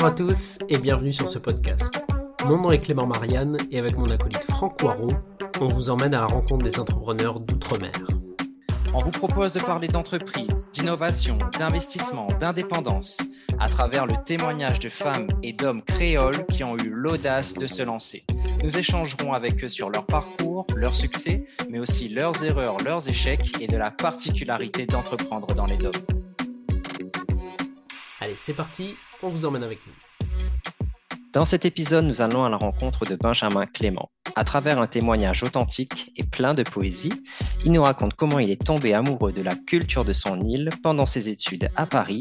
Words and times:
Bonjour 0.00 0.14
à 0.14 0.16
tous 0.16 0.58
et 0.70 0.78
bienvenue 0.78 1.12
sur 1.12 1.28
ce 1.28 1.38
podcast. 1.38 2.02
Mon 2.46 2.56
nom 2.56 2.70
est 2.70 2.80
Clément 2.80 3.06
Marianne 3.06 3.58
et 3.70 3.78
avec 3.78 3.98
mon 3.98 4.10
acolyte 4.10 4.42
Franck 4.44 4.78
Poirot, 4.78 5.12
on 5.60 5.66
vous 5.66 5.90
emmène 5.90 6.14
à 6.14 6.20
la 6.20 6.26
rencontre 6.26 6.64
des 6.64 6.78
entrepreneurs 6.78 7.38
d'outre-mer. 7.38 7.92
On 8.94 9.00
vous 9.00 9.10
propose 9.10 9.52
de 9.52 9.60
parler 9.60 9.88
d'entreprise, 9.88 10.70
d'innovation, 10.70 11.36
d'investissement, 11.58 12.28
d'indépendance, 12.40 13.18
à 13.58 13.68
travers 13.68 14.06
le 14.06 14.14
témoignage 14.24 14.80
de 14.80 14.88
femmes 14.88 15.26
et 15.42 15.52
d'hommes 15.52 15.82
créoles 15.82 16.46
qui 16.46 16.64
ont 16.64 16.78
eu 16.78 16.88
l'audace 16.88 17.52
de 17.52 17.66
se 17.66 17.82
lancer. 17.82 18.24
Nous 18.64 18.78
échangerons 18.78 19.34
avec 19.34 19.62
eux 19.62 19.68
sur 19.68 19.90
leur 19.90 20.06
parcours, 20.06 20.66
leurs 20.76 20.96
succès, 20.96 21.46
mais 21.68 21.78
aussi 21.78 22.08
leurs 22.08 22.42
erreurs, 22.42 22.78
leurs 22.82 23.06
échecs 23.06 23.52
et 23.60 23.66
de 23.66 23.76
la 23.76 23.90
particularité 23.90 24.86
d'entreprendre 24.86 25.48
dans 25.48 25.66
les 25.66 25.76
DOM. 25.76 25.92
Allez, 28.22 28.36
c'est 28.38 28.54
parti, 28.54 28.94
on 29.22 29.28
vous 29.28 29.44
emmène 29.44 29.62
avec 29.62 29.78
nous. 29.86 29.92
Dans 31.32 31.44
cet 31.44 31.64
épisode, 31.64 32.06
nous 32.06 32.22
allons 32.22 32.44
à 32.44 32.48
la 32.48 32.56
rencontre 32.56 33.04
de 33.04 33.14
Benjamin 33.14 33.64
Clément. 33.64 34.10
À 34.34 34.42
travers 34.42 34.80
un 34.80 34.88
témoignage 34.88 35.44
authentique 35.44 36.10
et 36.16 36.24
plein 36.24 36.54
de 36.54 36.64
poésie, 36.64 37.12
il 37.64 37.70
nous 37.70 37.82
raconte 37.82 38.14
comment 38.14 38.40
il 38.40 38.50
est 38.50 38.64
tombé 38.64 38.94
amoureux 38.94 39.30
de 39.30 39.40
la 39.40 39.54
culture 39.54 40.04
de 40.04 40.12
son 40.12 40.42
île 40.42 40.70
pendant 40.82 41.06
ses 41.06 41.28
études 41.28 41.70
à 41.76 41.86
Paris, 41.86 42.20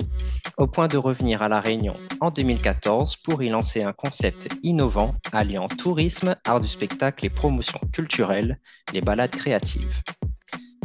au 0.58 0.67
point 0.67 0.88
de 0.88 0.98
revenir 0.98 1.41
à 1.41 1.49
La 1.49 1.59
Réunion 1.59 1.95
en 2.22 2.30
2014 2.30 3.16
pour 3.16 3.41
y 3.41 3.50
lancer 3.50 3.81
un 3.81 3.94
concept 3.94 4.47
innovant 4.61 5.16
alliant 5.31 5.67
tourisme, 5.67 6.36
art 6.45 6.59
du 6.59 6.67
spectacle 6.67 7.25
et 7.25 7.30
promotion 7.30 7.80
culturelle, 7.91 8.59
les 8.94 9.02
balades 9.02 9.31
créatives. 9.31 10.03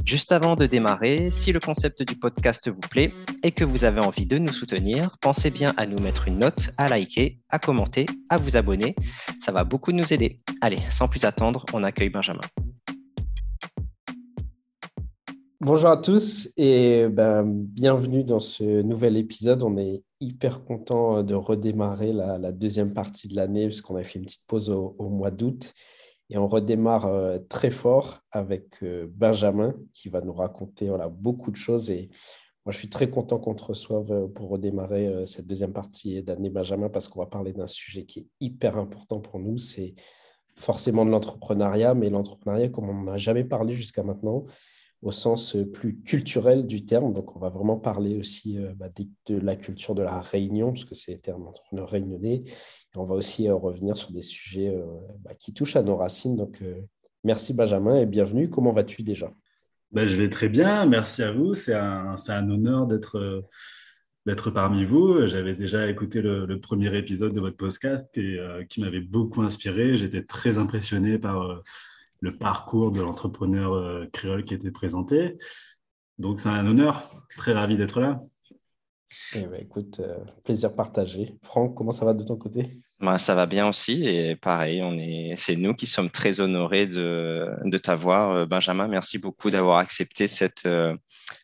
Juste 0.05 0.33
avant 0.33 0.55
de 0.55 0.67
démarrer, 0.67 1.31
si 1.31 1.51
le 1.51 1.61
concept 1.61 2.03
du 2.03 2.15
podcast 2.15 2.69
vous 2.69 2.81
plaît 2.91 3.15
et 3.43 3.53
que 3.53 3.65
vous 3.65 3.85
avez 3.85 4.01
envie 4.01 4.27
de 4.27 4.37
nous 4.37 4.53
soutenir, 4.53 5.17
pensez 5.23 5.51
bien 5.51 5.73
à 5.79 5.87
nous 5.87 5.97
mettre 6.03 6.29
une 6.29 6.41
note, 6.41 6.73
à 6.77 6.89
liker, 6.89 7.41
à 7.49 7.59
commenter, 7.59 8.05
à 8.29 8.37
vous 8.37 8.59
abonner. 8.59 8.95
Ça 9.43 9.51
va 9.51 9.65
beaucoup 9.65 9.93
nous 9.93 10.13
aider. 10.13 10.41
Allez, 10.61 10.77
sans 10.91 11.09
plus 11.09 11.25
attendre, 11.25 11.65
on 11.73 11.83
accueille 11.83 12.11
Benjamin. 12.11 12.43
Bonjour 15.63 15.89
à 15.89 15.97
tous 15.97 16.51
et 16.59 17.09
ben, 17.09 17.45
bienvenue 17.47 18.25
dans 18.25 18.41
ce 18.41 18.83
nouvel 18.83 19.17
épisode. 19.17 19.63
On 19.63 19.79
est 19.79 20.03
hyper 20.21 20.65
content 20.65 21.23
de 21.23 21.35
redémarrer 21.35 22.13
la, 22.13 22.53
deuxième 22.53 22.93
partie 22.93 23.29
de 23.29 23.37
l'année 23.37 23.65
puisqu'on 23.69 23.97
a 23.97 24.05
fait 24.05 24.19
une 24.19 24.27
petite 24.27 24.47
pause 24.47 24.69
au 24.69 25.09
mois 25.09 25.31
d'août. 25.31 25.73
Et 26.31 26.39
on 26.39 26.49
redémarre 26.49 27.07
euh, 27.07 27.39
très 27.49 27.71
fort 27.71 28.21
avec 28.31 28.83
euh, 28.83 29.07
Benjamin 29.11 29.75
qui 29.93 30.09
va 30.09 30.21
nous 30.21 30.33
raconter 30.33 30.89
voilà, 30.89 31.09
beaucoup 31.09 31.51
de 31.51 31.57
choses. 31.57 31.91
Et 31.91 32.09
moi, 32.65 32.73
je 32.73 32.79
suis 32.79 32.89
très 32.89 33.11
content 33.11 33.39
qu'on 33.39 33.55
te 33.55 33.65
reçoive 33.65 34.11
euh, 34.11 34.27
pour 34.27 34.49
redémarrer 34.49 35.27
cette 35.27 35.47
deuxième 35.47 35.73
partie 35.73 36.23
d'année 36.23 36.51
Benjamin 36.51 36.89
parce 36.89 37.09
qu'on 37.09 37.21
va 37.21 37.27
parler 37.27 37.53
d'un 37.53 37.67
sujet 37.67 38.05
qui 38.05 38.21
est 38.21 38.27
hyper 38.41 38.79
important 38.79 39.21
pour 39.21 39.39
nous. 39.39 39.59
C'est 39.59 39.95
forcément 40.57 41.05
de 41.05 41.11
l'entrepreneuriat, 41.11 41.95
mais 41.95 42.11
l'entrepreneuriat 42.11 42.69
comme 42.69 42.89
on 42.89 42.95
n'en 42.95 43.13
a 43.13 43.19
jamais 43.19 43.45
parlé 43.45 43.75
jusqu'à 43.75 44.03
maintenant 44.03 44.45
au 45.05 45.13
sens 45.13 45.57
plus 45.73 46.01
culturel 46.01 46.67
du 46.67 46.87
terme. 46.87 47.13
Donc, 47.13 47.37
on 47.37 47.39
va 47.39 47.51
vraiment 47.51 47.77
parler 47.77 48.17
aussi 48.17 48.59
bah, 48.77 48.89
de, 49.29 49.37
la 49.39 49.55
culture 49.55 49.95
de 49.95 50.03
la 50.03 50.21
réunion, 50.21 50.73
parce 50.73 50.87
que 50.87 50.95
c'est 50.95 51.13
le 51.13 51.21
terme 51.21 51.47
entrepreneur 51.47 51.89
réunionnais. 51.89 52.43
Et 52.95 52.99
on 52.99 53.05
va 53.05 53.15
aussi 53.15 53.49
euh, 53.49 53.55
revenir 53.55 53.97
sur 53.97 54.13
des 54.13 54.23
sujets 54.23 54.69
euh, 54.69 54.85
bah, 55.21 55.35
qui 55.39 55.53
touchent 55.53 55.77
à 55.77 55.83
nos 55.83 55.97
racines. 55.97 56.37
Donc, 56.37 56.63
euh, 56.63 56.81
merci 57.23 57.53
Benjamin 57.53 57.97
et 58.01 58.07
bienvenue. 58.07 58.49
Comment 58.49 58.73
vas-tu 58.73 59.03
déjà? 59.03 59.31
Ben, 59.93 60.09
Je 60.09 60.17
vais 60.17 60.31
très 60.31 60.49
bien. 60.49 60.87
Merci 60.87 61.23
à 61.23 61.33
vous. 61.33 61.53
C'est 61.53 61.75
un, 61.75 62.15
un, 62.29 62.51
honneur 62.51 62.87
d'être 62.87 63.45
d'être 64.25 64.51
parmi 64.51 64.85
vous. 64.85 65.27
J'avais 65.27 65.55
déjà 65.55 65.87
écouté 65.87 66.23
le, 66.23 66.59
premier 66.59 66.97
épisode 66.97 67.35
de 67.35 67.41
votre 67.41 67.59
podcast 67.59 68.09
qui, 68.15 68.39
qui 68.71 68.81
m'avait 68.81 69.03
beaucoup 69.03 69.43
inspiré. 69.43 69.99
J'étais 69.99 70.23
très 70.23 70.57
impressionné 70.57 71.19
par 71.19 71.61
le 72.21 72.37
parcours 72.37 72.91
de 72.91 73.01
l'entrepreneur 73.01 73.75
euh, 73.75 74.07
créole 74.13 74.45
qui 74.45 74.55
était 74.55 74.71
présenté. 74.71 75.37
Donc 76.19 76.41
c'est 76.41 76.49
un 76.49 76.67
honneur, 76.67 77.03
très 77.37 77.53
ravi 77.53 77.77
d'être 77.77 78.01
là. 78.01 78.21
Eh 79.35 79.43
ben, 79.43 79.61
écoute, 79.61 80.01
euh, 80.01 80.19
plaisir 80.43 80.75
partagé. 80.75 81.35
Franck, 81.43 81.75
comment 81.77 81.93
ça 81.93 82.05
va 82.05 82.15
de 82.15 82.25
ton 82.25 82.37
côté? 82.37 82.81
Bah, 83.01 83.19
Ça 83.19 83.35
va 83.35 83.47
bien 83.47 83.69
aussi 83.69 84.09
et 84.09 84.37
pareil, 84.37 84.83
on 84.83 84.97
est, 84.97 85.35
c'est 85.37 85.57
nous 85.57 85.75
qui 85.75 85.87
sommes 85.87 86.11
très 86.11 86.41
honorés 86.41 86.87
de, 86.87 87.49
de 87.65 87.79
t'avoir. 87.79 88.31
Euh, 88.31 88.47
Benjamin, 88.47 88.89
merci 88.89 89.19
beaucoup 89.19 89.51
d'avoir 89.51 89.79
accepté 89.79 90.27
cette, 90.27 90.69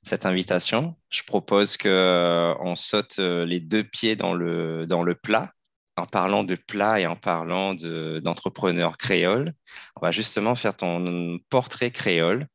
cette 0.03 0.27
invitation. 0.27 0.97
Je 1.11 1.23
propose 1.25 1.77
qu'on 1.77 2.75
saute 2.77 3.19
les 3.19 3.61
deux 3.61 3.85
pieds 3.85 4.17
dans 4.17 4.35
le, 4.35 4.87
dans 4.87 5.03
le 5.03 5.15
plat 5.15 5.53
en 6.01 6.07
parlant 6.07 6.45
de 6.45 6.57
plat 6.57 7.01
et 7.01 7.07
en 7.07 7.17
parlant 7.17 7.75
d'entrepreneur 7.75 8.97
créole, 8.97 9.53
on 9.97 10.01
va 10.01 10.11
justement 10.11 10.57
faire 10.57 10.77
ton 10.77 11.39
portrait 11.49 11.91
créole. 11.91 12.47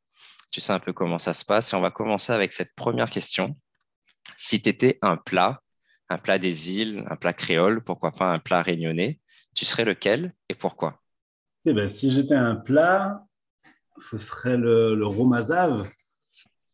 Tu 0.51 0.61
sais 0.61 0.73
un 0.73 0.79
peu 0.79 0.93
comment 0.93 1.19
ça 1.19 1.33
se 1.33 1.45
passe 1.45 1.73
et 1.73 1.75
on 1.75 1.81
va 1.81 1.91
commencer 1.91 2.33
avec 2.33 2.53
cette 2.53 2.75
première 2.75 3.09
question. 3.09 3.57
Si 4.37 4.61
tu 4.61 4.69
étais 4.69 4.97
un 5.01 5.17
plat, 5.17 5.61
un 6.09 6.17
plat 6.17 6.39
des 6.39 6.71
îles, 6.73 7.05
un 7.09 7.15
plat 7.15 7.33
créole, 7.33 7.83
pourquoi 7.83 8.11
pas 8.11 8.31
un 8.31 8.39
plat 8.39 8.61
réunionnais, 8.61 9.19
tu 9.55 9.65
serais 9.65 9.85
lequel 9.85 10.33
et 10.49 10.55
pourquoi? 10.55 11.01
Eh 11.65 11.73
ben, 11.73 11.87
Si 11.87 12.11
j'étais 12.11 12.35
un 12.35 12.55
plat, 12.55 13.25
ce 13.99 14.17
serait 14.17 14.57
le, 14.57 15.05
romazave. 15.05 15.89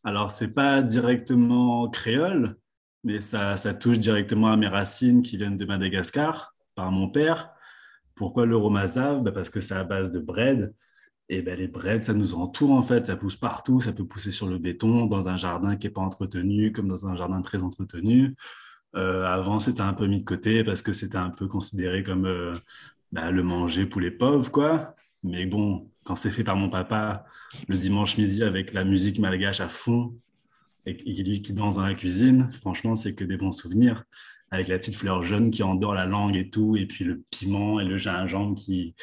Alors, 0.04 0.30
ce 0.30 0.44
n'est 0.44 0.52
pas 0.52 0.82
directement 0.82 1.88
créole, 1.88 2.56
mais 3.04 3.20
ça, 3.20 3.56
touche 3.74 3.98
directement 3.98 4.52
à 4.52 4.56
mes 4.56 4.68
racines 4.68 5.22
qui 5.22 5.36
viennent 5.36 5.56
de 5.56 5.64
Madagascar 5.64 6.51
par 6.74 6.90
mon 6.90 7.08
père. 7.08 7.52
Pourquoi 8.14 8.46
le 8.46 8.56
romazav 8.56 9.22
bah, 9.22 9.32
Parce 9.32 9.50
que 9.50 9.60
c'est 9.60 9.74
à 9.74 9.84
base 9.84 10.10
de 10.10 10.20
bread. 10.20 10.74
Et 11.28 11.40
ben, 11.42 11.58
les 11.58 11.68
breads, 11.68 12.00
ça 12.00 12.14
nous 12.14 12.34
entoure 12.34 12.72
en 12.72 12.82
fait. 12.82 13.06
Ça 13.06 13.16
pousse 13.16 13.36
partout. 13.36 13.80
Ça 13.80 13.92
peut 13.92 14.06
pousser 14.06 14.30
sur 14.30 14.48
le 14.48 14.58
béton, 14.58 15.06
dans 15.06 15.28
un 15.28 15.36
jardin 15.36 15.76
qui 15.76 15.86
n'est 15.86 15.92
pas 15.92 16.02
entretenu, 16.02 16.72
comme 16.72 16.88
dans 16.88 17.06
un 17.06 17.16
jardin 17.16 17.40
très 17.42 17.62
entretenu. 17.62 18.34
Euh, 18.96 19.24
avant, 19.24 19.58
c'était 19.58 19.80
un 19.80 19.94
peu 19.94 20.06
mis 20.06 20.18
de 20.18 20.24
côté 20.24 20.64
parce 20.64 20.82
que 20.82 20.92
c'était 20.92 21.16
un 21.16 21.30
peu 21.30 21.48
considéré 21.48 22.02
comme 22.02 22.26
euh, 22.26 22.54
bah, 23.12 23.30
le 23.30 23.42
manger 23.42 23.86
pour 23.86 24.00
les 24.00 24.10
pauvres, 24.10 24.50
quoi. 24.50 24.94
Mais 25.22 25.46
bon, 25.46 25.90
quand 26.04 26.16
c'est 26.16 26.30
fait 26.30 26.44
par 26.44 26.56
mon 26.56 26.68
papa 26.68 27.24
le 27.68 27.76
dimanche 27.76 28.18
midi 28.18 28.42
avec 28.42 28.72
la 28.72 28.84
musique 28.84 29.18
malgache 29.18 29.60
à 29.60 29.68
fond 29.68 30.14
et, 30.86 30.94
lui 30.94 31.42
qui 31.42 31.52
danse 31.52 31.76
dans 31.76 31.86
la 31.86 31.94
cuisine, 31.94 32.50
franchement, 32.52 32.96
c'est 32.96 33.14
que 33.14 33.24
des 33.24 33.36
bons 33.36 33.52
souvenirs 33.52 34.04
avec 34.52 34.68
la 34.68 34.78
petite 34.78 34.94
fleur 34.94 35.22
jaune 35.22 35.50
qui 35.50 35.62
endort 35.62 35.94
la 35.94 36.04
langue 36.04 36.36
et 36.36 36.50
tout, 36.50 36.76
et 36.76 36.86
puis 36.86 37.04
le 37.04 37.22
piment 37.30 37.80
et 37.80 37.84
le 37.84 37.96
gingembre 37.96 38.54
qui, 38.54 38.94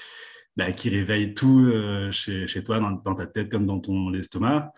bah, 0.56 0.68
réveille 0.84 1.34
tout 1.34 1.72
euh, 1.74 2.12
chez, 2.12 2.64
toi, 2.64 2.80
dans, 2.80 3.16
ta 3.16 3.26
tête 3.26 3.50
comme 3.50 3.66
dans 3.66 3.80
ton 3.80 4.14
estomac. 4.14 4.72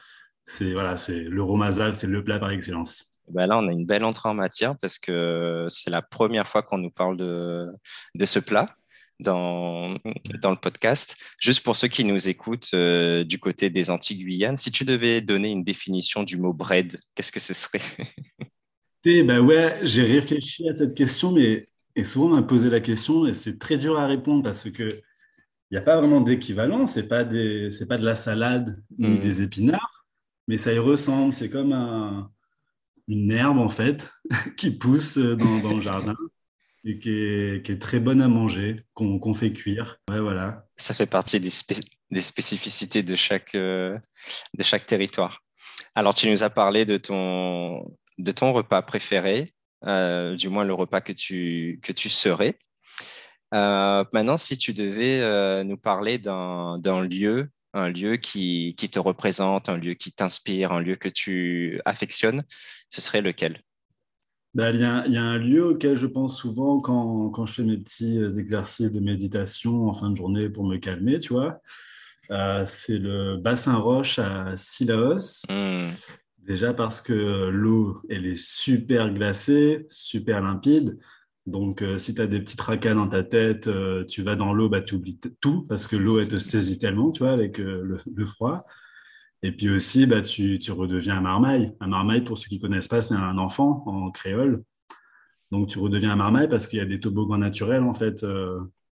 C'est 0.45 0.71
voilà, 0.71 0.95
c'est 0.95 1.19
le 1.19 1.43
romazal, 1.43 1.93
c'est 1.93 2.07
le 2.07 2.23
plat 2.23 2.39
par 2.39 2.51
excellence. 2.51 3.05
Bah 3.27 3.47
là, 3.47 3.57
on 3.57 3.67
a 3.67 3.71
une 3.71 3.85
belle 3.85 4.05
entrée 4.05 4.29
en 4.29 4.33
matière 4.33 4.77
parce 4.79 4.97
que 4.97 5.67
c'est 5.69 5.89
la 5.89 6.01
première 6.01 6.47
fois 6.47 6.63
qu'on 6.63 6.77
nous 6.77 6.89
parle 6.89 7.17
de, 7.17 7.67
ce 8.25 8.39
plat 8.39 8.73
dans, 9.19 9.89
le 9.89 10.55
podcast. 10.55 11.15
Juste 11.39 11.63
pour 11.63 11.75
ceux 11.75 11.89
qui 11.89 12.05
nous 12.05 12.29
écoutent 12.29 12.69
euh, 12.73 13.25
du 13.25 13.39
côté 13.39 13.69
des 13.69 13.89
Antilles 13.89 14.17
Guyane, 14.17 14.57
si 14.57 14.71
tu 14.71 14.85
devais 14.85 15.19
donner 15.19 15.49
une 15.49 15.63
définition 15.63 16.23
du 16.23 16.37
mot 16.37 16.53
bread, 16.53 16.97
qu'est-ce 17.13 17.31
que 17.31 17.41
ce 17.41 17.53
serait? 17.53 17.81
Ben 19.03 19.39
ouais, 19.39 19.79
j'ai 19.83 20.03
réfléchi 20.03 20.69
à 20.69 20.75
cette 20.75 20.93
question, 20.93 21.31
mais 21.31 21.67
et 21.95 22.03
souvent 22.03 22.27
on 22.27 22.35
m'a 22.35 22.43
posé 22.43 22.69
la 22.69 22.79
question 22.79 23.25
et 23.25 23.33
c'est 23.33 23.57
très 23.57 23.77
dur 23.77 23.99
à 23.99 24.07
répondre 24.07 24.43
parce 24.43 24.69
que 24.69 25.01
il 25.71 25.75
n'y 25.75 25.77
a 25.77 25.81
pas 25.81 25.97
vraiment 25.97 26.21
d'équivalent, 26.21 26.85
c'est 26.85 27.07
pas 27.07 27.23
des, 27.23 27.71
c'est 27.71 27.87
pas 27.87 27.97
de 27.97 28.05
la 28.05 28.15
salade 28.15 28.83
ni 28.99 29.15
hmm. 29.15 29.19
des 29.19 29.41
épinards, 29.41 30.05
mais 30.47 30.57
ça 30.57 30.73
y 30.73 30.77
ressemble. 30.77 31.31
C'est 31.31 31.49
comme 31.49 31.71
un, 31.71 32.29
une 33.07 33.31
herbe 33.31 33.57
en 33.57 33.69
fait 33.69 34.11
qui 34.57 34.71
pousse 34.71 35.17
dans, 35.17 35.59
dans 35.59 35.75
le 35.75 35.81
jardin 35.81 36.15
et 36.83 36.99
qui 36.99 37.11
est, 37.11 37.65
qui 37.65 37.71
est, 37.71 37.79
très 37.79 37.99
bonne 37.99 38.21
à 38.21 38.27
manger, 38.27 38.83
qu'on 38.93 39.33
fait 39.33 39.53
cuire. 39.53 39.97
Ouais, 40.09 40.19
voilà. 40.19 40.67
Ça 40.75 40.93
fait 40.93 41.05
partie 41.05 41.39
des, 41.39 41.51
des 42.11 42.21
spécificités 42.21 43.01
de 43.01 43.15
chaque, 43.15 43.55
euh, 43.55 43.97
de 44.57 44.63
chaque 44.63 44.85
territoire. 44.85 45.41
Alors, 45.95 46.13
tu 46.13 46.29
nous 46.29 46.43
as 46.43 46.49
parlé 46.49 46.85
de 46.85 46.97
ton, 46.97 47.81
de 48.21 48.31
ton 48.31 48.53
repas 48.53 48.81
préféré, 48.81 49.53
euh, 49.85 50.35
du 50.35 50.49
moins 50.49 50.63
le 50.63 50.73
repas 50.73 51.01
que 51.01 51.11
tu, 51.11 51.79
que 51.81 51.91
tu 51.91 52.09
serais. 52.09 52.57
Euh, 53.53 54.05
maintenant, 54.13 54.37
si 54.37 54.57
tu 54.57 54.73
devais 54.73 55.21
euh, 55.21 55.63
nous 55.63 55.77
parler 55.77 56.17
d'un 56.17 56.79
lieu, 57.03 57.49
un 57.73 57.89
lieu 57.89 58.17
qui, 58.17 58.75
qui, 58.77 58.89
te 58.89 58.99
représente, 58.99 59.69
un 59.69 59.77
lieu 59.77 59.93
qui 59.93 60.11
t'inspire, 60.11 60.71
un 60.71 60.81
lieu 60.81 60.95
que 60.95 61.09
tu 61.09 61.81
affectionnes, 61.85 62.43
ce 62.89 63.01
serait 63.01 63.21
lequel? 63.21 63.61
Ben, 64.53 64.75
il, 64.75 64.81
y 64.81 64.85
a, 64.85 65.05
il, 65.07 65.13
y 65.13 65.17
a, 65.17 65.23
un 65.23 65.37
lieu 65.37 65.65
auquel 65.65 65.95
je 65.95 66.07
pense 66.07 66.37
souvent 66.37 66.81
quand, 66.81 67.29
quand, 67.29 67.45
je 67.45 67.53
fais 67.53 67.63
mes 67.63 67.77
petits 67.77 68.19
exercices 68.37 68.91
de 68.91 68.99
méditation 68.99 69.87
en 69.87 69.93
fin 69.93 70.09
de 70.09 70.17
journée 70.17 70.49
pour 70.49 70.65
me 70.65 70.77
calmer, 70.77 71.19
tu 71.19 71.33
vois. 71.33 71.59
c'est 72.65 72.97
le 72.97 73.37
bassin 73.37 73.77
Roche 73.77 74.19
à 74.19 74.55
Silaos. 74.57 75.43
Mmh. 75.49 75.87
Déjà 76.45 76.73
parce 76.73 77.01
que 77.01 77.49
l'eau, 77.49 78.01
elle 78.09 78.25
est 78.25 78.39
super 78.39 79.13
glacée, 79.13 79.85
super 79.89 80.41
limpide. 80.41 80.97
Donc, 81.45 81.83
si 81.97 82.15
tu 82.15 82.21
as 82.21 82.27
des 82.27 82.39
petits 82.39 82.57
tracas 82.57 82.93
dans 82.93 83.07
ta 83.07 83.23
tête, 83.23 83.69
tu 84.07 84.23
vas 84.23 84.35
dans 84.35 84.53
l'eau, 84.53 84.69
bah, 84.69 84.81
tu 84.81 84.95
oublies 84.95 85.19
tout 85.39 85.63
parce 85.63 85.87
que 85.87 85.95
l'eau, 85.95 86.19
elle 86.19 86.27
te 86.27 86.37
saisit 86.37 86.79
tellement, 86.79 87.11
tu 87.11 87.23
vois, 87.23 87.31
avec 87.31 87.57
le, 87.57 87.97
froid. 88.25 88.65
Et 89.43 89.51
puis 89.51 89.69
aussi, 89.69 90.05
bah, 90.05 90.21
tu, 90.21 90.59
redeviens 90.69 91.17
un 91.17 91.21
marmaille. 91.21 91.73
Un 91.79 91.87
marmaille, 91.87 92.21
pour 92.23 92.37
ceux 92.37 92.47
qui 92.47 92.57
ne 92.57 92.61
connaissent 92.61 92.87
pas, 92.87 93.01
c'est 93.01 93.15
un 93.15 93.37
enfant 93.37 93.83
en 93.85 94.11
créole. 94.11 94.63
Donc, 95.51 95.67
tu 95.69 95.79
redeviens 95.79 96.11
un 96.11 96.15
marmaille 96.15 96.47
parce 96.47 96.67
qu'il 96.67 96.79
y 96.79 96.81
a 96.81 96.85
des 96.85 96.99
toboggans 96.99 97.37
naturels, 97.37 97.83
en 97.83 97.93
fait, 97.93 98.25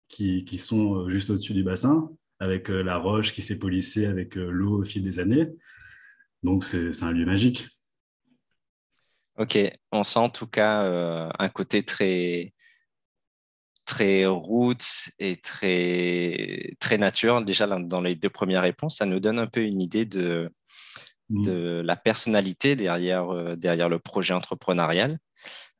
qui, 0.08 0.58
sont 0.58 1.10
juste 1.10 1.30
au-dessus 1.30 1.54
du 1.54 1.64
bassin, 1.64 2.10
avec 2.40 2.70
la 2.70 2.98
roche 2.98 3.34
qui 3.34 3.42
s'est 3.42 3.60
polissée 3.60 4.06
avec 4.06 4.36
l'eau 4.36 4.82
au 4.82 4.84
fil 4.84 5.04
des 5.04 5.20
années. 5.20 5.50
Donc, 6.44 6.64
c'est 6.64 7.04
un 7.04 7.12
lieu 7.12 7.26
magique. 7.26 7.68
Ok, 9.38 9.58
on 9.92 10.04
sent 10.04 10.20
en 10.20 10.30
tout 10.30 10.46
cas 10.46 10.84
euh, 10.84 11.30
un 11.40 11.50
côté 11.50 11.84
très, 11.84 12.54
très 13.86 14.28
roots 14.28 15.10
et 15.18 15.38
très, 15.38 16.76
très 16.80 17.00
nature. 17.00 17.42
Déjà, 17.42 17.66
dans 17.66 18.02
les 18.02 18.16
deux 18.16 18.30
premières 18.30 18.62
réponses, 18.62 18.98
ça 18.98 19.08
nous 19.08 19.20
donne 19.20 19.40
un 19.40 19.48
peu 19.48 19.64
une 19.64 19.82
idée 19.82 20.06
de, 20.06 20.52
mm. 21.30 21.44
de 21.44 21.82
la 21.84 21.96
personnalité 21.96 22.76
derrière, 22.76 23.34
euh, 23.34 23.56
derrière 23.56 23.90
le 23.90 23.98
projet 23.98 24.36
entrepreneurial. 24.36 25.18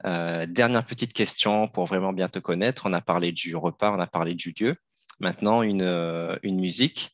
Euh, 0.06 0.48
dernière 0.48 0.86
petite 0.86 1.14
question 1.14 1.68
pour 1.68 1.86
vraiment 1.86 2.12
bien 2.12 2.30
te 2.30 2.40
connaître. 2.40 2.88
On 2.88 2.94
a 2.94 3.02
parlé 3.02 3.32
du 3.32 3.56
repas, 3.56 3.92
on 3.96 4.00
a 4.00 4.08
parlé 4.08 4.34
du 4.34 4.54
lieu. 4.60 4.76
Maintenant, 5.20 5.62
une, 5.62 5.84
une 6.42 6.60
musique. 6.60 7.12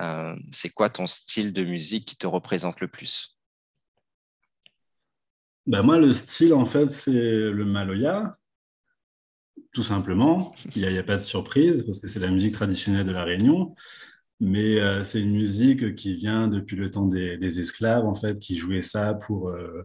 Euh, 0.00 0.36
c'est 0.50 0.70
quoi 0.70 0.90
ton 0.90 1.06
style 1.06 1.52
de 1.52 1.64
musique 1.64 2.04
qui 2.04 2.16
te 2.16 2.26
représente 2.26 2.80
le 2.80 2.88
plus? 2.88 3.36
Ben 5.66 5.82
Moi, 5.82 5.98
le 5.98 6.12
style, 6.12 6.54
en 6.54 6.64
fait, 6.64 6.90
c'est 6.90 7.12
le 7.12 7.64
maloya, 7.64 8.38
tout 9.72 9.82
simplement. 9.82 10.54
Il 10.76 10.86
n'y 10.86 10.98
a, 10.98 11.02
pas 11.02 11.16
de 11.16 11.22
surprise 11.22 11.84
parce 11.84 11.98
que 11.98 12.06
c'est 12.06 12.20
la 12.20 12.30
musique 12.30 12.54
traditionnelle 12.54 13.06
de 13.06 13.12
la 13.12 13.24
Réunion. 13.24 13.74
Mais 14.40 14.80
euh, 14.80 15.02
c'est 15.02 15.20
une 15.20 15.32
musique 15.32 15.96
qui 15.96 16.14
vient 16.14 16.46
depuis 16.46 16.76
le 16.76 16.90
temps 16.90 17.06
des, 17.06 17.60
esclaves, 17.60 18.06
en 18.06 18.14
fait, 18.14 18.38
qui 18.38 18.56
jouaient 18.56 18.82
ça 18.82 19.14
pour 19.14 19.48
euh, 19.48 19.82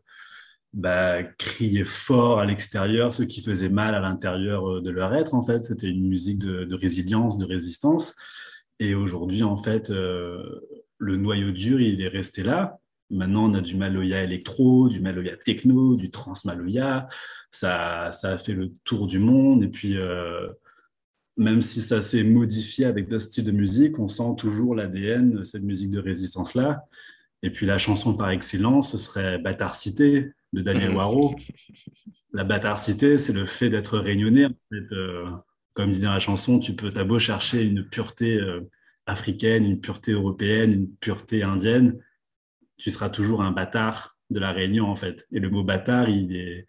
bah, 0.73 1.23
crier 1.23 1.85
fort 1.85 2.39
à 2.39 2.45
l'extérieur, 2.45 3.11
ce 3.11 3.23
qui 3.23 3.41
faisait 3.41 3.69
mal 3.69 3.95
à 3.95 3.99
l'intérieur 3.99 4.79
de 4.79 4.89
leur 4.91 5.13
être, 5.15 5.33
en 5.33 5.41
fait. 5.41 5.63
C'était 5.63 5.89
une 5.89 6.07
musique 6.07 6.37
de, 6.37 6.65
de, 6.65 6.75
résilience, 6.75 7.35
de 7.37 7.45
résistance. 7.45 8.15
Et 8.79 8.95
aujourd'hui, 8.95 9.43
en 9.43 9.57
fait, 9.57 9.89
euh, 9.89 10.61
le 10.97 11.17
noyau 11.17 11.51
dur, 11.51 11.79
il 11.79 12.01
est 12.01 12.07
resté 12.07 12.43
là. 12.43 12.79
Maintenant, 13.09 13.49
on 13.49 13.53
a 13.53 13.61
du 13.61 13.75
Maloya 13.75 14.23
électro, 14.23 14.89
du 14.89 14.99
Maloya 14.99 15.37
techno, 15.37 15.95
du 15.95 16.09
trans 16.09 16.33
Maloya. 16.45 17.07
Ça, 17.51 18.09
ça 18.11 18.31
a 18.33 18.37
fait 18.37 18.53
le 18.53 18.71
tour 18.83 19.07
du 19.07 19.19
monde. 19.19 19.63
Et 19.63 19.67
puis, 19.67 19.97
euh, 19.97 20.47
même 21.37 21.61
si 21.61 21.81
ça 21.81 22.01
s'est 22.01 22.23
modifié 22.23 22.85
avec 22.85 23.07
d'autres 23.07 23.25
styles 23.25 23.45
de 23.45 23.51
musique, 23.51 23.99
on 23.99 24.07
sent 24.07 24.35
toujours 24.37 24.75
l'ADN 24.75 25.31
de 25.31 25.43
cette 25.43 25.63
musique 25.63 25.91
de 25.91 25.99
résistance-là. 25.99 26.85
Et 27.43 27.51
puis, 27.51 27.65
la 27.65 27.77
chanson 27.77 28.15
par 28.15 28.29
excellence, 28.31 28.93
ce 28.93 28.97
serait 28.97 29.37
Bâtard 29.37 29.75
Cité 29.75 30.31
de 30.53 30.61
Daniel 30.61 30.95
Waro. 30.95 31.35
La 32.31 32.43
Bâtard 32.43 32.79
Cité, 32.79 33.17
c'est 33.17 33.33
le 33.33 33.45
fait 33.45 33.69
d'être 33.69 33.99
réunionnais. 33.99 34.45
En 34.45 34.55
fait, 34.71 34.91
euh, 34.93 35.25
comme 35.73 35.91
disait 35.91 36.07
la 36.07 36.19
chanson, 36.19 36.59
tu 36.59 36.75
peux, 36.75 36.91
t'as 36.91 37.03
beau 37.03 37.19
chercher 37.19 37.63
une 37.63 37.83
pureté 37.83 38.35
euh, 38.35 38.61
africaine, 39.05 39.65
une 39.65 39.79
pureté 39.79 40.11
européenne, 40.11 40.71
une 40.71 40.95
pureté 40.95 41.43
indienne, 41.43 41.99
tu 42.77 42.91
seras 42.91 43.09
toujours 43.09 43.41
un 43.41 43.51
bâtard 43.51 44.17
de 44.29 44.39
la 44.39 44.51
Réunion, 44.51 44.85
en 44.85 44.95
fait. 44.95 45.27
Et 45.31 45.39
le 45.39 45.49
mot 45.49 45.63
bâtard, 45.63 46.09
il, 46.09 46.35
est, 46.35 46.65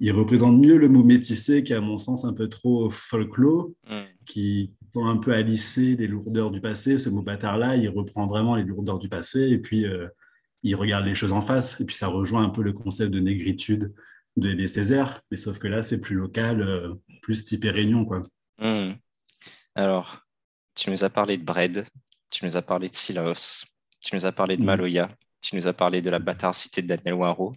il 0.00 0.12
représente 0.12 0.58
mieux 0.58 0.78
le 0.78 0.88
mot 0.88 1.02
métissé, 1.02 1.62
qui 1.62 1.72
est 1.72 1.76
à 1.76 1.80
mon 1.80 1.98
sens 1.98 2.24
un 2.24 2.32
peu 2.32 2.48
trop 2.48 2.88
folklore, 2.88 3.70
mm. 3.88 4.02
qui 4.26 4.74
tend 4.92 5.08
un 5.08 5.18
peu 5.18 5.32
à 5.32 5.42
lisser 5.42 5.96
les 5.96 6.06
lourdeurs 6.06 6.50
du 6.50 6.60
passé. 6.60 6.98
Ce 6.98 7.08
mot 7.08 7.22
bâtard-là, 7.22 7.76
il 7.76 7.88
reprend 7.88 8.26
vraiment 8.26 8.56
les 8.56 8.64
lourdeurs 8.64 8.98
du 8.98 9.08
passé, 9.08 9.50
et 9.50 9.58
puis 9.58 9.84
euh, 9.84 10.08
il 10.62 10.74
regarde 10.74 11.04
les 11.04 11.14
choses 11.14 11.32
en 11.32 11.42
face. 11.42 11.80
Et 11.80 11.86
puis 11.86 11.94
ça 11.94 12.08
rejoint 12.08 12.44
un 12.44 12.50
peu 12.50 12.62
le 12.62 12.72
concept 12.72 13.12
de 13.12 13.20
négritude 13.20 13.92
de 14.36 14.50
Aimé 14.50 14.66
Césaire, 14.66 15.22
mais 15.30 15.36
sauf 15.36 15.58
que 15.58 15.68
là, 15.68 15.82
c'est 15.82 16.00
plus 16.00 16.16
local, 16.16 16.62
euh, 16.62 16.94
plus 17.22 17.44
type 17.44 17.64
Réunion. 17.64 18.04
Quoi. 18.04 18.22
Hmm. 18.58 18.92
Alors, 19.74 20.20
tu 20.74 20.90
nous 20.90 21.04
as 21.04 21.10
parlé 21.10 21.36
de 21.36 21.44
Bred, 21.44 21.86
tu 22.30 22.44
nous 22.44 22.56
as 22.56 22.62
parlé 22.62 22.88
de 22.88 22.94
Silaos, 22.94 23.64
tu 24.00 24.14
nous 24.14 24.26
as 24.26 24.32
parlé 24.32 24.56
de 24.56 24.62
hmm. 24.62 24.66
Maloya, 24.66 25.10
tu 25.40 25.56
nous 25.56 25.66
as 25.66 25.72
parlé 25.72 26.02
de 26.02 26.10
la 26.10 26.20
cité 26.52 26.82
de 26.82 26.88
Daniel 26.88 27.14
Waro. 27.14 27.52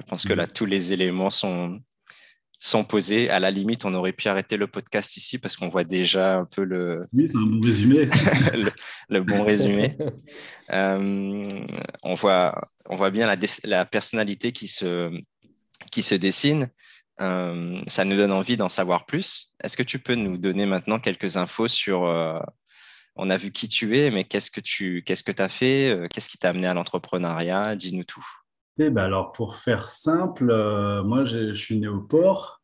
Je 0.00 0.06
pense 0.06 0.24
que 0.24 0.32
là, 0.32 0.46
hmm. 0.46 0.52
tous 0.54 0.66
les 0.66 0.92
éléments 0.92 1.30
sont, 1.30 1.80
sont 2.58 2.84
posés. 2.84 3.28
À 3.30 3.38
la 3.40 3.50
limite, 3.50 3.84
on 3.84 3.94
aurait 3.94 4.12
pu 4.12 4.28
arrêter 4.28 4.56
le 4.56 4.66
podcast 4.66 5.16
ici 5.16 5.38
parce 5.38 5.56
qu'on 5.56 5.68
voit 5.68 5.84
déjà 5.84 6.38
un 6.38 6.44
peu 6.44 6.64
le. 6.64 7.06
Oui, 7.12 7.28
c'est 7.28 7.36
un 7.36 7.46
bon 7.46 7.60
résumé. 7.60 8.08
le, 9.08 9.20
bon 9.20 9.44
résumé. 9.44 9.96
Euh, 10.72 11.44
on, 12.02 12.14
voit, 12.14 12.70
on 12.86 12.96
voit 12.96 13.10
bien 13.10 13.26
la, 13.26 13.36
la 13.64 13.84
personnalité 13.84 14.52
qui 14.52 14.66
se, 14.66 15.10
qui 15.90 16.02
se 16.02 16.14
dessine. 16.14 16.68
Euh, 17.20 17.80
ça 17.86 18.04
nous 18.04 18.16
donne 18.16 18.32
envie 18.32 18.56
d'en 18.56 18.68
savoir 18.68 19.06
plus. 19.06 19.54
Est-ce 19.62 19.76
que 19.76 19.82
tu 19.82 19.98
peux 19.98 20.14
nous 20.14 20.36
donner 20.36 20.66
maintenant 20.66 20.98
quelques 20.98 21.36
infos 21.36 21.68
sur... 21.68 22.04
Euh, 22.04 22.40
on 23.16 23.30
a 23.30 23.36
vu 23.36 23.52
qui 23.52 23.68
tu 23.68 23.96
es, 23.96 24.10
mais 24.10 24.24
qu'est-ce 24.24 24.50
que 24.50 24.60
tu 24.60 25.04
qu'est-ce 25.04 25.22
que 25.22 25.40
as 25.40 25.48
fait 25.48 25.90
euh, 25.90 26.08
Qu'est-ce 26.08 26.28
qui 26.28 26.36
t'a 26.36 26.48
amené 26.48 26.66
à 26.66 26.74
l'entrepreneuriat? 26.74 27.76
Dis-nous 27.76 28.02
tout. 28.02 28.26
Eh 28.78 28.90
ben 28.90 29.04
alors, 29.04 29.30
pour 29.30 29.54
faire 29.54 29.86
simple, 29.86 30.46
moi, 31.04 31.24
je 31.24 31.54
suis 31.54 31.78
né 31.78 31.86
au 31.86 32.00
port, 32.00 32.60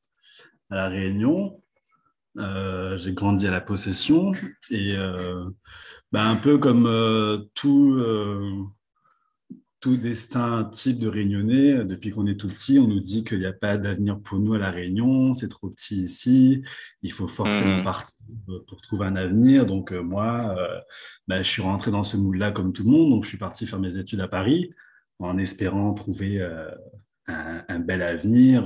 à 0.69 0.75
La 0.75 0.89
Réunion. 0.89 1.63
j'ai 2.37 3.13
grandi 3.13 3.47
à 3.47 3.53
la 3.53 3.61
possession 3.61 4.33
et 4.71 4.97
ben, 6.11 6.27
un 6.27 6.35
peu 6.35 6.59
comme 6.59 7.49
tout 7.55 8.03
tout 9.81 9.97
destin 9.97 10.65
type 10.65 10.99
de 10.99 11.09
réunionnais, 11.09 11.85
depuis 11.85 12.11
qu'on 12.11 12.27
est 12.27 12.37
tout 12.37 12.49
petit, 12.49 12.79
on 12.79 12.87
nous 12.87 13.01
dit 13.01 13.25
qu'il 13.25 13.39
n'y 13.39 13.47
a 13.47 13.53
pas 13.53 13.79
d'avenir 13.79 14.21
pour 14.21 14.39
nous 14.39 14.53
à 14.53 14.59
La 14.59 14.71
Réunion, 14.71 15.33
c'est 15.33 15.49
trop 15.49 15.71
petit 15.71 16.03
ici, 16.03 16.63
il 17.03 17.13
faut 17.13 17.27
forcément 17.27 17.79
mmh. 17.79 17.85
partir 17.85 18.15
pour 18.67 18.83
trouver 18.83 19.07
un 19.07 19.17
avenir. 19.17 19.65
Donc 19.65 19.93
euh, 19.93 20.03
moi, 20.03 20.55
euh, 20.59 20.81
bah, 21.29 21.43
je 21.43 21.49
suis 21.49 21.63
rentré 21.63 21.91
dans 21.91 22.03
ce 22.03 22.19
moule-là 22.19 22.53
comme 22.53 22.75
tout 22.75 22.85
le 22.85 22.91
monde, 22.91 23.11
donc 23.11 23.25
je 23.25 23.31
suis 23.31 23.39
parti 23.39 23.67
faire 23.67 23.81
mes 23.81 23.97
études 23.97 24.21
à 24.21 24.29
Paris 24.29 24.71
en 25.19 25.39
espérant 25.39 25.95
trouver 25.95 26.41
euh, 26.41 26.71
un, 27.27 27.79
bel 27.79 28.03
avenir 28.03 28.65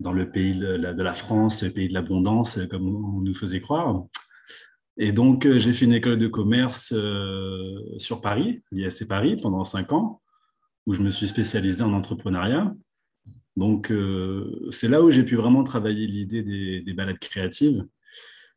dans 0.00 0.12
le 0.12 0.30
pays 0.30 0.58
de 0.58 0.66
la, 0.66 0.92
de 0.92 1.02
la 1.02 1.14
France, 1.14 1.62
le 1.62 1.70
pays 1.70 1.88
de 1.88 1.94
l'abondance, 1.94 2.58
comme 2.70 2.88
on 2.88 3.20
nous 3.20 3.34
faisait 3.34 3.60
croire. 3.60 4.06
Et 4.98 5.12
donc, 5.12 5.44
euh, 5.44 5.58
j'ai 5.58 5.72
fait 5.72 5.84
une 5.84 5.92
école 5.92 6.18
de 6.18 6.26
commerce 6.26 6.92
euh, 6.96 7.78
sur 7.98 8.20
Paris, 8.20 8.62
l'ISC 8.72 9.06
Paris, 9.06 9.36
pendant 9.40 9.64
cinq 9.64 9.92
ans, 9.92 10.20
où 10.86 10.94
je 10.94 11.02
me 11.02 11.10
suis 11.10 11.26
spécialisé 11.26 11.82
en 11.82 11.92
entrepreneuriat. 11.92 12.74
Donc, 13.56 13.90
euh, 13.90 14.68
c'est 14.70 14.88
là 14.88 15.02
où 15.02 15.10
j'ai 15.10 15.24
pu 15.24 15.36
vraiment 15.36 15.64
travailler 15.64 16.06
l'idée 16.06 16.42
des, 16.42 16.92
balades 16.94 17.18
créatives. 17.18 17.86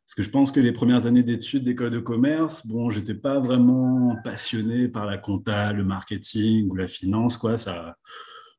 Parce 0.06 0.16
que 0.16 0.24
je 0.24 0.30
pense 0.30 0.52
que 0.52 0.60
les 0.60 0.72
premières 0.72 1.06
années 1.06 1.24
d'études 1.24 1.64
d'école 1.64 1.92
de 1.92 2.00
commerce, 2.00 2.66
bon, 2.66 2.90
j'étais 2.90 3.14
pas 3.14 3.40
vraiment 3.40 4.16
passionné 4.24 4.88
par 4.88 5.06
la 5.06 5.18
compta, 5.18 5.72
le 5.72 5.84
marketing 5.84 6.70
ou 6.70 6.76
la 6.76 6.88
finance, 6.88 7.38
quoi. 7.38 7.58
Ça, 7.58 7.96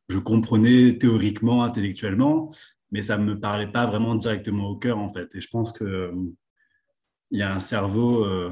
je 0.08 0.18
comprenais 0.18 0.96
théoriquement, 0.98 1.64
intellectuellement, 1.64 2.50
mais 2.92 3.02
ça 3.02 3.18
ne 3.18 3.24
me 3.24 3.40
parlait 3.40 3.70
pas 3.70 3.86
vraiment 3.86 4.14
directement 4.14 4.68
au 4.68 4.76
cœur, 4.76 4.98
en 4.98 5.08
fait. 5.08 5.34
Et 5.34 5.40
je 5.40 5.48
pense 5.48 5.72
que 5.72 6.12
il 7.30 7.38
y 7.38 7.42
a 7.42 7.54
un 7.54 7.60
cerveau 7.60 8.24
euh, 8.24 8.50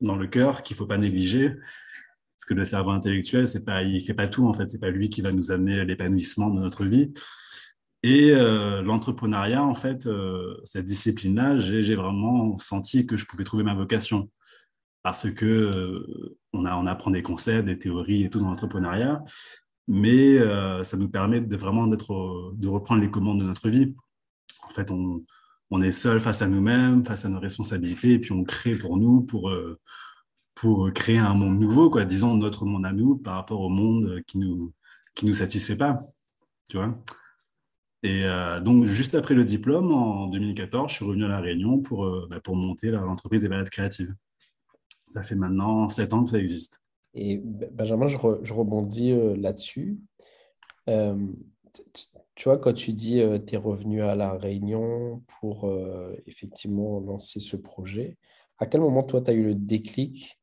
dans 0.00 0.16
le 0.16 0.26
cœur 0.26 0.62
qu'il 0.62 0.74
ne 0.74 0.78
faut 0.78 0.86
pas 0.86 0.98
négliger. 0.98 1.50
Parce 1.50 2.44
que 2.46 2.54
le 2.54 2.64
cerveau 2.64 2.90
intellectuel, 2.90 3.46
pas, 3.66 3.82
il 3.82 3.94
ne 3.94 4.00
fait 4.00 4.14
pas 4.14 4.28
tout, 4.28 4.46
en 4.46 4.54
fait. 4.54 4.66
Ce 4.68 4.74
n'est 4.74 4.80
pas 4.80 4.90
lui 4.90 5.08
qui 5.08 5.20
va 5.22 5.32
nous 5.32 5.50
amener 5.50 5.84
l'épanouissement 5.84 6.50
de 6.50 6.60
notre 6.60 6.84
vie. 6.84 7.12
Et 8.04 8.30
euh, 8.30 8.80
l'entrepreneuriat, 8.80 9.62
en 9.62 9.74
fait, 9.74 10.06
euh, 10.06 10.56
cette 10.64 10.84
discipline-là, 10.84 11.58
j'ai 11.58 11.96
vraiment 11.96 12.56
senti 12.58 13.06
que 13.06 13.16
je 13.16 13.26
pouvais 13.26 13.44
trouver 13.44 13.64
ma 13.64 13.74
vocation. 13.74 14.30
Parce 15.02 15.30
que 15.30 16.06
on, 16.52 16.66
on 16.66 16.86
apprend 16.86 17.10
des 17.10 17.22
concepts, 17.22 17.66
des 17.66 17.78
théories 17.78 18.24
et 18.24 18.30
tout 18.30 18.40
dans 18.40 18.48
l'entrepreneuriat, 18.50 19.22
mais 19.86 20.38
ça 20.84 20.96
nous 20.96 21.08
permet 21.08 21.40
de 21.40 21.56
vraiment 21.56 21.86
de 21.86 22.68
reprendre 22.68 23.00
les 23.00 23.10
commandes 23.10 23.40
de 23.40 23.44
notre 23.44 23.68
vie. 23.68 23.94
En 24.64 24.68
fait, 24.68 24.90
on, 24.90 25.24
on 25.70 25.82
est 25.82 25.92
seul 25.92 26.20
face 26.20 26.42
à 26.42 26.48
nous-mêmes, 26.48 27.04
face 27.04 27.24
à 27.24 27.28
nos 27.28 27.40
responsabilités, 27.40 28.14
et 28.14 28.18
puis 28.18 28.32
on 28.32 28.44
crée 28.44 28.74
pour 28.74 28.96
nous, 28.96 29.22
pour, 29.22 29.50
euh, 29.50 29.78
pour 30.54 30.90
créer 30.92 31.18
un 31.18 31.34
monde 31.34 31.58
nouveau, 31.58 31.90
quoi. 31.90 32.04
disons 32.04 32.34
notre 32.34 32.64
monde 32.64 32.86
à 32.86 32.92
nous 32.92 33.16
par 33.16 33.34
rapport 33.34 33.60
au 33.60 33.68
monde 33.68 34.22
qui 34.26 34.38
nous, 34.38 34.72
qui 35.14 35.26
nous 35.26 35.34
satisfait 35.34 35.76
pas, 35.76 35.96
tu 36.68 36.78
vois. 36.78 36.96
Et 38.04 38.24
euh, 38.24 38.60
donc, 38.60 38.84
juste 38.84 39.14
après 39.14 39.34
le 39.34 39.44
diplôme, 39.44 39.92
en 39.92 40.28
2014, 40.28 40.90
je 40.90 40.96
suis 40.96 41.04
revenu 41.04 41.24
à 41.24 41.28
La 41.28 41.40
Réunion 41.40 41.80
pour, 41.80 42.04
euh, 42.04 42.26
bah, 42.30 42.40
pour 42.40 42.56
monter 42.56 42.90
l'entreprise 42.90 43.42
des 43.42 43.48
balades 43.48 43.70
créatives. 43.70 44.14
Ça 45.06 45.22
fait 45.22 45.34
maintenant 45.34 45.88
sept 45.88 46.12
ans 46.12 46.24
que 46.24 46.30
ça 46.30 46.38
existe. 46.38 46.82
Et 47.14 47.38
Benjamin, 47.38 48.06
je, 48.06 48.16
rebondis 48.18 49.12
là-dessus 49.36 49.98
tu 52.38 52.44
vois, 52.44 52.56
quand 52.56 52.72
tu 52.72 52.92
dis 52.92 53.16
que 53.16 53.36
tu 53.36 53.56
es 53.56 53.58
revenu 53.58 54.00
à 54.00 54.14
La 54.14 54.34
Réunion 54.34 55.24
pour 55.40 55.68
effectivement 56.24 57.00
lancer 57.00 57.40
ce 57.40 57.56
projet, 57.56 58.16
à 58.58 58.66
quel 58.66 58.80
moment, 58.80 59.02
toi, 59.02 59.20
tu 59.20 59.32
as 59.32 59.34
eu 59.34 59.42
le 59.42 59.54
déclic? 59.56 60.40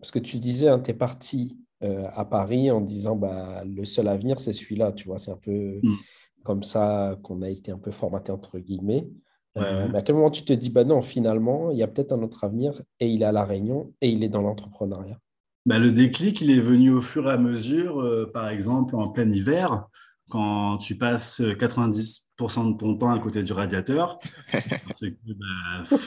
Parce 0.00 0.10
que 0.10 0.18
tu 0.18 0.38
disais, 0.38 0.66
hein, 0.66 0.80
tu 0.80 0.90
es 0.90 0.94
parti 0.94 1.56
à 1.82 2.24
Paris 2.24 2.72
en 2.72 2.80
disant 2.80 3.14
bah, 3.14 3.62
le 3.64 3.84
seul 3.84 4.08
avenir, 4.08 4.40
c'est 4.40 4.52
celui-là. 4.52 4.90
Tu 4.90 5.06
vois, 5.06 5.18
c'est 5.18 5.30
un 5.30 5.36
peu 5.36 5.78
mm. 5.84 5.94
comme 6.42 6.64
ça 6.64 7.16
qu'on 7.22 7.40
a 7.42 7.48
été 7.48 7.70
un 7.70 7.78
peu 7.78 7.92
formaté, 7.92 8.32
entre 8.32 8.58
guillemets. 8.58 9.06
mais 9.54 9.94
à 9.94 10.02
quel 10.02 10.16
moment 10.16 10.32
tu 10.32 10.44
te 10.44 10.52
dis, 10.52 10.70
bah 10.70 10.82
non, 10.82 11.00
finalement, 11.00 11.70
il 11.70 11.78
y 11.78 11.84
a 11.84 11.86
peut-être 11.86 12.10
un 12.10 12.22
autre 12.24 12.42
avenir 12.42 12.82
et 12.98 13.08
il 13.08 13.22
est 13.22 13.26
à 13.26 13.30
La 13.30 13.44
Réunion 13.44 13.92
et 14.00 14.10
il 14.10 14.24
est 14.24 14.28
dans 14.28 14.42
l'entrepreneuriat? 14.42 15.20
Bah, 15.64 15.78
Le 15.78 15.92
déclic, 15.92 16.40
il 16.40 16.50
est 16.50 16.60
venu 16.60 16.90
au 16.90 17.02
fur 17.02 17.28
et 17.28 17.32
à 17.32 17.38
mesure, 17.38 18.00
euh, 18.00 18.28
par 18.34 18.48
exemple 18.48 18.96
en 18.96 19.10
plein 19.10 19.30
hiver, 19.30 19.88
quand 20.28 20.76
tu 20.78 20.96
passes 20.96 21.40
90% 21.40 22.72
de 22.72 22.76
ton 22.76 22.96
temps 22.96 23.12
à 23.12 23.18
côté 23.18 23.42
du 23.42 23.52
radiateur, 23.52 24.18
c'est 24.92 25.16
bah, 25.24 25.98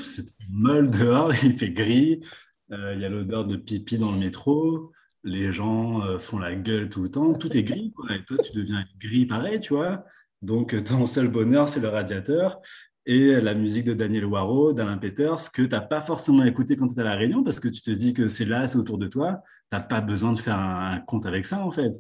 molle 0.50 0.92
dehors, 0.92 1.34
il 1.44 1.58
fait 1.58 1.72
gris, 1.72 2.22
euh, 2.72 2.94
il 2.96 3.02
y 3.02 3.06
a 3.06 3.10
l'odeur 3.10 3.46
de 3.46 3.56
pipi 3.56 3.98
dans 3.98 4.12
le 4.12 4.18
métro, 4.18 4.92
les 5.24 5.52
gens 5.52 6.02
euh, 6.04 6.20
font 6.20 6.40
la 6.40 6.56
gueule 6.56 6.90
tout 6.90 7.04
le 7.04 7.10
temps, 7.10 7.34
tout 7.34 7.56
est 7.56 7.64
gris, 7.64 7.94
et 8.10 8.24
toi 8.26 8.38
tu 8.38 8.54
deviens 8.54 8.86
gris 9.00 9.26
pareil, 9.26 9.60
tu 9.60 9.74
vois. 9.74 10.06
Donc 10.42 10.82
ton 10.84 11.06
seul 11.06 11.28
bonheur, 11.28 11.68
c'est 11.68 11.82
le 11.82 11.90
radiateur 11.90 12.62
et 13.12 13.42
la 13.42 13.56
musique 13.56 13.86
de 13.86 13.96
Daniel 13.96 14.26
Waro, 14.26 14.72
d'Alain 14.72 15.00
Peters, 15.00 15.52
que 15.52 15.64
tu 15.64 15.70
n'as 15.70 15.82
pas 15.82 16.00
forcément 16.00 16.44
écouté 16.44 16.76
quand 16.76 16.88
tu 16.88 16.96
es 16.96 17.00
à 17.00 17.04
la 17.04 17.16
réunion 17.16 17.44
parce 17.44 17.60
que 17.60 17.68
tu 17.68 17.82
te 17.82 17.90
dis 17.90 18.14
que 18.14 18.28
c'est 18.28 18.46
là, 18.46 18.68
c'est 18.68 18.78
autour 18.78 19.00
de 19.00 19.08
toi. 19.08 19.42
Tu 19.72 19.78
n'as 19.78 19.82
pas 19.82 20.00
besoin 20.00 20.32
de 20.32 20.38
faire 20.38 20.60
un, 20.60 21.00
compte 21.00 21.26
avec 21.26 21.48
ça, 21.48 21.66
en 21.66 21.72
fait. 21.72 21.92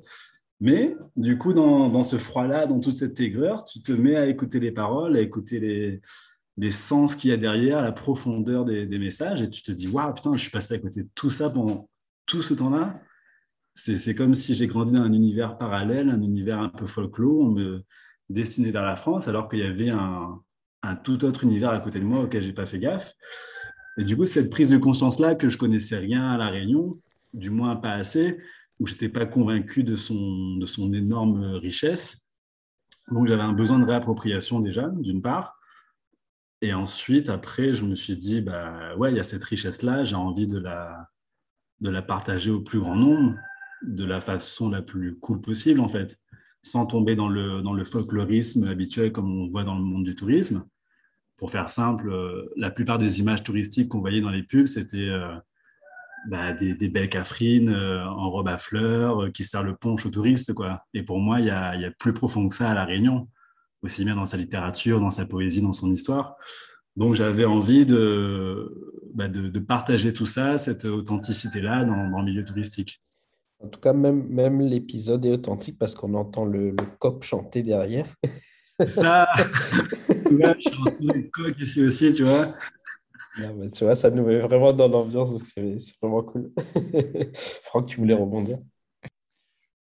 Mais 0.61 0.95
du 1.15 1.37
coup, 1.37 1.53
dans, 1.53 2.03
ce 2.03 2.17
froid-là, 2.17 2.65
dans 2.65 2.79
toute 2.79 2.95
cette 2.95 3.19
aigreur, 3.19 3.63
tu 3.63 3.81
te 3.81 3.91
mets 3.91 4.15
à 4.15 4.27
écouter 4.27 4.59
les 4.59 4.71
paroles, 4.71 5.15
à 5.15 5.21
écouter 5.21 5.59
les, 5.59 6.01
les 6.57 6.71
sens 6.71 7.15
qu'il 7.15 7.29
y 7.29 7.33
a 7.33 7.37
derrière, 7.37 7.81
la 7.81 7.93
profondeur 7.93 8.65
des, 8.65 8.99
messages, 8.99 9.41
et 9.41 9.49
tu 9.49 9.63
te 9.63 9.71
dis, 9.71 9.87
waouh, 9.87 10.13
putain, 10.13 10.35
je 10.35 10.41
suis 10.41 10.51
passé 10.51 10.73
à 10.73 10.79
côté 10.79 11.03
de 11.03 11.09
tout 11.15 11.29
ça 11.29 11.49
pendant 11.49 11.89
tout 12.25 12.41
ce 12.41 12.53
temps-là. 12.53 13.01
C'est 13.73 14.13
comme 14.13 14.33
si 14.33 14.53
j'ai 14.53 14.67
grandi 14.67 14.93
dans 14.93 15.03
un 15.03 15.13
univers 15.13 15.57
parallèle, 15.57 16.09
un 16.09 16.21
univers 16.21 16.59
un 16.59 16.67
peu 16.67 16.85
folklore, 16.85 17.39
on 17.39 17.51
me 17.51 17.81
destinait 18.29 18.71
vers 18.71 18.83
la 18.83 18.97
France, 18.97 19.29
alors 19.29 19.47
qu'il 19.47 19.59
y 19.59 19.63
avait 19.63 19.89
un, 19.89 20.41
un 20.83 20.95
tout 20.97 21.23
autre 21.23 21.45
univers 21.45 21.69
à 21.69 21.79
côté 21.79 21.99
de 21.99 22.05
moi 22.05 22.23
auquel 22.23 22.41
j'ai 22.41 22.51
pas 22.51 22.65
fait 22.65 22.79
gaffe. 22.79 23.13
Et 23.97 24.03
du 24.03 24.17
coup, 24.17 24.25
cette 24.25 24.49
prise 24.49 24.69
de 24.69 24.77
conscience-là, 24.77 25.35
que 25.35 25.47
je 25.47 25.57
connaissais 25.57 25.97
rien 25.97 26.29
à 26.31 26.37
La 26.37 26.47
Réunion, 26.47 26.99
du 27.33 27.49
moins 27.49 27.77
pas 27.77 27.93
assez, 27.93 28.37
où 28.79 28.87
je 28.87 28.93
n'étais 28.93 29.09
pas 29.09 29.25
convaincu 29.25 29.83
de 29.83 29.95
son, 29.95 30.55
de 30.55 30.65
son 30.65 30.93
énorme 30.93 31.55
richesse. 31.55 32.29
Donc, 33.11 33.27
j'avais 33.27 33.41
un 33.41 33.53
besoin 33.53 33.79
de 33.79 33.85
réappropriation 33.85 34.59
déjà, 34.59 34.87
d'une 34.87 35.21
part. 35.21 35.57
Et 36.61 36.73
ensuite, 36.73 37.29
après, 37.29 37.73
je 37.75 37.85
me 37.85 37.95
suis 37.95 38.15
dit, 38.15 38.41
bah 38.41 38.95
ouais, 38.97 39.11
il 39.11 39.17
y 39.17 39.19
a 39.19 39.23
cette 39.23 39.43
richesse-là, 39.43 40.03
j'ai 40.03 40.15
envie 40.15 40.47
de 40.47 40.59
la, 40.59 41.09
de 41.79 41.89
la 41.89 42.01
partager 42.01 42.51
au 42.51 42.61
plus 42.61 42.79
grand 42.79 42.95
nombre, 42.95 43.35
de 43.81 44.05
la 44.05 44.19
façon 44.19 44.69
la 44.69 44.81
plus 44.81 45.17
cool 45.19 45.41
possible, 45.41 45.79
en 45.79 45.89
fait 45.89 46.19
sans 46.61 46.85
tomber 46.85 47.15
dans 47.15 47.29
le, 47.29 47.61
dans 47.61 47.73
le 47.73 47.83
folklorisme 47.83 48.67
habituel 48.67 49.11
comme 49.11 49.31
on 49.31 49.47
voit 49.47 49.63
dans 49.63 49.77
le 49.77 49.83
monde 49.83 50.03
du 50.03 50.15
tourisme. 50.15 50.65
Pour 51.37 51.51
faire 51.51 51.69
simple, 51.69 52.09
euh, 52.09 52.49
la 52.57 52.69
plupart 52.69 52.97
des 52.97 53.19
images 53.19 53.43
touristiques 53.43 53.89
qu'on 53.89 54.01
voyait 54.01 54.21
dans 54.21 54.29
les 54.29 54.43
pubs, 54.43 54.67
c'était 54.67 54.97
euh, 54.97 55.35
bah, 56.27 56.53
des, 56.53 56.89
belles 56.89 57.09
cafrines 57.09 57.69
euh, 57.69 58.05
en 58.05 58.29
robe 58.29 58.47
à 58.47 58.57
fleurs 58.57 59.31
qui 59.31 59.43
servent 59.43 59.65
le 59.65 59.75
punch 59.75 60.05
aux 60.05 60.09
touristes. 60.09 60.53
Quoi. 60.53 60.83
Et 60.93 61.03
pour 61.03 61.19
moi, 61.19 61.39
il 61.39 61.47
y 61.47 61.49
a, 61.49 61.75
y 61.75 61.85
a, 61.85 61.91
plus 61.91 62.13
profond 62.13 62.47
que 62.47 62.55
ça 62.55 62.69
à 62.69 62.73
La 62.73 62.85
Réunion, 62.85 63.27
aussi 63.81 64.03
bien 64.03 64.15
dans 64.15 64.25
sa 64.25 64.37
littérature, 64.37 64.99
dans 64.99 65.11
sa 65.11 65.25
poésie, 65.25 65.61
dans 65.61 65.73
son 65.73 65.91
histoire. 65.91 66.35
Donc 66.95 67.15
j'avais 67.15 67.45
envie 67.45 67.85
de, 67.85 69.01
bah, 69.13 69.27
de, 69.27 69.47
de, 69.47 69.59
partager 69.59 70.11
tout 70.11 70.25
ça, 70.25 70.57
cette 70.57 70.85
authenticité-là 70.85 71.85
dans, 71.85 72.09
dans 72.09 72.19
le 72.19 72.25
milieu 72.25 72.43
touristique. 72.43 73.01
En 73.61 73.67
tout 73.67 73.79
cas, 73.79 73.93
même, 73.93 74.27
même 74.29 74.61
l'épisode 74.61 75.25
est 75.25 75.31
authentique 75.31 75.77
parce 75.77 75.95
qu'on 75.95 76.13
entend 76.13 76.45
le, 76.45 76.71
le, 76.71 76.85
coq 76.99 77.23
chanter 77.23 77.61
derrière. 77.61 78.05
Ça, 78.85 79.27
je 80.09 80.69
chanter 80.71 81.05
le 81.05 81.29
coq 81.29 81.59
ici 81.59 81.83
aussi, 81.83 82.13
tu 82.13 82.23
vois. 82.23 82.55
Tu 83.73 83.83
vois, 83.83 83.95
ça 83.95 84.09
nous 84.09 84.25
met 84.25 84.39
vraiment 84.39 84.73
dans 84.73 84.87
l'ambiance, 84.87 85.31
c'est 85.43 85.99
vraiment 86.01 86.23
cool. 86.23 86.51
Franck, 87.63 87.87
tu 87.87 87.97
voulais 87.97 88.13
rebondir? 88.13 88.59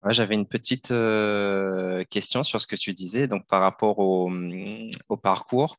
J'avais 0.09 0.35
une 0.35 0.45
petite 0.45 0.91
euh, 0.91 2.03
question 2.05 2.43
sur 2.43 2.61
ce 2.61 2.67
que 2.67 2.75
tu 2.75 2.93
disais, 2.93 3.27
donc 3.27 3.45
par 3.47 3.61
rapport 3.61 3.99
au, 3.99 4.31
parcours. 5.21 5.77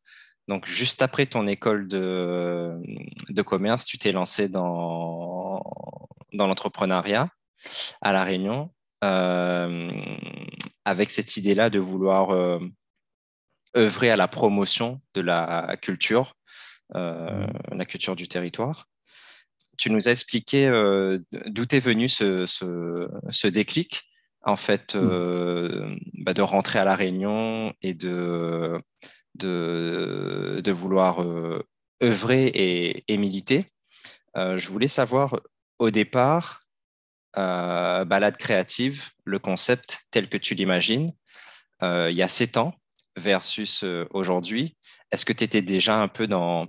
Donc, 0.49 0.66
juste 0.66 1.02
après 1.02 1.26
ton 1.26 1.47
école 1.47 1.88
de, 1.88 3.42
commerce, 3.42 3.85
tu 3.87 3.99
t'es 3.99 4.12
lancé 4.12 4.49
dans, 4.49 5.62
dans 6.32 6.47
l'entrepreneuriat 6.47 7.28
à 8.00 8.12
La 8.12 8.25
Réunion 8.25 8.70
euh, 9.04 9.90
avec 10.85 11.11
cette 11.11 11.37
idée-là 11.37 11.70
de 11.70 11.78
vouloir 11.78 12.30
euh, 12.30 12.58
œuvrer 13.76 14.11
à 14.11 14.16
la 14.16 14.28
promotion 14.28 15.00
de 15.14 15.20
la 15.20 15.76
culture, 15.80 16.35
la 16.95 17.85
culture 17.87 18.16
du 18.16 18.28
territoire. 18.28 18.88
Tu 19.78 19.90
nous 19.90 20.09
as 20.09 20.12
expliqué 20.12 20.66
d'où 21.47 21.64
est 21.71 21.80
venu 21.80 22.09
ce, 22.09 23.47
déclic, 23.47 24.04
en 24.42 24.57
fait, 24.57 24.97
bah, 24.97 26.35
de 26.35 26.42
rentrer 26.42 26.78
à 26.78 26.85
La 26.85 26.97
Réunion 26.97 27.73
et 27.83 27.95
de, 27.95 28.78
de, 29.37 30.73
vouloir 30.73 31.25
œuvrer 32.02 32.47
et, 32.47 33.04
et 33.09 33.16
militer. 33.16 33.66
je 34.35 34.68
voulais 34.68 34.88
savoir 34.88 35.40
au 35.78 35.90
départ, 35.90 36.62
euh, 37.37 38.04
balade 38.04 38.37
créative, 38.37 39.11
le 39.25 39.38
concept 39.38 40.00
tel 40.11 40.28
que 40.28 40.37
tu 40.37 40.54
l'imagines, 40.54 41.12
euh, 41.83 42.09
il 42.11 42.16
y 42.16 42.23
a 42.23 42.28
sept 42.28 42.57
ans 42.57 42.75
versus 43.16 43.85
euh, 43.85 44.07
aujourd'hui 44.11 44.76
Est-ce 45.12 45.25
que 45.25 45.33
tu 45.33 45.45
étais 45.45 45.62
déjà 45.62 46.00
un 46.00 46.09
peu 46.09 46.26
dans, 46.26 46.66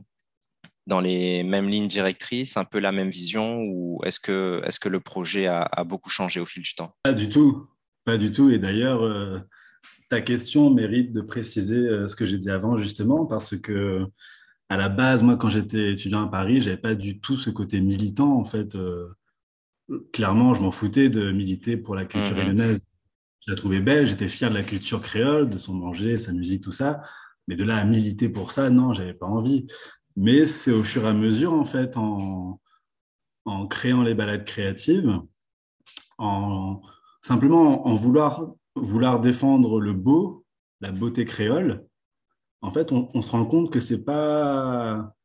dans 0.90 1.00
les 1.00 1.44
mêmes 1.44 1.70
lignes 1.70 1.88
directrices, 1.88 2.58
un 2.58 2.66
peu 2.66 2.80
la 2.80 2.92
même 2.92 3.10
vision, 3.10 3.62
ou 3.64 4.02
est-ce 4.04 4.20
que, 4.20 4.62
est 4.66 4.78
que 4.80 4.90
le 4.90 5.00
projet 5.00 5.48
a, 5.48 5.84
beaucoup 5.86 6.10
changé 6.10 6.40
au 6.40 6.46
fil 6.46 6.64
du 6.64 6.76
temps? 6.76 6.94
Pas 7.04 7.14
du 7.14 7.30
tout, 7.30 7.68
pas 8.04 8.18
du 8.18 8.32
tout. 8.32 8.50
Et 8.50 8.60
d'ailleurs, 8.60 9.02
ta 10.10 10.20
question 10.20 10.70
mérite 10.70 11.14
de 11.14 11.22
préciser 11.22 11.88
ce 12.08 12.16
que 12.16 12.26
j'ai 12.26 12.38
dit 12.38 12.50
avant, 12.50 12.76
justement, 12.76 13.26
parce 13.26 13.56
que 13.58 14.06
à 14.70 14.78
la 14.78 14.90
base, 14.90 15.24
moi, 15.24 15.38
quand 15.38 15.50
j'étais 15.50 15.94
étudiant 15.94 16.24
à 16.24 16.28
Paris, 16.28 16.62
j'avais 16.62 16.78
pas 16.78 16.96
du 16.96 17.20
tout 17.20 17.38
ce 17.38 17.50
côté 17.50 17.80
militant, 17.82 18.38
en 18.38 18.46
fait 18.46 18.76
clairement, 20.14 20.54
je 20.54 20.62
m'en 20.62 20.72
foutais 20.72 21.10
de 21.10 21.32
militer 21.32 21.78
pour 21.78 21.96
la 21.96 22.06
culture 22.06 22.36
mmh. 22.36 22.74
Je 23.46 23.52
la 23.52 23.56
trouvais 23.56 23.80
belle, 23.80 24.06
j'étais 24.06 24.28
fier 24.28 24.50
de 24.50 24.56
la 24.56 24.64
culture 24.64 25.02
créole, 25.02 25.50
de 25.50 25.58
son 25.58 25.74
manger, 25.74 26.18
sa 26.18 26.34
musique, 26.34 26.64
tout 26.64 26.72
ça. 26.72 27.02
Mais 27.48 27.56
de 27.56 27.64
là 27.64 27.78
à 27.78 27.86
militer 27.86 28.30
pour 28.30 28.52
ça, 28.52 28.70
non, 28.70 28.94
j'avais 28.94 29.14
pas 29.14 29.26
envie. 29.26 29.66
Mais 30.20 30.46
c'est 30.46 30.72
au 30.72 30.84
fur 30.84 31.06
et 31.06 31.08
à 31.08 31.14
mesure, 31.14 31.54
en 31.54 31.64
fait, 31.64 31.96
en, 31.96 32.60
créant 33.70 34.04
les 34.04 34.14
balades 34.14 34.44
créatives, 34.44 35.18
en 36.18 36.82
simplement 37.22 37.88
en 37.88 37.94
vouloir, 37.94 38.54
vouloir 38.76 39.22
défendre 39.22 39.80
le 39.80 39.94
beau, 39.94 40.46
la 40.82 40.92
beauté 40.92 41.24
créole, 41.24 41.88
en 42.62 42.70
fait, 42.70 42.92
on, 42.92 43.10
on 43.14 43.22
se 43.22 43.32
rend 43.32 43.46
compte 43.46 43.72
que 43.72 43.80
c'est 43.80 44.04
pas. 44.04 45.16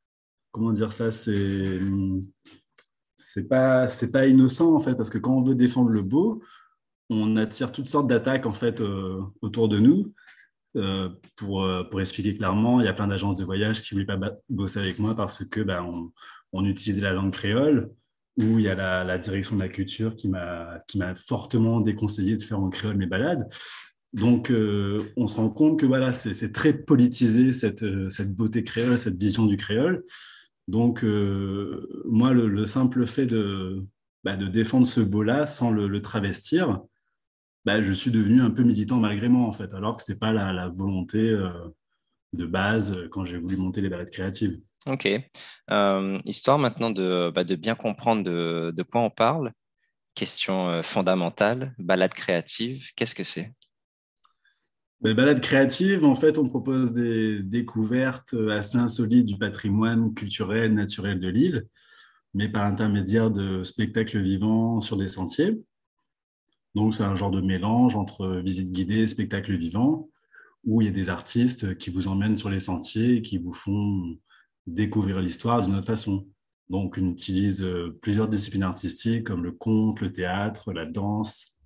Comment 0.52 0.70
dire 0.70 0.92
ça 0.92 1.10
C'est 1.10 1.80
c'est 3.16 3.48
pas 3.48 3.88
c'est 3.88 4.12
pas 4.12 4.26
innocent 4.26 4.74
en 4.74 4.80
fait 4.80 4.94
parce 4.94 5.10
que 5.10 5.18
quand 5.18 5.34
on 5.34 5.40
veut 5.40 5.54
défendre 5.54 5.88
le 5.88 6.02
beau 6.02 6.42
on 7.08 7.36
attire 7.36 7.72
toutes 7.72 7.88
sortes 7.88 8.06
d'attaques 8.06 8.44
en 8.44 8.52
fait 8.52 8.80
euh, 8.80 9.22
autour 9.40 9.68
de 9.68 9.78
nous 9.78 10.12
euh, 10.76 11.08
pour, 11.36 11.62
euh, 11.62 11.84
pour 11.84 12.00
expliquer 12.00 12.34
clairement 12.34 12.80
il 12.80 12.86
y 12.86 12.88
a 12.88 12.92
plein 12.92 13.06
d'agences 13.06 13.36
de 13.36 13.44
voyage 13.44 13.82
qui 13.82 13.94
voulaient 13.94 14.06
pas 14.06 14.18
bosser 14.48 14.80
avec 14.80 14.98
moi 14.98 15.14
parce 15.14 15.44
que 15.44 15.60
ben, 15.60 15.90
on, 16.52 16.64
utilisait 16.64 17.00
la 17.00 17.12
langue 17.12 17.32
créole 17.32 17.90
ou 18.36 18.58
il 18.58 18.62
y 18.62 18.68
a 18.68 18.74
la, 18.74 19.18
direction 19.18 19.56
de 19.56 19.60
la 19.60 19.68
culture 19.68 20.16
qui 20.16 20.28
m'a 20.28 20.82
fortement 21.14 21.80
déconseillé 21.80 22.36
de 22.36 22.42
faire 22.42 22.60
en 22.60 22.70
créole 22.70 22.96
mes 22.96 23.06
balades. 23.06 23.48
Donc 24.12 24.52
on 25.16 25.26
se 25.26 25.36
rend 25.36 25.50
compte 25.50 25.80
que 25.80 25.86
voilà 25.86 26.12
c'est 26.12 26.52
très 26.52 26.72
politisé 26.72 27.52
cette, 27.52 27.84
cette 28.08 28.34
beauté 28.34 28.62
créole 28.62 28.98
cette 28.98 29.16
vision 29.16 29.46
du 29.46 29.56
créole. 29.56 30.04
Donc, 30.68 31.04
euh, 31.04 31.88
moi, 32.06 32.32
le, 32.32 32.66
simple 32.66 33.06
fait 33.06 33.26
de, 33.26 33.84
bah, 34.24 34.36
de 34.36 34.46
défendre 34.46 34.86
ce 34.86 35.00
beau-là 35.00 35.46
sans 35.46 35.70
le, 35.70 36.00
travestir, 36.00 36.80
bah, 37.64 37.80
je 37.83 37.92
suis 37.92 38.11
devenu 38.11 38.40
un 38.40 38.50
peu 38.50 38.62
militant 38.62 38.99
malgré 38.99 39.28
moi, 39.28 39.47
en 39.47 39.52
fait, 39.52 39.73
alors 39.75 39.97
que 39.97 40.02
ce 40.02 40.12
n'était 40.12 40.18
pas 40.18 40.33
la, 40.33 40.68
volonté 40.68 41.18
euh, 41.18 41.50
de 42.33 42.47
base 42.47 43.09
quand 43.11 43.25
j'ai 43.25 43.38
voulu 43.38 43.56
monter 43.56 43.80
les 43.80 43.88
balades 43.88 44.11
créatives. 44.11 44.61
Ok. 44.87 45.09
Euh, 45.71 46.18
histoire 46.25 46.59
maintenant 46.59 46.90
de, 46.90 47.30
bah, 47.35 47.44
de 47.44 47.54
bien 47.54 47.75
comprendre 47.75 48.23
de, 48.23 48.71
de, 48.71 48.83
quoi 48.83 49.00
on 49.00 49.11
parle. 49.11 49.52
Question 50.14 50.80
fondamentale, 50.83 51.75
balade 51.78 52.14
créative, 52.14 52.92
qu'est-ce 52.94 53.16
que 53.16 53.25
c'est? 53.25 53.52
Les 55.02 55.12
ben, 55.12 55.16
balades 55.16 55.42
créatives, 55.42 56.04
en 56.04 56.14
fait, 56.14 56.38
on 56.38 56.49
propose 56.49 56.92
des 56.92 57.42
découvertes 57.42 58.35
assez 58.50 58.78
insolites 58.78 59.26
du 59.26 59.37
patrimoine 59.37 60.14
culturel, 60.14 60.73
naturel 60.73 61.18
de 61.18 61.28
l'île, 61.28 61.66
mais 62.33 62.49
par 62.49 62.64
l'intermédiaire 62.64 63.30
de 63.30 63.62
spectacles 63.64 64.21
vivants 64.21 64.80
sur 64.80 64.97
des 64.97 65.09
sentiers. 65.09 65.61
Donc, 66.74 66.94
c'est 66.94 67.04
un 67.04 67.14
genre 67.14 67.30
de 67.30 67.40
mélange 67.40 67.96
entre 67.96 68.40
visite 68.44 68.72
guidée 68.72 69.06
spectacle 69.06 69.56
vivant, 69.56 70.08
où 70.64 70.80
il 70.80 70.86
y 70.86 70.88
a 70.88 70.92
des 70.92 71.08
artistes 71.08 71.76
qui 71.78 71.90
vous 71.90 72.08
emmènent 72.08 72.36
sur 72.36 72.50
les 72.50 72.60
sentiers 72.60 73.16
et 73.16 73.22
qui 73.22 73.38
vous 73.38 73.52
font 73.52 74.16
découvrir 74.66 75.20
l'histoire 75.20 75.62
d'une 75.62 75.76
autre 75.76 75.86
façon. 75.86 76.26
Donc, 76.70 76.98
on 77.00 77.10
utilise 77.10 77.62
euh, 77.62 77.98
plusieurs 78.00 78.28
disciplines 78.28 78.62
artistiques 78.62 79.24
comme 79.24 79.44
le 79.44 79.52
conte, 79.52 80.00
le 80.00 80.10
théâtre, 80.10 80.72
la 80.72 80.86
danse, 80.86 81.58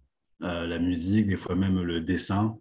euh, 0.42 0.66
la 0.66 0.78
musique, 0.78 1.28
des 1.28 1.36
fois 1.36 1.54
même 1.54 1.80
le 1.80 2.00
dessin. 2.00 2.58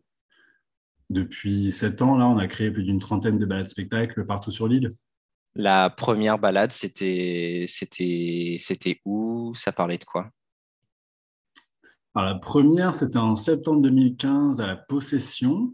Depuis 1.10 1.72
sept 1.72 2.02
ans, 2.02 2.18
là, 2.18 2.28
on 2.28 2.38
a 2.38 2.48
créé 2.48 2.70
plus 2.70 2.84
d'une 2.84 3.00
trentaine 3.00 3.40
de 3.40 3.46
balades 3.46 3.70
spectacles 3.70 4.26
partout 4.26 4.52
sur 4.52 4.68
l'île. 4.68 4.92
La 5.56 5.90
première 5.90 6.38
balade, 6.38 6.72
c'était 6.72 7.66
où? 9.06 9.54
Ça 9.56 9.72
parlait 9.72 9.98
de 9.98 10.04
quoi? 10.04 10.30
La 12.24 12.36
première, 12.36 12.96
c'était 12.96 13.18
en 13.18 13.36
septembre 13.36 13.82
2015 13.82 14.60
à 14.60 14.68
la 14.68 14.76
Possession. 14.76 15.74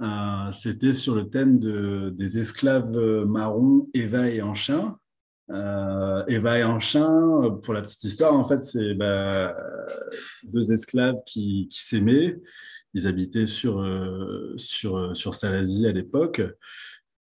Euh, 0.00 0.52
c'était 0.52 0.92
sur 0.92 1.14
le 1.14 1.28
thème 1.28 1.58
de, 1.58 2.14
des 2.16 2.38
esclaves 2.38 2.96
marrons 3.26 3.88
Eva 3.92 4.28
et 4.28 4.40
Anchin. 4.40 4.96
Euh, 5.50 6.24
Eva 6.28 6.58
et 6.58 6.64
Anchin, 6.64 7.58
pour 7.62 7.74
la 7.74 7.82
petite 7.82 8.04
histoire, 8.04 8.34
en 8.34 8.44
fait, 8.44 8.62
c'est 8.62 8.94
bah, 8.94 9.56
deux 10.44 10.72
esclaves 10.72 11.18
qui, 11.26 11.68
s'aimaient. 11.70 12.40
Ils 12.94 13.06
habitaient 13.06 13.46
sur, 13.46 13.80
euh, 13.80 14.54
sur, 14.56 15.14
sur 15.16 15.34
Salazie 15.34 15.86
à 15.86 15.92
l'époque. 15.92 16.40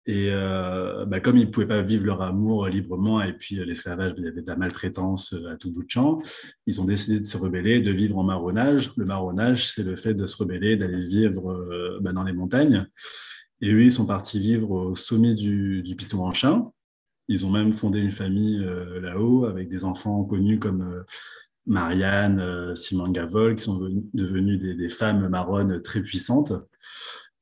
Et 0.08 0.30
euh, 0.32 1.04
bah, 1.04 1.20
comme 1.20 1.36
ils 1.36 1.44
ne 1.44 1.50
pouvaient 1.50 1.66
pas 1.66 1.82
vivre 1.82 2.06
leur 2.06 2.22
amour 2.22 2.66
librement, 2.66 3.20
et 3.20 3.34
puis 3.34 3.60
euh, 3.60 3.66
l'esclavage, 3.66 4.14
il 4.16 4.24
y 4.24 4.26
avait 4.26 4.40
de 4.40 4.46
la 4.46 4.56
maltraitance 4.56 5.34
euh, 5.34 5.52
à 5.52 5.56
tout 5.56 5.70
bout 5.70 5.84
de 5.84 5.90
champ, 5.90 6.22
ils 6.66 6.80
ont 6.80 6.86
décidé 6.86 7.20
de 7.20 7.26
se 7.26 7.36
rebeller, 7.36 7.82
de 7.82 7.92
vivre 7.92 8.16
en 8.16 8.24
marronnage. 8.24 8.90
Le 8.96 9.04
marronnage, 9.04 9.70
c'est 9.70 9.82
le 9.82 9.96
fait 9.96 10.14
de 10.14 10.24
se 10.24 10.38
rebeller, 10.38 10.78
d'aller 10.78 11.00
vivre 11.00 11.98
bah, 12.00 12.12
dans 12.12 12.24
les 12.24 12.32
montagnes. 12.32 12.86
Et 13.60 13.70
eux, 13.70 13.82
ils 13.82 13.92
sont 13.92 14.06
partis 14.06 14.40
vivre 14.40 14.70
au 14.70 14.96
sommet 14.96 15.34
du, 15.34 15.82
du 15.82 15.94
Piton 15.94 16.24
en 16.24 16.32
Chien. 16.32 16.72
Ils 17.28 17.44
ont 17.44 17.50
même 17.50 17.72
fondé 17.72 18.00
une 18.00 18.10
famille 18.10 18.66
là-haut 19.02 19.44
avec 19.44 19.68
des 19.68 19.84
enfants 19.84 20.24
connus 20.24 20.58
comme 20.58 21.04
Marianne, 21.66 22.74
Simon 22.74 23.08
Gavol, 23.08 23.56
qui 23.56 23.64
sont 23.64 23.78
devenus 24.14 24.58
des, 24.58 24.74
des 24.74 24.88
femmes 24.88 25.28
marronnes 25.28 25.82
très 25.82 26.00
puissantes. 26.00 26.54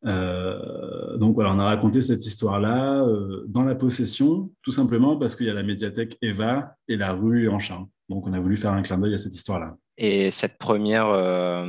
Euh, 0.06 1.16
donc 1.16 1.34
voilà, 1.34 1.52
on 1.52 1.58
a 1.58 1.64
raconté 1.64 2.00
cette 2.00 2.24
histoire-là 2.24 3.02
euh, 3.02 3.44
dans 3.48 3.62
la 3.62 3.74
possession, 3.74 4.52
tout 4.62 4.72
simplement 4.72 5.16
parce 5.16 5.34
qu'il 5.34 5.46
y 5.46 5.50
a 5.50 5.54
la 5.54 5.62
médiathèque 5.62 6.16
Eva 6.22 6.76
et 6.88 6.96
la 6.96 7.12
rue 7.12 7.48
Anchin. 7.48 7.88
Donc 8.08 8.26
on 8.26 8.32
a 8.32 8.38
voulu 8.38 8.56
faire 8.56 8.72
un 8.72 8.82
clin 8.82 8.98
d'œil 8.98 9.14
à 9.14 9.18
cette 9.18 9.34
histoire-là. 9.34 9.76
Et 9.98 10.30
cette 10.30 10.58
première, 10.58 11.06
euh, 11.06 11.64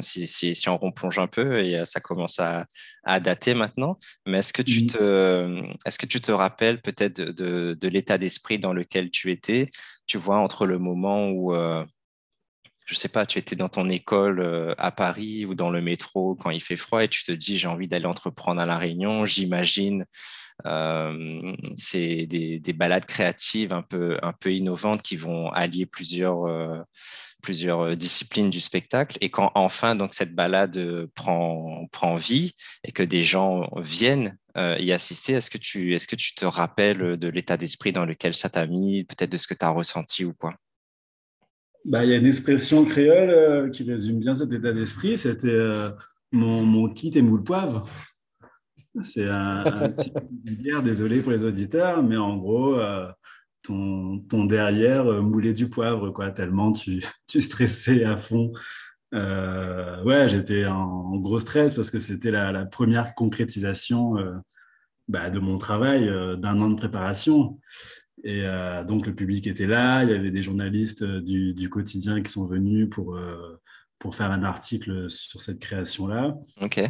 si, 0.00 0.26
si, 0.26 0.68
on 0.68 0.78
replonge 0.78 1.18
un 1.18 1.26
peu, 1.26 1.58
et 1.58 1.84
ça 1.84 2.00
commence 2.00 2.40
à, 2.40 2.66
à 3.04 3.20
dater 3.20 3.54
maintenant, 3.54 3.98
mais 4.26 4.38
est-ce 4.38 4.54
que, 4.54 4.62
tu 4.62 4.86
te, 4.86 5.62
est-ce 5.84 5.98
que 5.98 6.06
tu 6.06 6.22
te 6.22 6.32
rappelles 6.32 6.80
peut-être 6.80 7.20
de, 7.20 7.74
de, 7.74 7.88
l'état 7.88 8.16
d'esprit 8.16 8.58
dans 8.58 8.72
lequel 8.72 9.10
tu 9.10 9.30
étais, 9.30 9.68
tu 10.06 10.16
vois, 10.16 10.38
entre 10.38 10.66
le 10.66 10.78
moment 10.78 11.28
où 11.28 11.54
je 12.86 12.94
sais 12.94 13.08
pas, 13.08 13.26
tu 13.26 13.38
étais 13.38 13.56
dans 13.56 13.68
ton 13.68 13.88
école 13.88 14.40
euh, 14.40 14.74
à 14.78 14.92
Paris 14.92 15.44
ou 15.44 15.54
dans 15.56 15.70
le 15.70 15.82
métro 15.82 16.36
quand 16.36 16.50
il 16.50 16.62
fait 16.62 16.76
froid 16.76 17.02
et 17.02 17.08
tu 17.08 17.24
te 17.24 17.32
dis 17.32 17.58
j'ai 17.58 17.66
envie 17.66 17.88
d'aller 17.88 18.06
entreprendre 18.06 18.60
à 18.60 18.66
La 18.66 18.78
Réunion, 18.78 19.26
j'imagine. 19.26 20.06
Euh, 20.66 21.54
c'est 21.76 22.26
des, 22.26 22.72
balades 22.72 23.04
créatives 23.04 23.72
un 23.72 23.82
peu, 23.82 24.18
innovantes 24.46 25.02
qui 25.02 25.16
vont 25.16 25.50
allier 25.50 25.84
plusieurs, 25.84 26.46
euh, 26.46 27.94
disciplines 27.96 28.50
du 28.50 28.60
spectacle. 28.60 29.18
Et 29.20 29.30
quand 29.30 29.50
enfin 29.56 29.96
donc 29.96 30.14
cette 30.14 30.34
balade 30.34 31.08
prend, 31.14 31.86
prend 31.92 32.14
vie 32.14 32.52
et 32.84 32.92
que 32.92 33.02
des 33.02 33.24
gens 33.24 33.68
viennent 33.76 34.38
y 34.56 34.92
assister, 34.92 35.34
est-ce 35.34 35.50
que, 35.50 35.58
tu, 35.58 35.94
est-ce 35.94 36.06
que 36.06 36.16
tu 36.16 36.34
te 36.34 36.46
rappelles 36.46 37.18
de 37.18 37.28
l'état 37.28 37.56
d'esprit 37.56 37.92
dans 37.92 38.06
lequel 38.06 38.34
ça 38.34 38.48
t'a 38.48 38.66
mis, 38.66 39.04
peut-être 39.04 39.30
de 39.30 39.36
ce 39.36 39.46
que 39.48 39.54
tu 39.54 39.64
as 39.66 39.70
ressenti 39.70 40.24
ou 40.24 40.32
quoi? 40.32 40.54
Bah, 41.86 42.04
il 42.04 42.10
y 42.10 42.14
a 42.14 42.16
une 42.16 42.26
expression 42.26 42.84
créole 42.84 43.30
euh, 43.30 43.70
qui 43.70 43.84
résume 43.84 44.18
bien 44.18 44.34
cet 44.34 44.52
état 44.52 44.72
d'esprit. 44.72 45.16
C'était 45.16 45.48
euh, 45.48 45.90
mon, 46.32 46.64
mon, 46.64 46.88
kit 46.88 47.12
et 47.14 47.22
moule 47.22 47.44
poivre. 47.44 47.88
C'est 49.02 49.28
un, 49.28 49.64
un 49.64 49.88
type 49.92 50.18
de 50.30 50.80
désolé 50.80 51.20
pour 51.20 51.30
les 51.30 51.44
auditeurs, 51.44 52.02
mais 52.02 52.16
en 52.16 52.36
gros, 52.38 52.74
euh, 52.74 53.06
ton, 53.62 54.18
ton, 54.28 54.46
derrière 54.46 55.04
moulait 55.22 55.54
du 55.54 55.70
poivre, 55.70 56.10
quoi, 56.10 56.32
tellement 56.32 56.72
tu, 56.72 57.04
tu 57.28 57.40
stressais 57.40 58.04
à 58.04 58.16
fond. 58.16 58.52
ouais, 59.12 60.28
j'étais 60.28 60.66
en, 60.66 61.16
gros 61.18 61.38
stress 61.38 61.76
parce 61.76 61.92
que 61.92 62.00
c'était 62.00 62.32
la, 62.32 62.50
la, 62.50 62.66
première 62.66 63.14
concrétisation 63.14 64.16
bah, 65.06 65.30
de 65.30 65.38
mon 65.38 65.56
travail 65.58 66.06
d'un 66.38 66.60
an 66.60 66.70
de 66.70 66.76
préparation. 66.76 67.60
Et 68.24 68.42
euh, 68.44 68.84
donc, 68.84 69.06
le 69.06 69.14
public 69.14 69.46
était 69.46 69.66
là. 69.66 70.02
Il 70.02 70.10
y 70.10 70.14
avait 70.14 70.30
des 70.30 70.42
journalistes 70.42 71.02
euh, 71.02 71.20
du, 71.20 71.68
quotidien 71.68 72.22
qui 72.22 72.30
sont 72.30 72.44
venus 72.44 72.88
pour, 72.90 73.16
euh, 73.16 73.60
pour 73.98 74.14
faire 74.14 74.30
un 74.30 74.42
article 74.42 75.10
sur 75.10 75.40
cette 75.40 75.60
création-là. 75.60 76.36
OK. 76.60 76.80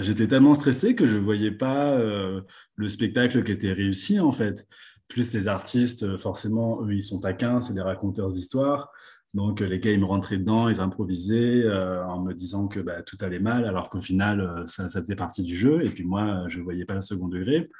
J'étais 0.00 0.26
tellement 0.26 0.52
stressé 0.52 0.94
que 0.94 1.06
je 1.06 1.16
ne 1.16 1.22
voyais 1.22 1.52
pas 1.52 1.96
le 1.96 2.88
spectacle 2.88 3.42
qui 3.42 3.52
était 3.52 3.72
réussi, 3.72 4.20
en 4.20 4.32
fait. 4.32 4.68
Plus 5.08 5.32
les 5.32 5.48
artistes, 5.48 6.18
forcément, 6.18 6.82
eux, 6.82 6.92
ils 6.92 7.02
sont 7.02 7.20
taquins, 7.20 7.62
c'est 7.62 7.72
des 7.72 7.80
raconteurs 7.80 8.28
d'histoires. 8.28 8.90
Donc, 9.32 9.60
les 9.60 9.80
gars, 9.80 9.92
ils 9.92 10.00
me 10.00 10.04
rentraient 10.04 10.36
dedans, 10.36 10.68
ils 10.68 10.78
improvisaient 10.78 11.64
en 11.70 12.20
me 12.20 12.34
disant 12.34 12.68
que 12.68 12.80
bah, 12.80 13.00
tout 13.00 13.16
allait 13.20 13.38
mal, 13.38 13.64
alors 13.64 13.88
qu'au 13.88 14.02
final, 14.02 14.62
ça, 14.66 14.88
ça, 14.88 15.00
faisait 15.00 15.16
partie 15.16 15.42
du 15.42 15.56
jeu. 15.56 15.82
Et 15.86 15.88
puis 15.88 16.04
moi, 16.04 16.44
je 16.48 16.58
ne 16.58 16.64
voyais 16.64 16.84
pas 16.84 16.94
le 16.94 17.00
second 17.00 17.28
degré. 17.28 17.70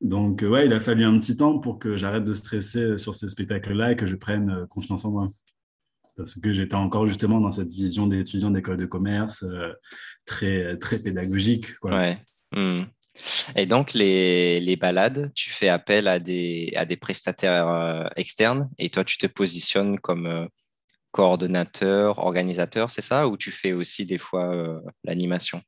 Donc, 0.00 0.42
euh, 0.42 0.48
ouais, 0.48 0.66
il 0.66 0.72
a 0.72 0.80
fallu 0.80 1.04
un 1.04 1.18
petit 1.18 1.36
temps 1.36 1.58
pour 1.58 1.78
que 1.78 1.96
j'arrête 1.96 2.24
de 2.24 2.32
stresser 2.32 2.96
sur 2.96 3.14
ces 3.14 3.28
spectacles-là 3.28 3.92
et 3.92 3.96
que 3.96 4.06
je 4.06 4.16
prenne 4.16 4.50
euh, 4.50 4.66
confiance 4.66 5.04
en 5.04 5.10
moi. 5.10 5.26
Parce 6.16 6.34
que 6.34 6.52
j'étais 6.52 6.74
encore 6.74 7.06
justement 7.06 7.40
dans 7.40 7.52
cette 7.52 7.70
vision 7.70 8.06
d'étudiant 8.06 8.50
d'école 8.50 8.78
de 8.78 8.86
commerce 8.86 9.42
euh, 9.42 9.72
très, 10.24 10.76
très 10.78 11.02
pédagogique. 11.02 11.66
Hmm. 12.54 12.84
Et 13.56 13.66
donc, 13.66 13.92
les, 13.92 14.60
les, 14.60 14.76
balades, 14.76 15.32
tu 15.34 15.50
fais 15.50 15.68
appel 15.68 16.08
à 16.08 16.18
des, 16.18 16.72
à 16.76 16.86
des 16.86 16.96
prestataires 16.96 18.10
externes 18.16 18.70
et 18.78 18.88
toi, 18.88 19.04
tu 19.04 19.18
te 19.18 19.26
positionnes 19.26 19.98
comme 19.98 20.48
coordonnateur, 21.10 22.18
organisateur, 22.20 22.88
c'est 22.88 23.02
ça? 23.02 23.28
Ou 23.28 23.36
tu 23.36 23.50
fais 23.50 23.72
aussi 23.72 24.06
des 24.06 24.18
fois 24.18 24.80
l'animation? 25.04 25.60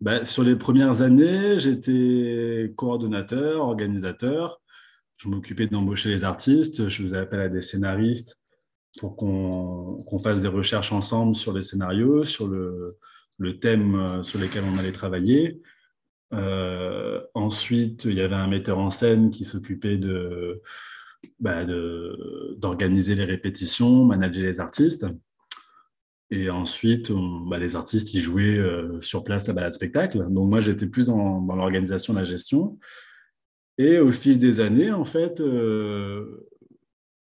Bah, 0.00 0.24
sur 0.24 0.42
les 0.42 0.56
premières 0.56 1.02
années, 1.02 1.58
j'étais 1.58 2.72
coordonnateur, 2.76 3.60
organisateur. 3.60 4.60
Je 5.18 5.28
m'occupais 5.28 5.66
d'embaucher 5.66 6.08
les 6.08 6.24
artistes. 6.24 6.88
Je 6.88 7.02
faisais 7.02 7.18
appel 7.18 7.40
à 7.40 7.48
des 7.48 7.60
scénaristes 7.60 8.42
pour 8.98 9.14
qu'on 9.16 10.18
fasse 10.18 10.40
des 10.40 10.48
recherches 10.48 10.92
ensemble 10.92 11.36
sur 11.36 11.52
les 11.52 11.62
scénarios, 11.62 12.24
sur 12.24 12.48
le, 12.48 12.98
thème 13.60 13.94
euh, 13.94 14.22
sur 14.22 14.40
lequel 14.40 14.64
on 14.64 14.78
allait 14.78 14.92
travailler. 14.92 15.60
Euh, 16.32 17.20
ensuite, 17.34 18.04
il 18.06 18.14
y 18.14 18.20
avait 18.20 18.34
un 18.34 18.48
metteur 18.48 18.78
en 18.78 18.90
scène 18.90 19.30
qui 19.30 19.44
s'occupait 19.44 20.00
bah, 21.38 21.64
d'organiser 22.56 23.14
les 23.14 23.24
répétitions, 23.24 24.04
manager 24.04 24.44
les 24.44 24.60
artistes. 24.60 25.06
Et 26.30 26.48
ensuite, 26.48 27.10
bah, 27.48 27.58
les 27.58 27.74
artistes, 27.74 28.14
ils 28.14 28.20
jouaient 28.20 28.56
euh, 28.56 29.00
sur 29.00 29.24
place 29.24 29.48
la 29.48 29.54
balade 29.54 29.74
spectacle. 29.74 30.26
Donc 30.30 30.48
moi, 30.48 30.60
j'étais 30.60 30.86
plus 30.86 31.06
dans, 31.06 31.40
l'organisation, 31.54 32.14
la 32.14 32.24
gestion. 32.24 32.78
Et 33.78 33.98
au 33.98 34.12
fil 34.12 34.38
des 34.38 34.60
années, 34.60 34.92
en 34.92 35.04
fait, 35.04 35.40
euh, 35.40 36.46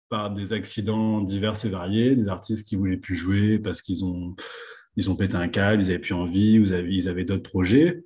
par 0.10 0.34
des 0.34 0.54
accidents 0.54 1.22
divers 1.22 1.64
et 1.66 1.70
variés, 1.70 2.16
des 2.16 2.30
artistes 2.30 2.68
qui 2.68 2.76
voulaient 2.76 2.98
plus 2.98 3.16
jouer 3.16 3.60
parce 3.60 3.82
qu'ils 3.82 4.04
ont, 4.06 4.36
ils 4.96 5.10
ont 5.12 5.16
pété 5.16 5.36
un 5.36 5.50
câble, 5.50 5.84
ils 5.84 5.88
n'avaient 5.88 6.00
plus 6.00 6.14
envie, 6.14 6.54
ils 6.54 7.08
avaient, 7.08 7.26
d'autres 7.26 7.50
projets. 7.50 8.04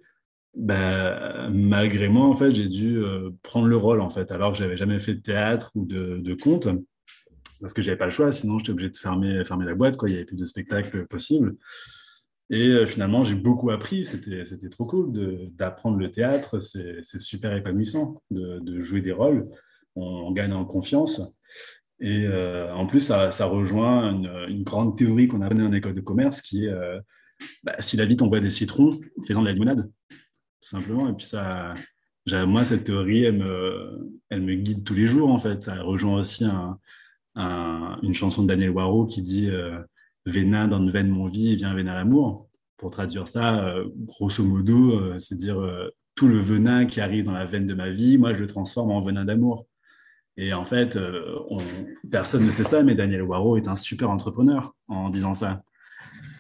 Bah, 0.54 1.50
malgré 1.50 2.10
moi, 2.10 2.26
en 2.26 2.36
fait, 2.36 2.52
j'ai 2.52 2.68
dû 2.68 2.98
euh, 2.98 3.30
prendre 3.44 3.68
le 3.68 3.78
rôle, 3.78 4.02
en 4.02 4.10
fait, 4.10 4.32
alors 4.32 4.52
que 4.52 4.58
j'avais 4.58 4.76
jamais 4.76 5.00
fait 5.00 5.14
de 5.14 5.22
théâtre 5.22 5.72
ou 5.76 5.86
de 5.86 6.34
conte 6.34 6.68
parce 7.62 7.74
que 7.74 7.82
j'avais 7.82 7.98
pas 7.98 8.06
le 8.06 8.12
choix, 8.12 8.32
sinon 8.32 8.58
j'étais 8.58 8.72
obligé 8.72 8.90
de 8.90 8.98
fermer, 8.98 9.44
fermer 9.44 9.66
la 9.66 9.76
boîte, 9.76 9.98
quoi. 9.98 10.10
il 10.10 10.14
n'y 10.14 10.18
avait 10.18 10.26
plus 10.26 10.38
de 10.38 10.46
spectacles 10.46 11.06
possibles. 11.08 11.56
Et 12.52 12.68
euh, 12.70 12.86
finalement, 12.88 13.24
j'ai 13.24 13.36
beaucoup 13.36 13.70
appris, 13.70 14.06
c'était, 14.06 14.44
trop 14.70 14.86
cool 14.86 15.52
d'apprendre 15.56 15.98
le 15.98 16.10
théâtre, 16.10 16.60
c'est, 16.60 17.04
super 17.04 17.56
épanouissant 17.56 18.22
de, 18.32 18.60
de, 18.60 18.82
jouer 18.82 19.02
des 19.02 19.12
rôles, 19.12 19.48
on, 19.96 20.32
gagne 20.32 20.54
en 20.54 20.66
confiance. 20.66 21.42
Et 22.00 22.26
euh, 22.26 22.74
en 22.74 22.88
plus, 22.88 23.02
ça, 23.02 23.30
ça 23.30 23.46
rejoint 23.46 24.14
une, 24.48 24.64
grande 24.64 24.98
théorie 24.98 25.28
qu'on 25.28 25.42
a 25.42 25.46
appris 25.46 25.62
en 25.62 25.74
école 25.74 25.94
de 25.94 26.02
commerce 26.02 26.42
qui 26.42 26.66
est 26.66 26.70
euh, 26.70 27.00
bah, 27.64 27.76
si 27.80 27.98
la 27.98 28.06
vie 28.06 28.16
t'envoie 28.16 28.40
des 28.40 28.50
citrons, 28.50 29.00
fais-en 29.28 29.42
de 29.42 29.48
la 29.48 29.54
limonade, 29.54 29.92
tout 30.10 30.70
simplement. 30.70 31.08
Et 31.08 31.14
puis 31.14 31.28
ça, 31.28 31.76
moi, 32.32 32.66
cette 32.66 32.86
théorie, 32.86 33.26
elle 33.26 33.38
me, 33.38 34.12
elle 34.30 34.42
me 34.42 34.56
guide 34.56 34.84
tous 34.84 34.96
les 34.96 35.06
jours, 35.06 35.30
en 35.30 35.40
fait. 35.40 35.62
Ça 35.62 35.82
rejoint 35.82 36.20
aussi 36.20 36.46
une 37.36 38.14
chanson 38.14 38.44
de 38.44 38.48
Daniel 38.48 38.72
Waro 38.72 39.06
qui 39.06 39.22
dit 39.22 39.50
euh, 39.50 39.80
Vénin 40.26 40.68
dans 40.68 40.80
une 40.80 40.90
veine 40.90 41.10
mon 41.10 41.26
vie, 41.26 41.56
vient 41.56 41.74
vénin 41.74 41.96
l'amour. 41.96 42.50
Pour 42.78 42.92
traduire 42.92 43.28
ça, 43.28 43.66
euh, 43.66 43.90
grosso 43.96 44.44
modo, 44.44 45.00
euh, 45.00 45.18
c'est 45.18 45.36
dire 45.36 45.58
tout 46.16 46.28
le 46.28 46.40
venin 46.40 46.86
qui 46.86 47.02
arrive 47.02 47.26
dans 47.26 47.34
la 47.34 47.46
veine 47.46 47.68
de 47.68 47.74
ma 47.74 47.90
vie, 47.90 48.18
moi, 48.18 48.34
je 48.34 48.42
le 48.42 48.48
transforme 48.48 48.92
en 48.92 49.02
venin 49.02 49.26
d'amour. 49.26 49.66
Et 50.38 50.54
en 50.54 50.64
fait, 50.64 50.98
personne 52.10 52.46
ne 52.46 52.52
sait 52.52 52.64
ça, 52.64 52.82
mais 52.82 52.96
Daniel 52.96 53.24
Waro 53.24 53.58
est 53.58 53.68
un 53.68 53.76
super 53.76 54.10
entrepreneur 54.10 54.74
en 54.88 55.10
disant 55.10 55.34
ça. 55.34 55.64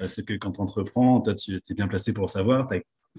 C'est 0.07 0.25
que 0.25 0.33
quand 0.35 0.53
tu 0.53 0.61
entreprends, 0.61 1.19
toi, 1.19 1.35
tu 1.35 1.55
es 1.55 1.73
bien 1.73 1.89
placé 1.89 2.13
pour 2.13 2.29
savoir, 2.29 2.65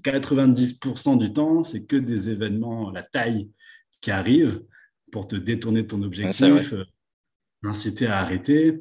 90% 0.02 1.18
du 1.18 1.32
temps, 1.34 1.62
c'est 1.62 1.84
que 1.84 1.96
des 1.96 2.30
événements, 2.30 2.90
la 2.90 3.02
taille 3.02 3.50
qui 4.00 4.10
arrivent 4.10 4.62
pour 5.12 5.26
te 5.26 5.36
détourner 5.36 5.82
de 5.82 5.88
ton 5.88 6.02
objectif, 6.02 6.72
inciter 7.62 8.06
à 8.06 8.18
arrêter. 8.18 8.80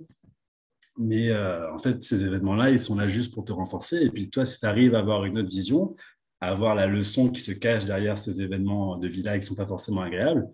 Mais 0.98 1.30
euh, 1.30 1.74
en 1.74 1.78
fait, 1.78 2.04
ces 2.04 2.24
événements-là, 2.24 2.72
ils 2.72 2.80
sont 2.80 2.96
là 2.96 3.08
juste 3.08 3.34
pour 3.34 3.46
te 3.46 3.54
renforcer. 3.54 3.98
Et 3.98 4.10
puis 4.10 4.30
toi, 4.30 4.46
si 4.46 4.60
tu 4.60 4.66
arrives 4.66 4.96
à 4.96 5.00
avoir 5.00 5.26
une 5.26 5.38
autre 5.38 5.50
vision, 5.50 5.96
à 6.42 6.50
avoir 6.50 6.76
la 6.76 6.88
leçon 6.88 7.30
qui 7.30 7.42
se 7.42 7.52
cache 7.52 7.86
derrière 7.86 8.18
ces 8.18 8.42
événements 8.42 8.98
de 8.98 9.08
vie-là 9.08 9.34
qui 9.34 9.44
ne 9.44 9.48
sont 9.48 9.56
pas 9.56 9.68
forcément 9.68 10.02
agréables, 10.02 10.48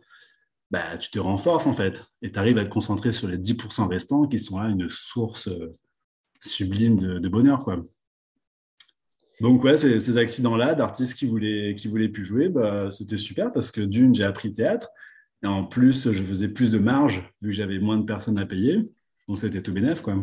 bah, 0.71 0.97
tu 0.97 1.09
te 1.09 1.19
renforces 1.19 1.67
en 1.67 1.73
fait. 1.73 2.03
Et 2.21 2.31
tu 2.31 2.39
arrives 2.39 2.57
à 2.57 2.63
te 2.63 2.69
concentrer 2.69 3.11
sur 3.11 3.27
les 3.27 3.37
10% 3.37 3.87
restants 3.87 4.27
qui 4.27 4.39
sont 4.39 4.59
là 4.59 4.69
une 4.69 4.89
source 4.89 5.47
euh, 5.47 5.73
sublime 6.41 7.19
de, 7.19 7.29
bonheur. 7.29 7.63
Quoi. 7.63 7.83
Donc 9.41 9.63
ouais, 9.63 9.77
ces, 9.77 9.99
ces 9.99 10.17
accidents-là 10.17 10.75
d'artistes 10.75 11.17
qui 11.17 11.25
voulaient, 11.25 11.75
qui 11.75 11.87
voulaient 11.87 12.09
plus 12.09 12.23
jouer, 12.23 12.49
bah, 12.49 12.91
c'était 12.91 13.17
super 13.17 13.51
parce 13.51 13.71
que 13.71 13.81
d'une, 13.81 14.13
j'ai 14.13 14.23
appris 14.23 14.49
le 14.49 14.53
théâtre. 14.53 14.89
Et 15.45 15.47
en 15.47 15.63
plus, 15.63 16.11
je 16.11 16.23
faisais 16.23 16.47
plus 16.47 16.71
de 16.71 16.79
marge 16.79 17.21
vu 17.39 17.49
que 17.49 17.55
j'avais 17.55 17.77
moins 17.77 17.97
de 17.97 18.03
personnes 18.03 18.39
à 18.39 18.47
payer. 18.47 18.91
Donc 19.27 19.37
c'était 19.37 19.61
tout 19.61 19.71
bénef, 19.71 20.01
quoi. 20.01 20.15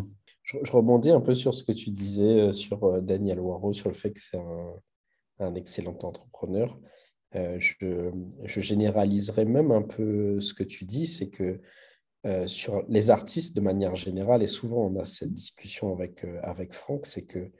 Je, 0.42 0.58
rebondis 0.72 1.10
un 1.10 1.20
peu 1.20 1.32
sur 1.32 1.54
ce 1.54 1.62
que 1.62 1.70
tu 1.70 1.90
disais 1.90 2.40
euh, 2.40 2.52
sur 2.52 2.82
euh, 2.82 3.00
Daniel 3.00 3.38
Waro, 3.38 3.72
sur 3.72 3.88
le 3.88 3.94
fait 3.94 4.10
que 4.10 4.20
c'est 4.20 4.40
un, 5.38 5.54
excellent 5.54 5.96
entrepreneur. 6.02 6.76
Euh, 7.36 7.56
je, 7.60 8.10
je, 8.42 8.60
généraliserai 8.60 9.44
même 9.44 9.70
un 9.70 9.82
peu 9.82 10.40
ce 10.40 10.54
que 10.54 10.64
tu 10.64 10.84
dis, 10.84 11.06
c'est 11.06 11.30
que 11.30 11.60
sur 12.46 12.84
les 12.88 13.10
artistes 13.10 13.54
de 13.56 13.60
manière 13.60 13.94
générale, 13.94 14.42
et 14.42 14.48
souvent 14.48 14.86
on 14.86 15.00
a 15.00 15.04
cette 15.04 15.32
discussion 15.32 15.92
avec, 15.92 16.24
avec 16.42 16.72
Franck, 16.72 17.06
c'est 17.06 17.26
que 17.26 17.50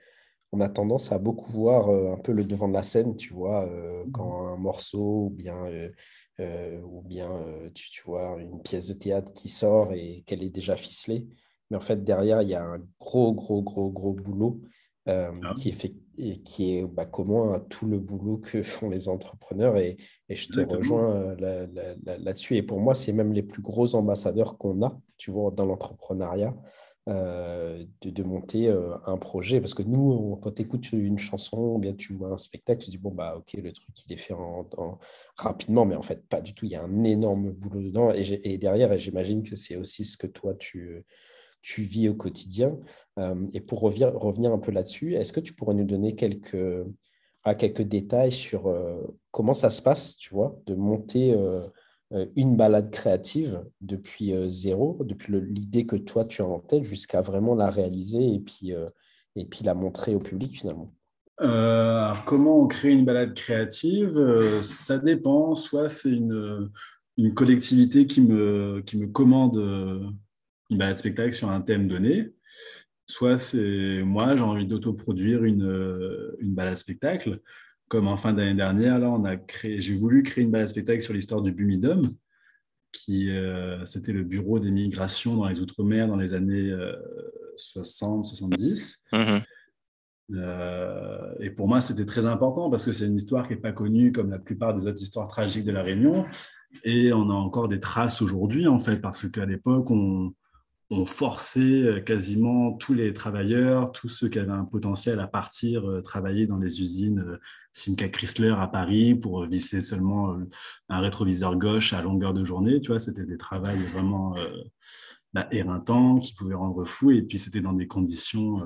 on 0.53 0.61
a 0.61 0.69
tendance 0.69 1.13
à 1.13 1.19
beaucoup 1.19 1.51
voir 1.51 1.89
un 1.89 2.19
peu 2.19 2.33
le 2.33 2.45
devant 2.45 2.69
de 2.69 2.75
la 2.75 2.83
scène, 2.83 3.17
tu 3.17 3.33
vois, 3.33 3.69
quand 4.13 4.49
un 4.49 4.57
morceau 4.57 5.27
ou 5.27 5.31
bien, 5.31 5.57
ou 6.39 7.01
bien 7.03 7.31
tu, 7.75 7.91
tu, 7.91 8.03
vois 8.05 8.37
une 8.39 8.61
pièce 8.61 8.87
de 8.87 8.93
théâtre 8.93 9.33
qui 9.33 9.49
sort 9.49 9.95
et 9.95 10.23
qu'elle 10.27 10.43
est 10.43 10.51
déjà 10.51 10.77
ficelée. 10.77 11.27
Mais 11.71 11.79
en 11.79 11.81
fait, 11.81 12.05
derrière, 12.05 12.43
il 12.43 12.51
y 12.51 12.55
a 12.55 12.63
un 12.63 12.83
gros, 13.01 13.33
gros, 13.33 13.63
gros, 13.63 13.91
gros 13.91 14.13
boulot 14.13 14.61
euh, 15.09 15.33
ah 15.43 15.53
qui 15.57 15.71
est, 15.71 15.73
fait, 15.73 15.95
et 16.17 16.43
qui 16.43 16.77
est 16.77 16.85
bah, 16.85 17.07
commun 17.07 17.55
à 17.55 17.61
tout 17.61 17.87
le 17.87 17.99
boulot 17.99 18.37
que 18.37 18.63
font 18.63 18.89
les 18.89 19.09
entrepreneurs. 19.09 19.77
Et, 19.77 19.97
et 20.29 20.37
je 20.37 20.49
te 20.49 20.61
rejoins 20.61 21.35
euh, 21.41 21.67
là-dessus. 22.07 22.57
et 22.57 22.63
pour 22.63 22.79
moi, 22.79 22.95
c'est 22.95 23.13
même 23.13 23.33
les 23.33 23.43
plus 23.43 23.63
gros 23.63 23.95
ambassadeurs 23.95 24.59
qu'on 24.59 24.83
a, 24.83 25.01
tu 25.17 25.31
vois, 25.31 25.51
dans 25.51 25.67
l'entrepreneuriat. 25.67 26.55
Euh, 27.09 27.85
de, 28.03 28.23
monter 28.23 28.73
un 29.07 29.17
projet. 29.17 29.61
Parce 29.61 29.75
que 29.75 29.83
nous, 29.83 30.39
quand 30.43 30.53
tu 30.53 30.63
écoutes 30.63 30.93
une 30.93 31.19
chanson, 31.19 31.79
bien 31.79 31.95
tu 31.95 32.13
vois 32.13 32.31
un 32.31 32.37
spectacle, 32.37 32.85
tu 32.85 32.91
dis, 32.91 32.99
bon, 32.99 33.11
bah 33.11 33.35
ok, 33.37 33.55
le 33.55 33.73
truc, 33.73 33.89
il 34.07 34.13
est 34.13 34.19
fait 34.19 34.35
en, 34.35 34.69
rapidement, 35.37 35.85
mais 35.85 35.97
en 35.97 36.03
fait, 36.03 36.27
pas 36.29 36.41
du 36.41 36.55
tout. 36.55 36.67
Il 36.67 36.73
y 36.73 36.77
a 36.77 36.83
un 36.83 37.03
énorme 37.03 37.51
boulot 37.51 37.83
dedans. 37.83 38.13
Et, 38.13 38.41
et 38.45 38.59
derrière, 38.59 38.97
j'imagine 38.99 39.43
que 39.43 39.57
c'est 39.57 39.77
aussi 39.77 40.05
ce 40.05 40.17
que 40.17 40.29
toi, 40.29 40.55
tu, 40.55 41.05
vis 41.79 42.09
au 42.09 42.15
quotidien. 42.15 42.79
Euh, 43.19 43.45
et 43.53 43.61
pour 43.61 43.81
revenir, 43.81 44.13
revenir 44.15 44.53
un 44.53 44.59
peu 44.59 44.71
là-dessus, 44.71 45.15
est-ce 45.15 45.33
que 45.33 45.41
tu 45.41 45.55
pourrais 45.55 45.75
nous 45.75 45.85
donner 45.85 46.15
quelques, 46.15 46.87
ah, 47.45 47.57
quelques 47.57 47.83
détails 47.83 48.33
sur 48.33 48.69
euh, 48.69 49.19
comment 49.33 49.55
ça 49.55 49.71
se 49.71 49.83
passe, 49.83 50.17
tu 50.17 50.33
vois, 50.35 50.57
de 50.67 50.77
monter 50.77 51.35
euh, 51.35 51.63
une 52.37 52.57
balade 52.57 52.91
créative 52.91 53.65
depuis 53.81 54.35
zéro, 54.49 54.99
depuis 55.05 55.33
l'idée 55.41 55.87
que 55.87 55.97
toi 55.97 56.25
tu 56.25 56.43
as 56.43 56.47
en 56.47 56.59
tête 56.59 56.83
jusqu'à 56.83 57.23
vraiment 57.23 57.55
la 57.55 57.71
réaliser 57.71 58.35
et 58.35 58.41
puis, 58.41 58.73
et 59.37 59.45
puis 59.47 59.65
la 59.65 59.75
montrer 59.75 60.15
au 60.15 60.21
public 60.21 60.59
finalement 60.59 60.93
alors, 61.39 62.25
comment 62.25 62.63
on 62.63 62.69
crée 62.69 62.93
une 62.93 63.05
balade 63.05 63.35
créative? 63.35 64.61
Ça 64.63 64.99
dépend. 64.99 65.57
Soit 65.57 65.89
c'est 65.89 66.11
une, 66.11 66.71
une, 67.17 67.35
collectivité 67.35 68.07
qui 68.07 68.21
me, 68.21 68.81
qui 68.87 68.97
me 68.97 69.09
commande 69.09 69.57
une 70.73 70.79
balade 70.79 70.97
spectacle 70.97 71.33
sur 71.33 71.51
un 71.51 71.61
thème 71.61 71.87
donné, 71.87 72.33
soit 73.07 73.39
c'est 73.39 74.03
moi, 74.05 74.37
j'ai 74.37 74.43
envie 74.43 74.67
d'autoproduire 74.67 75.45
une, 75.45 75.65
euh, 75.65 76.37
une 76.41 76.55
balade 76.55 76.77
spectacle. 76.77 77.41
Comme 77.93 78.09
en 78.09 78.17
fin 78.17 78.33
d'année 78.33 78.55
dernière, 78.55 78.99
là, 78.99 79.11
on 79.11 79.23
a 79.27 79.37
créé, 79.37 79.79
j'ai 79.79 79.95
voulu 79.95 80.23
créer 80.23 80.45
une 80.45 80.51
balade 80.51 80.69
spectacle 80.69 81.03
sur 81.03 81.13
l'histoire 81.13 81.43
du 81.43 81.53
Bumidum, 81.53 82.01
qui 82.91 83.29
euh, 83.29 83.85
c'était 83.85 84.15
le 84.15 84.23
bureau 84.23 84.59
des 84.59 84.71
migrations 84.71 85.37
dans 85.37 85.47
les 85.47 85.61
Outre-mer 85.61 86.09
dans 86.09 86.17
les 86.17 86.33
années 86.33 86.75
60-70. 87.59 88.97
Euh, 89.13 89.41
mmh. 90.31 91.43
et 91.43 91.51
pour 91.51 91.69
moi, 91.69 91.83
c'était 91.83 92.07
très 92.07 92.25
important 92.25 92.71
parce 92.71 92.87
que 92.87 92.95
c'est 92.95 93.05
une 93.05 93.17
histoire 93.17 93.47
qui 93.47 93.53
n'est 93.53 93.61
pas 93.61 93.73
connue 93.73 94.11
comme 94.11 94.31
la 94.31 94.39
plupart 94.39 94.73
des 94.73 94.87
autres 94.87 95.03
histoires 95.03 95.29
tragiques 95.29 95.65
de 95.65 95.73
la 95.73 95.83
Réunion. 95.83 96.25
Et 96.85 97.13
on 97.13 97.29
a 97.29 97.35
encore 97.35 97.69
des 97.69 97.79
traces 97.79 98.23
aujourd'hui, 98.23 98.69
en 98.69 98.79
fait, 98.79 99.03
parce 99.03 99.31
qu'à 99.31 99.45
l'époque, 99.45 99.91
on, 99.91 100.33
ont 100.93 101.07
forcé 101.07 101.83
euh, 101.83 102.01
quasiment 102.01 102.73
tous 102.73 102.93
les 102.93 103.15
travailleurs, 103.15 103.93
tous 103.93 104.09
ceux 104.09 104.29
qui 104.29 104.39
avaient 104.39 104.53
un 104.53 104.65
potentiel 104.65 105.21
à 105.21 105.27
partir 105.27 105.89
euh, 105.89 106.03
travailler 106.03 106.47
dans 106.47 106.59
les 106.59 106.81
usines 106.81 107.21
euh, 107.21 107.39
Simca 107.73 108.09
Chrysler 108.09 108.55
à 108.59 108.67
Paris 108.67 109.15
pour 109.15 109.47
visser 109.47 109.81
seulement 109.81 110.37
un 110.91 111.01
rétroviseur 111.01 111.57
gauche 111.57 111.95
à 111.95 112.03
longueur 112.03 112.35
de 112.35 112.45
journée. 112.45 112.83
Tu 112.83 112.89
vois, 112.89 112.99
c'était 112.99 113.25
des 113.25 113.39
travails 113.39 113.83
vraiment 113.87 114.37
bah, 115.33 115.49
éreintants 115.53 116.19
qui 116.19 116.35
pouvaient 116.35 116.55
rendre 116.55 116.85
fou. 116.85 117.13
Et 117.13 117.23
puis, 117.23 117.39
c'était 117.39 117.63
dans 117.63 117.73
des 117.73 117.87
conditions 117.87 118.61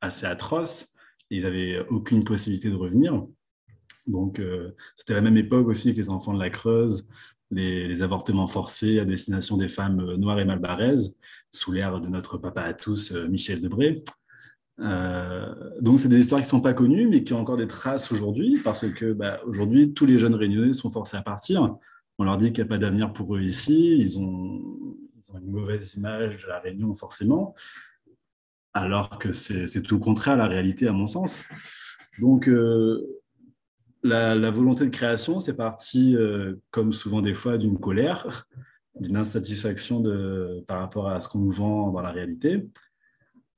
assez 0.00 0.26
atroces. 0.26 0.96
ils 1.30 1.44
n'avaient 1.44 1.86
aucune 1.90 2.24
possibilité 2.24 2.70
de 2.70 2.74
revenir. 2.74 3.24
Donc, 4.08 4.42
c'était 4.96 5.14
la 5.14 5.20
même 5.20 5.36
époque 5.36 5.68
aussi 5.68 5.94
que 5.94 6.00
les 6.00 6.10
enfants 6.10 6.34
de 6.34 6.40
la 6.40 6.50
Creuse, 6.50 7.08
les, 7.50 8.02
avortements 8.02 8.46
forcés 8.46 8.98
à 8.98 9.04
destination 9.04 9.56
des 9.56 9.68
femmes 9.68 10.14
noires 10.14 10.40
et 10.40 10.44
malbaraises 10.44 11.16
sous 11.50 11.72
l'ère 11.72 12.00
de 12.00 12.08
notre 12.08 12.38
papa 12.38 12.62
à 12.62 12.74
tous, 12.74 13.12
euh, 13.12 13.28
Michel 13.28 13.60
Debré. 13.60 14.02
Euh, 14.80 15.54
donc, 15.80 16.00
c'est 16.00 16.08
des 16.08 16.18
histoires 16.18 16.40
qui 16.40 16.46
ne 16.46 16.50
sont 16.50 16.60
pas 16.60 16.74
connues, 16.74 17.06
mais 17.06 17.22
qui 17.22 17.32
ont 17.32 17.40
encore 17.40 17.56
des 17.56 17.68
traces 17.68 18.10
aujourd'hui, 18.10 18.58
parce 18.64 18.88
que 18.88 19.12
bah, 19.12 19.40
aujourd'hui, 19.46 19.92
tous 19.94 20.06
les 20.06 20.18
jeunes 20.18 20.34
réunionnais 20.34 20.72
sont 20.72 20.90
forcés 20.90 21.16
à 21.16 21.22
partir. 21.22 21.76
On 22.18 22.24
leur 22.24 22.38
dit 22.38 22.52
qu'il 22.52 22.64
n'y 22.64 22.68
a 22.68 22.70
pas 22.70 22.78
d'avenir 22.78 23.12
pour 23.12 23.36
eux 23.36 23.42
ici. 23.42 23.96
Ils 23.98 24.18
ont, 24.18 24.96
une 25.34 25.50
mauvaise 25.50 25.94
image 25.94 26.42
de 26.42 26.48
la 26.48 26.60
Réunion, 26.60 26.92
forcément, 26.94 27.54
alors 28.72 29.18
que 29.18 29.32
c'est 29.32 29.82
tout 29.82 29.94
le 29.94 30.00
contraire, 30.00 30.36
la 30.36 30.46
réalité, 30.46 30.86
à 30.86 30.92
mon 30.92 31.06
sens. 31.06 31.44
Donc, 32.18 32.48
euh, 32.48 33.22
la, 34.04 34.50
volonté 34.50 34.84
de 34.84 34.90
création, 34.90 35.40
c'est 35.40 35.56
parti, 35.56 36.16
comme 36.70 36.92
souvent 36.92 37.20
des 37.20 37.34
fois, 37.34 37.58
d'une 37.58 37.78
colère 37.78 38.46
d'une 39.00 39.16
insatisfaction 39.16 40.00
de, 40.00 40.62
par 40.66 40.78
rapport 40.78 41.08
à 41.08 41.20
ce 41.20 41.28
qu'on 41.28 41.40
nous 41.40 41.50
vend 41.50 41.90
dans 41.90 42.00
la 42.00 42.10
réalité. 42.10 42.68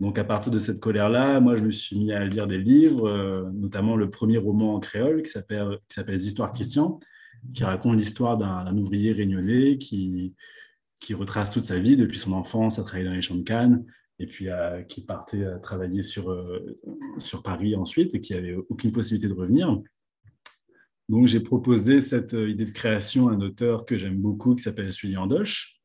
Donc, 0.00 0.18
à 0.18 0.24
partir 0.24 0.52
de 0.52 0.58
cette 0.58 0.80
colère-là, 0.80 1.40
moi, 1.40 1.56
je 1.56 1.64
me 1.64 1.70
suis 1.70 1.98
mis 1.98 2.12
à 2.12 2.24
lire 2.24 2.46
des 2.46 2.58
livres, 2.58 3.08
euh, 3.08 3.50
notamment 3.52 3.96
le 3.96 4.10
premier 4.10 4.38
roman 4.38 4.74
en 4.74 4.80
créole 4.80 5.22
qui 5.22 5.30
s'appelle 5.30 5.78
Les 6.08 6.26
Histoires 6.26 6.50
Christian, 6.50 7.00
qui 7.54 7.64
raconte 7.64 7.96
l'histoire 7.96 8.36
d'un 8.36 8.76
ouvrier 8.76 9.12
réunionnais 9.12 9.78
qui, 9.78 10.34
qui 11.00 11.14
retrace 11.14 11.50
toute 11.50 11.64
sa 11.64 11.78
vie 11.78 11.96
depuis 11.96 12.18
son 12.18 12.32
enfance 12.32 12.78
à 12.78 12.82
travailler 12.82 13.08
dans 13.08 13.14
les 13.14 13.22
champs 13.22 13.36
de 13.36 13.42
Cannes 13.42 13.84
et 14.18 14.26
puis 14.26 14.48
qui 14.88 15.02
partait 15.02 15.44
à 15.44 15.58
travailler 15.58 16.02
sur, 16.02 16.30
euh, 16.30 16.78
sur 17.18 17.42
Paris 17.42 17.74
ensuite 17.74 18.14
et 18.14 18.20
qui 18.20 18.32
avait 18.34 18.54
aucune 18.54 18.92
possibilité 18.92 19.28
de 19.28 19.38
revenir. 19.38 19.80
Donc, 21.08 21.26
j'ai 21.26 21.40
proposé 21.40 22.00
cette 22.00 22.34
euh, 22.34 22.50
idée 22.50 22.64
de 22.64 22.72
création 22.72 23.28
à 23.28 23.32
un 23.32 23.40
auteur 23.40 23.86
que 23.86 23.96
j'aime 23.96 24.16
beaucoup 24.16 24.54
qui 24.54 24.62
s'appelle 24.62 24.92
Sully 24.92 25.16
Andoche, 25.16 25.80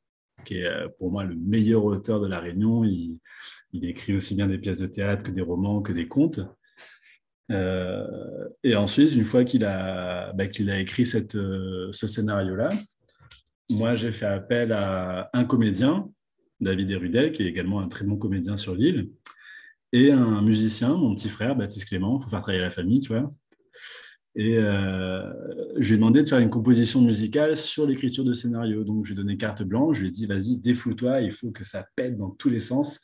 qui 0.45 0.57
est 0.57 0.65
euh, 0.65 0.87
pour 0.97 1.11
moi 1.11 1.25
le 1.25 1.35
meilleur 1.35 1.85
auteur 1.85 2.19
de 2.19 2.27
La 2.27 2.39
Réunion. 2.39 2.83
Il, 2.83 3.19
écrit 3.73 4.15
aussi 4.15 4.35
bien 4.35 4.47
des 4.47 4.57
pièces 4.57 4.79
de 4.79 4.87
théâtre 4.87 5.23
que 5.23 5.31
des 5.31 5.41
romans, 5.41 5.81
que 5.81 5.93
des 5.93 6.07
contes. 6.07 6.41
Euh, 7.51 8.49
et 8.63 8.75
ensuite, 8.75 9.13
une 9.13 9.23
fois 9.23 9.45
qu'il 9.45 9.63
a, 9.63 10.33
bah, 10.33 10.47
qu'il 10.47 10.69
a 10.69 10.79
écrit 10.79 11.05
ce 11.05 11.89
scénario-là, 11.91 12.71
moi, 13.69 13.95
j'ai 13.95 14.11
fait 14.11 14.25
appel 14.25 14.73
à 14.73 15.29
un 15.33 15.45
comédien, 15.45 16.09
David 16.59 16.91
Erudel, 16.91 17.31
qui 17.31 17.43
est 17.43 17.47
également 17.47 17.79
un 17.79 17.87
très 17.87 18.05
bon 18.05 18.17
comédien 18.17 18.57
sur 18.57 18.75
l'île, 18.75 19.09
et 19.93 20.11
un 20.11 20.41
musicien, 20.41 20.95
mon 20.95 21.15
petit 21.15 21.29
frère, 21.29 21.55
Baptiste 21.55 21.87
Clément. 21.87 22.17
Il 22.19 22.23
faut 22.23 22.29
faire 22.29 22.41
travailler 22.41 22.61
la 22.61 22.71
famille, 22.71 22.99
tu 22.99 23.13
vois. 23.13 23.29
Et 24.35 24.57
euh, 24.57 25.29
je 25.77 25.87
lui 25.87 25.93
ai 25.93 25.97
demandé 25.97 26.23
de 26.23 26.27
faire 26.27 26.39
une 26.39 26.49
composition 26.49 27.01
musicale 27.01 27.57
sur 27.57 27.85
l'écriture 27.85 28.23
de 28.23 28.33
scénario. 28.33 28.83
Donc, 28.83 29.05
je 29.05 29.13
lui 29.13 29.19
ai 29.19 29.23
donné 29.23 29.37
carte 29.37 29.63
blanche. 29.63 29.97
Je 29.97 30.01
lui 30.01 30.07
ai 30.07 30.11
dit, 30.11 30.25
vas-y, 30.25 30.57
défoule-toi, 30.57 31.21
il 31.21 31.31
faut 31.31 31.51
que 31.51 31.63
ça 31.63 31.85
pète 31.95 32.17
dans 32.17 32.29
tous 32.29 32.49
les 32.49 32.59
sens. 32.59 33.01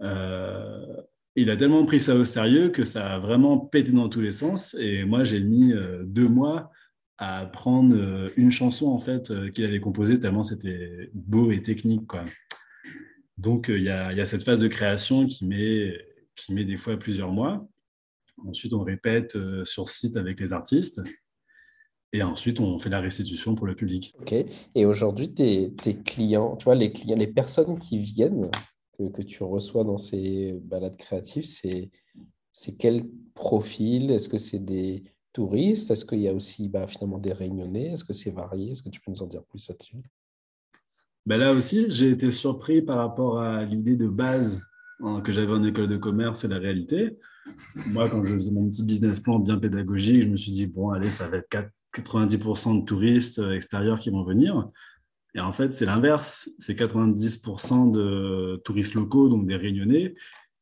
Euh, 0.00 0.96
il 1.34 1.50
a 1.50 1.56
tellement 1.56 1.84
pris 1.84 2.00
ça 2.00 2.14
au 2.14 2.24
sérieux 2.24 2.70
que 2.70 2.84
ça 2.84 3.14
a 3.14 3.18
vraiment 3.18 3.58
pété 3.58 3.92
dans 3.92 4.08
tous 4.08 4.22
les 4.22 4.30
sens. 4.30 4.74
Et 4.80 5.04
moi, 5.04 5.24
j'ai 5.24 5.40
mis 5.40 5.74
euh, 5.74 6.02
deux 6.04 6.28
mois 6.28 6.70
à 7.18 7.46
prendre 7.46 8.28
une 8.36 8.50
chanson 8.50 8.88
en 8.88 8.98
fait 8.98 9.32
qu'il 9.52 9.64
avait 9.64 9.80
composée 9.80 10.18
tellement 10.18 10.42
c'était 10.42 11.10
beau 11.14 11.50
et 11.50 11.62
technique. 11.62 12.06
Quoi. 12.06 12.26
Donc, 13.38 13.68
il 13.70 13.80
y, 13.80 13.84
y, 13.84 13.88
a 13.88 14.24
cette 14.26 14.42
phase 14.42 14.60
de 14.60 14.68
création 14.68 15.24
qui 15.24 15.46
met, 15.46 15.98
qui 16.34 16.52
met 16.52 16.64
des 16.64 16.76
fois 16.76 16.98
plusieurs 16.98 17.32
mois. 17.32 17.66
Ensuite, 18.44 18.74
on 18.74 18.82
répète 18.82 19.36
euh, 19.36 19.64
sur 19.64 19.88
site 19.88 20.16
avec 20.16 20.40
les 20.40 20.52
artistes. 20.52 21.00
Et 22.12 22.22
ensuite, 22.22 22.60
on 22.60 22.78
fait 22.78 22.88
la 22.88 23.00
restitution 23.00 23.54
pour 23.54 23.66
le 23.66 23.74
public. 23.74 24.14
OK. 24.20 24.34
Et 24.74 24.86
aujourd'hui, 24.86 25.32
tes, 25.32 25.74
clients, 26.04 26.56
tu 26.56 26.64
vois, 26.64 26.74
les 26.74 26.92
clients, 26.92 27.16
les 27.16 27.26
personnes 27.26 27.78
qui 27.78 27.98
viennent, 27.98 28.50
que, 28.96 29.22
tu 29.22 29.42
reçois 29.42 29.84
dans 29.84 29.98
ces 29.98 30.52
balades 30.62 30.96
créatives, 30.96 31.44
c'est, 31.44 31.90
c'est 32.52 32.76
quel 32.76 33.00
profil? 33.34 34.10
Est-ce 34.10 34.28
que 34.28 34.38
c'est 34.38 34.64
des 34.64 35.02
touristes? 35.32 35.90
Est-ce 35.90 36.06
qu'il 36.06 36.20
y 36.20 36.28
a 36.28 36.32
aussi 36.32 36.68
bah, 36.68 36.86
finalement 36.86 37.18
des 37.18 37.32
réunionnais? 37.32 37.88
Est-ce 37.88 38.04
que 38.04 38.14
c'est 38.14 38.30
varié? 38.30 38.70
Est-ce 38.70 38.82
que 38.82 38.88
tu 38.88 39.00
peux 39.00 39.10
nous 39.10 39.22
en 39.22 39.26
dire 39.26 39.44
plus 39.44 39.68
là-dessus? 39.68 39.98
Ben 41.26 41.38
Là 41.38 41.52
aussi, 41.52 41.90
j'ai 41.90 42.10
été 42.10 42.30
surpris 42.30 42.80
par 42.80 42.98
rapport 42.98 43.40
à 43.40 43.64
l'idée 43.64 43.96
de 43.96 44.08
base 44.08 44.62
hein, 45.00 45.20
que 45.20 45.32
j'avais 45.32 45.52
en 45.52 45.64
école 45.64 45.88
de 45.88 45.96
commerce 45.96 46.44
et 46.44 46.48
la 46.48 46.58
réalité 46.58 47.18
moi, 47.86 48.08
quand 48.08 48.24
je 48.24 48.34
faisais 48.34 48.52
mon 48.52 48.68
petit 48.68 48.82
business 48.82 49.20
plan 49.20 49.38
bien 49.38 49.58
pédagogique, 49.58 50.22
je 50.22 50.28
me 50.28 50.36
suis 50.36 50.52
dit, 50.52 50.66
bon, 50.66 50.90
allez, 50.90 51.10
ça 51.10 51.28
va 51.28 51.38
être 51.38 51.48
90% 51.94 52.80
de 52.80 52.84
touristes 52.84 53.38
euh, 53.38 53.54
extérieurs 53.54 53.98
qui 53.98 54.10
vont 54.10 54.24
venir. 54.24 54.68
Et 55.34 55.40
en 55.40 55.52
fait, 55.52 55.72
c'est 55.72 55.84
l'inverse. 55.84 56.50
C'est 56.58 56.78
90% 56.78 57.90
de 57.90 58.60
touristes 58.64 58.94
locaux, 58.94 59.28
donc 59.28 59.46
des 59.46 59.56
réunionnais, 59.56 60.14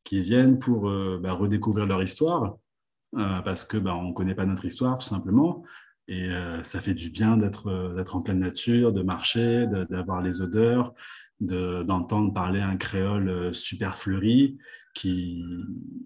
qui 0.03 0.19
viennent 0.19 0.59
pour 0.59 0.89
euh, 0.89 1.19
bah, 1.21 1.33
redécouvrir 1.33 1.85
leur 1.85 2.03
histoire, 2.03 2.57
euh, 3.17 3.39
parce 3.41 3.65
que 3.65 3.77
bah, 3.77 3.99
ne 4.01 4.13
connaît 4.13 4.35
pas 4.35 4.45
notre 4.45 4.65
histoire, 4.65 4.97
tout 4.97 5.07
simplement. 5.07 5.63
Et 6.07 6.29
ça 6.63 6.81
fait 6.81 6.93
du 6.93 7.09
bien 7.09 7.35
d'être 7.35 8.15
en 8.15 8.21
pleine 8.21 8.39
nature, 8.39 8.93
de 8.93 9.01
marcher, 9.01 9.65
d'avoir 9.89 10.21
les 10.21 10.41
odeurs, 10.41 10.93
d'entendre 11.39 12.31
parler 12.33 12.61
un 12.61 12.77
créole 12.77 13.53
super 13.53 13.97
fleuri 13.97 14.57
qui, 14.93 15.43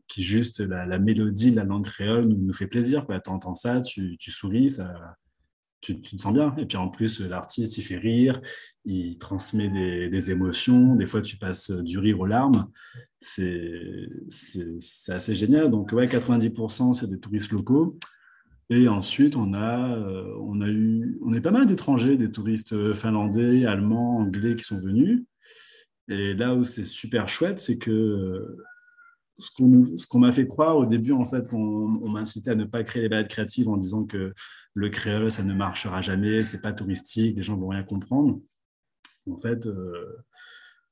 qui 0.07 0.23
juste 0.23 0.59
la, 0.59 0.99
mélodie 0.99 1.51
de 1.51 1.55
la 1.55 1.63
langue 1.63 1.85
créole 1.85 2.27
nous, 2.27 2.53
fait 2.53 2.67
plaisir. 2.67 3.05
Tu 3.07 3.29
entends 3.29 3.55
ça, 3.55 3.81
tu, 3.81 4.17
souris, 4.19 4.71
ça, 4.71 5.17
tu, 5.81 6.01
te 6.01 6.17
sens 6.17 6.33
bien. 6.33 6.55
Et 6.57 6.65
puis 6.65 6.77
en 6.77 6.89
plus, 6.89 7.21
l'artiste, 7.21 7.77
il 7.77 7.83
fait 7.83 7.97
rire, 7.97 8.41
il 8.85 9.17
transmet 9.17 9.69
des, 9.69 10.09
des, 10.09 10.31
émotions. 10.31 10.95
Des 10.95 11.05
fois, 11.05 11.21
tu 11.21 11.37
passes 11.37 11.71
du 11.71 11.99
rire 11.99 12.19
aux 12.19 12.25
larmes. 12.25 12.69
C'est 13.19 14.09
assez 15.09 15.35
génial. 15.35 15.69
Donc, 15.69 15.91
ouais, 15.91 16.07
90%, 16.07 16.93
c'est 16.93 17.07
des 17.07 17.19
touristes 17.19 17.51
locaux. 17.51 17.97
Et 18.69 18.87
ensuite, 18.87 19.35
on 19.35 19.53
a, 19.53 19.97
euh, 19.97 20.35
on 20.41 20.61
a 20.61 20.67
eu, 20.67 21.17
on 21.23 21.33
est 21.33 21.41
pas 21.41 21.51
mal 21.51 21.65
d'étrangers, 21.65 22.17
des 22.17 22.31
touristes 22.31 22.93
finlandais, 22.93 23.65
allemands, 23.65 24.17
anglais 24.19 24.55
qui 24.55 24.63
sont 24.63 24.79
venus. 24.79 25.23
Et 26.07 26.33
là 26.33 26.55
où 26.55 26.63
c'est 26.63 26.83
super 26.83 27.29
chouette, 27.29 27.59
c'est 27.59 27.77
que 27.77 28.57
ce 29.39 30.07
qu'on 30.07 30.19
m'a 30.19 30.31
fait 30.31 30.47
croire 30.47 30.77
au 30.77 30.85
début, 30.85 31.13
en 31.13 31.23
fait, 31.23 31.47
on, 31.53 32.09
m'a 32.09 32.19
incité 32.19 32.51
à 32.51 32.55
ne 32.55 32.65
pas 32.65 32.83
créer 32.83 33.03
les 33.03 33.09
balades 33.09 33.27
créatives 33.27 33.69
en 33.69 33.77
disant 33.77 34.05
que 34.05 34.33
le 34.73 34.89
créole, 34.89 35.31
ça 35.31 35.43
ne 35.43 35.53
marchera 35.53 36.01
jamais, 36.01 36.43
c'est 36.43 36.61
pas 36.61 36.73
touristique, 36.73 37.37
les 37.37 37.43
gens 37.43 37.57
vont 37.57 37.69
rien 37.69 37.83
comprendre. 37.83 38.41
En 39.29 39.37
fait, 39.37 39.65
euh, 39.67 40.17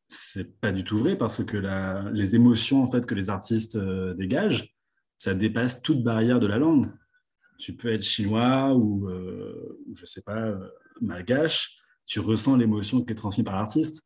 c'est 0.07 0.59
pas 0.59 0.71
du 0.71 0.83
tout 0.83 0.97
vrai 0.97 1.17
parce 1.17 1.43
que 1.43 1.57
les 2.13 2.35
émotions 2.35 2.83
en 2.83 2.89
fait 2.89 3.05
que 3.05 3.15
les 3.15 3.29
artistes 3.29 3.75
euh, 3.75 4.13
dégagent, 4.13 4.73
ça 5.17 5.33
dépasse 5.33 5.81
toute 5.81 6.03
barrière 6.03 6.39
de 6.39 6.47
la 6.47 6.57
langue. 6.57 6.87
Tu 7.57 7.73
peux 7.73 7.91
être 7.91 8.03
chinois 8.03 8.73
ou, 8.75 9.07
euh, 9.09 9.79
je 9.93 10.05
sais 10.05 10.21
pas, 10.21 10.37
euh, 10.37 10.69
malgache, 11.01 11.77
tu 12.05 12.19
ressens 12.19 12.57
l'émotion 12.57 13.03
qui 13.03 13.13
est 13.13 13.15
transmise 13.15 13.45
par 13.45 13.55
l'artiste 13.55 14.03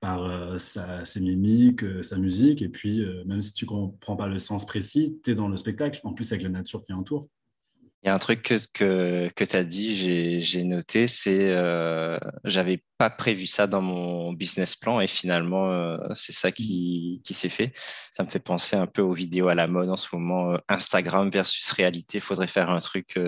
par 0.00 0.24
euh, 0.24 0.58
ses 0.58 1.20
mimiques, 1.20 1.84
sa 2.02 2.18
musique. 2.18 2.60
Et 2.60 2.68
puis, 2.68 3.06
même 3.24 3.40
si 3.40 3.52
tu 3.52 3.66
ne 3.66 3.68
comprends 3.68 4.16
pas 4.16 4.26
le 4.26 4.40
sens 4.40 4.66
précis, 4.66 5.20
tu 5.22 5.30
es 5.30 5.34
dans 5.36 5.46
le 5.46 5.56
spectacle, 5.56 6.00
en 6.02 6.12
plus 6.12 6.32
avec 6.32 6.42
la 6.42 6.48
nature 6.48 6.82
qui 6.82 6.92
entoure. 6.92 7.28
Il 8.02 8.08
y 8.08 8.10
a 8.10 8.14
un 8.14 8.18
truc 8.18 8.42
que, 8.42 8.58
que, 8.72 9.30
que 9.36 9.44
tu 9.44 9.56
as 9.56 9.62
dit, 9.62 10.40
j'ai 10.42 10.64
noté, 10.64 11.06
c'est 11.06 11.50
euh, 11.50 12.18
j'avais 12.44 12.82
pas 12.98 13.10
prévu 13.10 13.46
ça 13.46 13.68
dans 13.68 13.80
mon 13.80 14.32
business 14.32 14.74
plan 14.74 15.00
et 15.00 15.06
finalement, 15.06 15.96
c'est 16.14 16.32
ça 16.32 16.50
qui, 16.50 17.20
qui 17.24 17.32
s'est 17.32 17.48
fait. 17.48 17.72
Ça 18.16 18.24
me 18.24 18.28
fait 18.28 18.40
penser 18.40 18.74
un 18.74 18.86
peu 18.88 19.02
aux 19.02 19.12
vidéos 19.12 19.48
à 19.48 19.54
la 19.54 19.68
mode 19.68 19.88
en 19.88 19.96
ce 19.96 20.08
moment, 20.14 20.58
Instagram 20.68 21.30
versus 21.30 21.70
réalité. 21.70 22.18
Il 22.18 22.22
faudrait 22.22 22.48
faire 22.48 22.70
un 22.70 22.80
truc 22.80 23.20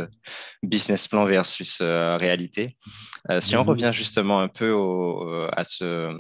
business 0.65 1.07
plan 1.07 1.25
versus 1.25 1.81
réalité. 1.81 2.77
si 3.41 3.55
on 3.57 3.63
revient 3.63 3.91
justement 3.93 4.41
un 4.41 4.49
peu 4.49 4.71
au, 4.71 5.49
à 5.53 5.63
ce, 5.63 6.17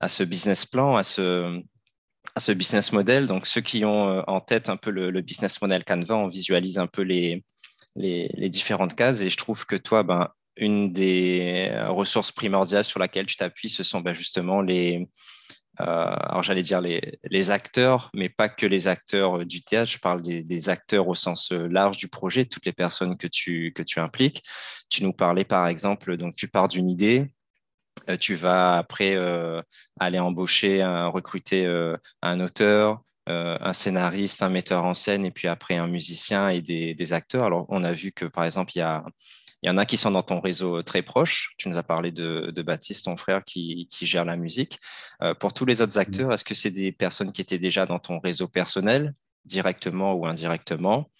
à 0.00 0.08
ce 0.10 0.22
business 0.22 0.66
plan, 0.66 0.96
à 0.96 1.02
ce, 1.02 1.62
à 2.34 2.40
ce 2.40 2.52
business 2.52 2.92
model. 2.92 3.26
Donc, 3.26 3.46
ceux 3.46 3.60
qui 3.60 3.84
ont 3.84 4.08
euh, 4.08 4.22
en 4.26 4.40
tête 4.40 4.68
un 4.68 4.76
peu 4.76 4.90
le, 4.90 5.20
business 5.20 5.60
model 5.60 5.84
Canva, 5.84 6.16
on 6.16 6.28
visualise 6.28 6.78
un 6.78 6.86
peu 6.86 7.02
les, 7.02 7.44
les, 7.96 8.48
différentes 8.48 8.94
cases. 8.94 9.20
Et 9.20 9.30
je 9.30 9.36
trouve 9.36 9.66
que 9.66 9.76
toi, 9.76 10.02
ben, 10.02 10.28
une 10.56 10.92
des 10.92 11.70
ressources 11.88 12.32
primordiales 12.32 12.84
sur 12.84 13.00
laquelle 13.00 13.26
tu 13.26 13.36
t'appuies, 13.36 13.70
ce 13.70 13.82
sont 13.82 14.00
ben, 14.00 14.14
justement 14.14 14.60
les, 14.60 15.08
euh, 15.80 15.84
alors 15.84 16.42
j'allais 16.42 16.62
dire 16.62 16.80
les, 16.80 17.18
les, 17.24 17.50
acteurs, 17.50 18.10
mais 18.14 18.28
pas 18.28 18.48
que 18.48 18.66
les 18.66 18.86
acteurs 18.86 19.44
du 19.44 19.62
théâtre, 19.62 19.90
je 19.90 19.98
parle 19.98 20.22
des, 20.22 20.68
acteurs 20.68 21.08
au 21.08 21.14
sens 21.14 21.50
large 21.50 21.96
du 21.96 22.08
projet, 22.08 22.44
toutes 22.44 22.66
les 22.66 22.72
personnes 22.72 23.16
que 23.16 23.26
tu, 23.26 23.72
que 23.74 23.82
tu 23.82 23.98
impliques. 23.98 24.42
Tu 24.88 25.02
nous 25.02 25.12
parlais 25.12 25.44
par 25.44 25.66
exemple, 25.66 26.16
donc 26.16 26.36
tu 26.36 26.48
pars 26.48 26.68
d'une 26.68 26.88
idée, 26.88 27.34
euh, 28.08 28.16
tu 28.16 28.34
vas 28.34 28.76
après 28.76 29.14
euh, 29.16 29.62
aller 29.98 30.18
embaucher, 30.18 30.84
recruter 31.06 31.66
euh, 31.66 31.96
un 32.22 32.40
auteur, 32.40 33.02
un 33.26 33.72
scénariste, 33.72 34.42
un 34.42 34.50
metteur 34.50 34.84
en 34.84 34.94
scène, 34.94 35.24
et 35.24 35.30
puis 35.30 35.48
après 35.48 35.76
un 35.76 35.86
musicien 35.86 36.48
et 36.48 36.60
des, 36.60 37.12
acteurs. 37.12 37.44
Alors, 37.44 37.66
on 37.68 37.82
a 37.84 37.92
vu 37.92 38.12
que, 38.12 38.26
par 38.26 38.44
exemple, 38.44 38.72
il 38.74 38.80
y, 38.80 38.82
a, 38.82 39.04
il 39.62 39.68
y 39.68 39.70
en 39.70 39.78
a 39.78 39.86
qui 39.86 39.96
sont 39.96 40.10
dans 40.10 40.22
ton 40.22 40.40
réseau 40.40 40.82
très 40.82 41.02
proche. 41.02 41.54
Tu 41.58 41.68
nous 41.68 41.78
as 41.78 41.82
parlé 41.82 42.12
de, 42.12 42.62
Baptiste, 42.62 43.06
ton 43.06 43.16
frère, 43.16 43.42
qui, 43.44 43.88
qui 43.90 44.06
gère 44.06 44.24
la 44.24 44.36
musique. 44.36 44.78
pour 45.40 45.52
tous 45.52 45.64
les 45.64 45.80
autres 45.80 45.98
acteurs, 45.98 46.32
est-ce 46.32 46.44
que 46.44 46.54
c'est 46.54 46.70
des 46.70 46.92
personnes 46.92 47.32
qui 47.32 47.40
étaient 47.40 47.58
déjà 47.58 47.86
dans 47.86 47.98
ton 47.98 48.18
réseau 48.20 48.48
personnel, 48.48 49.14
directement 49.44 50.14
ou 50.14 50.26
indirectement? 50.26 51.10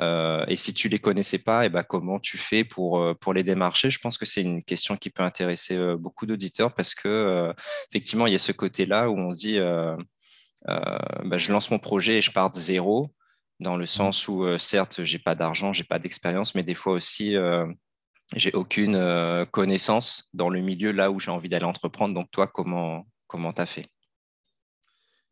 Euh, 0.00 0.44
et 0.48 0.56
si 0.56 0.72
tu 0.72 0.88
les 0.88 0.98
connaissais 0.98 1.38
pas, 1.38 1.62
et 1.62 1.66
eh 1.66 1.68
ben, 1.68 1.82
comment 1.82 2.18
tu 2.18 2.38
fais 2.38 2.64
pour, 2.64 3.00
euh, 3.00 3.14
pour 3.14 3.34
les 3.34 3.42
démarcher? 3.42 3.90
Je 3.90 3.98
pense 3.98 4.16
que 4.18 4.24
c'est 4.24 4.42
une 4.42 4.62
question 4.62 4.96
qui 4.96 5.10
peut 5.10 5.22
intéresser 5.22 5.76
euh, 5.76 5.96
beaucoup 5.96 6.26
d'auditeurs 6.26 6.74
parce 6.74 6.94
que 6.94 7.52
effectivement, 7.90 8.26
il 8.26 8.32
y 8.32 8.36
a 8.36 8.38
ce 8.38 8.52
côté-là 8.52 9.10
où 9.10 9.18
on 9.18 9.32
se 9.32 9.38
dit 9.38 9.58
bah, 10.66 11.36
je 11.36 11.52
lance 11.52 11.70
mon 11.70 11.78
projet 11.78 12.18
et 12.18 12.22
je 12.22 12.32
pars 12.32 12.50
de 12.50 12.56
zéro, 12.56 13.14
dans 13.60 13.76
le 13.76 13.86
sens 13.86 14.28
où 14.28 14.44
certes, 14.58 15.04
j'ai 15.04 15.18
pas 15.18 15.34
d'argent, 15.34 15.72
j'ai 15.72 15.84
pas 15.84 15.98
d'expérience, 15.98 16.54
mais 16.54 16.62
des 16.62 16.74
fois 16.74 16.92
aussi 16.92 17.34
j'ai 18.34 18.52
aucune 18.52 18.98
connaissance 19.50 20.28
dans 20.32 20.48
le 20.48 20.60
milieu 20.60 20.92
là 20.92 21.10
où 21.10 21.20
j'ai 21.20 21.30
envie 21.30 21.48
d'aller 21.48 21.64
entreprendre. 21.64 22.14
Donc 22.14 22.30
toi, 22.30 22.46
comment 22.46 23.06
comment 23.26 23.52
as 23.52 23.66
fait? 23.66 23.86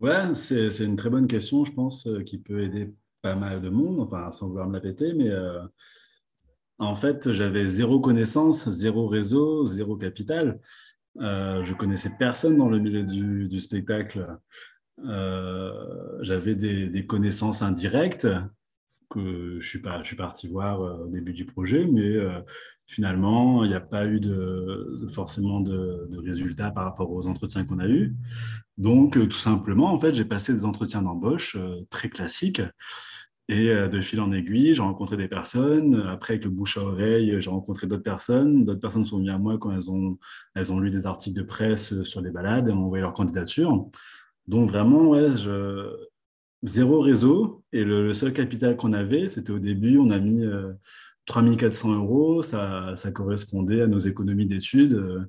Ouais, 0.01 0.33
c'est 0.33 0.85
une 0.85 0.97
très 0.97 1.11
bonne 1.11 1.27
question, 1.27 1.65
je 1.65 1.73
pense, 1.73 2.09
qui 2.25 2.39
peut 2.39 2.63
aider 2.65 2.95
pas 3.23 3.35
mal 3.35 3.61
de 3.61 3.69
monde, 3.69 4.01
enfin, 4.01 4.31
sans 4.31 4.49
vouloir 4.49 4.67
me 4.67 4.75
la 4.75 4.81
péter, 4.81 5.13
mais 5.13 5.29
euh, 5.29 5.61
en 6.79 6.97
fait, 6.97 7.33
j'avais 7.33 7.67
zéro 7.67 8.01
connaissance, 8.01 8.69
zéro 8.69 9.09
réseau, 9.09 9.67
zéro 9.67 9.97
capital. 9.97 10.61
Euh, 11.21 11.63
je 11.65 11.75
connaissais 11.75 12.13
personne 12.19 12.57
dans 12.57 12.69
le 12.69 12.79
milieu 12.79 13.03
du, 13.03 13.61
spectacle. 13.61 14.27
Euh, 15.07 16.19
j'avais 16.21 16.55
des, 16.55 17.07
connaissances 17.07 17.63
indirectes 17.63 18.29
que 19.09 19.59
je 19.59 19.67
suis, 19.67 19.81
pas, 19.81 20.03
parti 20.17 20.49
voir 20.49 20.81
au 20.81 21.07
début 21.07 21.33
du 21.33 21.45
projet, 21.45 21.85
mais 21.85 22.17
finalement, 22.87 23.65
il 23.65 23.71
n'y 23.71 23.75
a 23.75 23.81
pas 23.81 24.07
eu 24.07 24.21
de, 24.21 25.05
forcément 25.13 25.61
de, 25.61 26.09
résultats 26.25 26.71
par 26.71 26.85
rapport 26.85 27.11
aux 27.11 27.27
entretiens 27.27 27.65
qu'on 27.65 27.81
a 27.81 27.89
eus. 27.89 28.15
Donc, 28.79 29.15
tout 29.15 29.39
simplement, 29.39 29.93
en 29.93 29.99
fait, 29.99 30.15
j'ai 30.15 30.25
passé 30.25 30.53
des 30.53 30.65
entretiens 30.65 31.03
d'embauche 31.03 31.57
très 31.91 32.09
classiques 32.09 32.63
et 33.51 33.69
euh, 33.71 33.89
de 33.89 34.01
fil 34.01 34.21
en 34.21 34.31
aiguille, 34.31 34.77
j'ai 34.77 34.81
rencontré 34.83 35.17
des 35.17 35.27
personnes. 35.27 36.07
Après, 36.09 36.35
avec 36.35 36.45
le 36.45 36.51
bouche 36.51 36.79
à 36.79 36.83
oreille, 36.83 37.35
j'ai 37.41 37.51
rencontré 37.51 37.89
d'autres 37.89 38.05
personnes. 38.05 38.65
D'autres 38.65 38.79
personnes 38.79 39.05
sont 39.05 39.19
venues 39.19 39.33
à 39.33 39.39
moi 39.39 39.59
quand 39.59 39.73
elles 39.73 39.91
ont, 39.91 40.19
elles 40.55 40.73
ont 40.73 40.79
lu 40.79 40.89
des 40.89 41.05
articles 41.05 41.37
de 41.37 41.43
presse 41.43 42.05
sur 42.05 42.21
les 42.21 42.31
balades, 42.31 42.69
elles 42.69 42.77
m'ont 42.77 42.85
envoyé 42.85 43.03
leur 43.03 43.13
candidature. 43.13 43.91
Donc 44.47 44.71
vraiment, 44.71 45.15
zéro 46.63 47.01
réseau. 47.01 47.65
Et 47.73 47.85
le, 47.85 48.13
seul 48.13 48.33
capital 48.33 48.77
qu'on 48.77 48.93
avait, 48.93 49.29
c'était 49.29 49.53
au 49.53 49.59
début, 49.59 49.99
on 49.99 50.11
a 50.11 50.19
mis 50.19 50.45
3400 51.27 51.95
euros. 51.95 52.43
Ça, 52.43 52.95
ça, 52.97 53.13
correspondait 53.13 53.83
à 53.83 53.87
nos 53.87 53.99
économies 53.99 54.47
d'études 54.47 55.29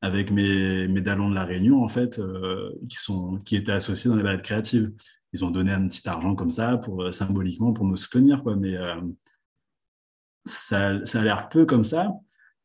avec 0.00 0.30
mes, 0.30 0.88
dallons 1.00 1.30
de 1.30 1.34
la 1.34 1.44
Réunion, 1.44 1.84
en 1.84 1.88
fait, 1.88 2.20
qui, 2.88 2.96
sont, 2.96 3.38
qui 3.44 3.56
étaient 3.56 3.72
associés 3.72 4.10
dans 4.10 4.16
les 4.16 4.22
balades 4.22 4.42
créatives. 4.42 4.92
Ils 5.32 5.44
ont 5.44 5.50
donné 5.50 5.72
un 5.72 5.86
petit 5.86 6.08
argent 6.08 6.34
comme 6.34 6.50
ça, 6.50 6.78
pour, 6.78 7.12
symboliquement, 7.12 7.72
pour 7.72 7.84
me 7.84 7.96
soutenir. 7.96 8.42
Quoi. 8.42 8.56
Mais 8.56 8.76
ça, 10.44 10.98
a 11.14 11.22
l'air 11.22 11.48
peu 11.48 11.66
comme 11.66 11.84
ça. 11.84 12.12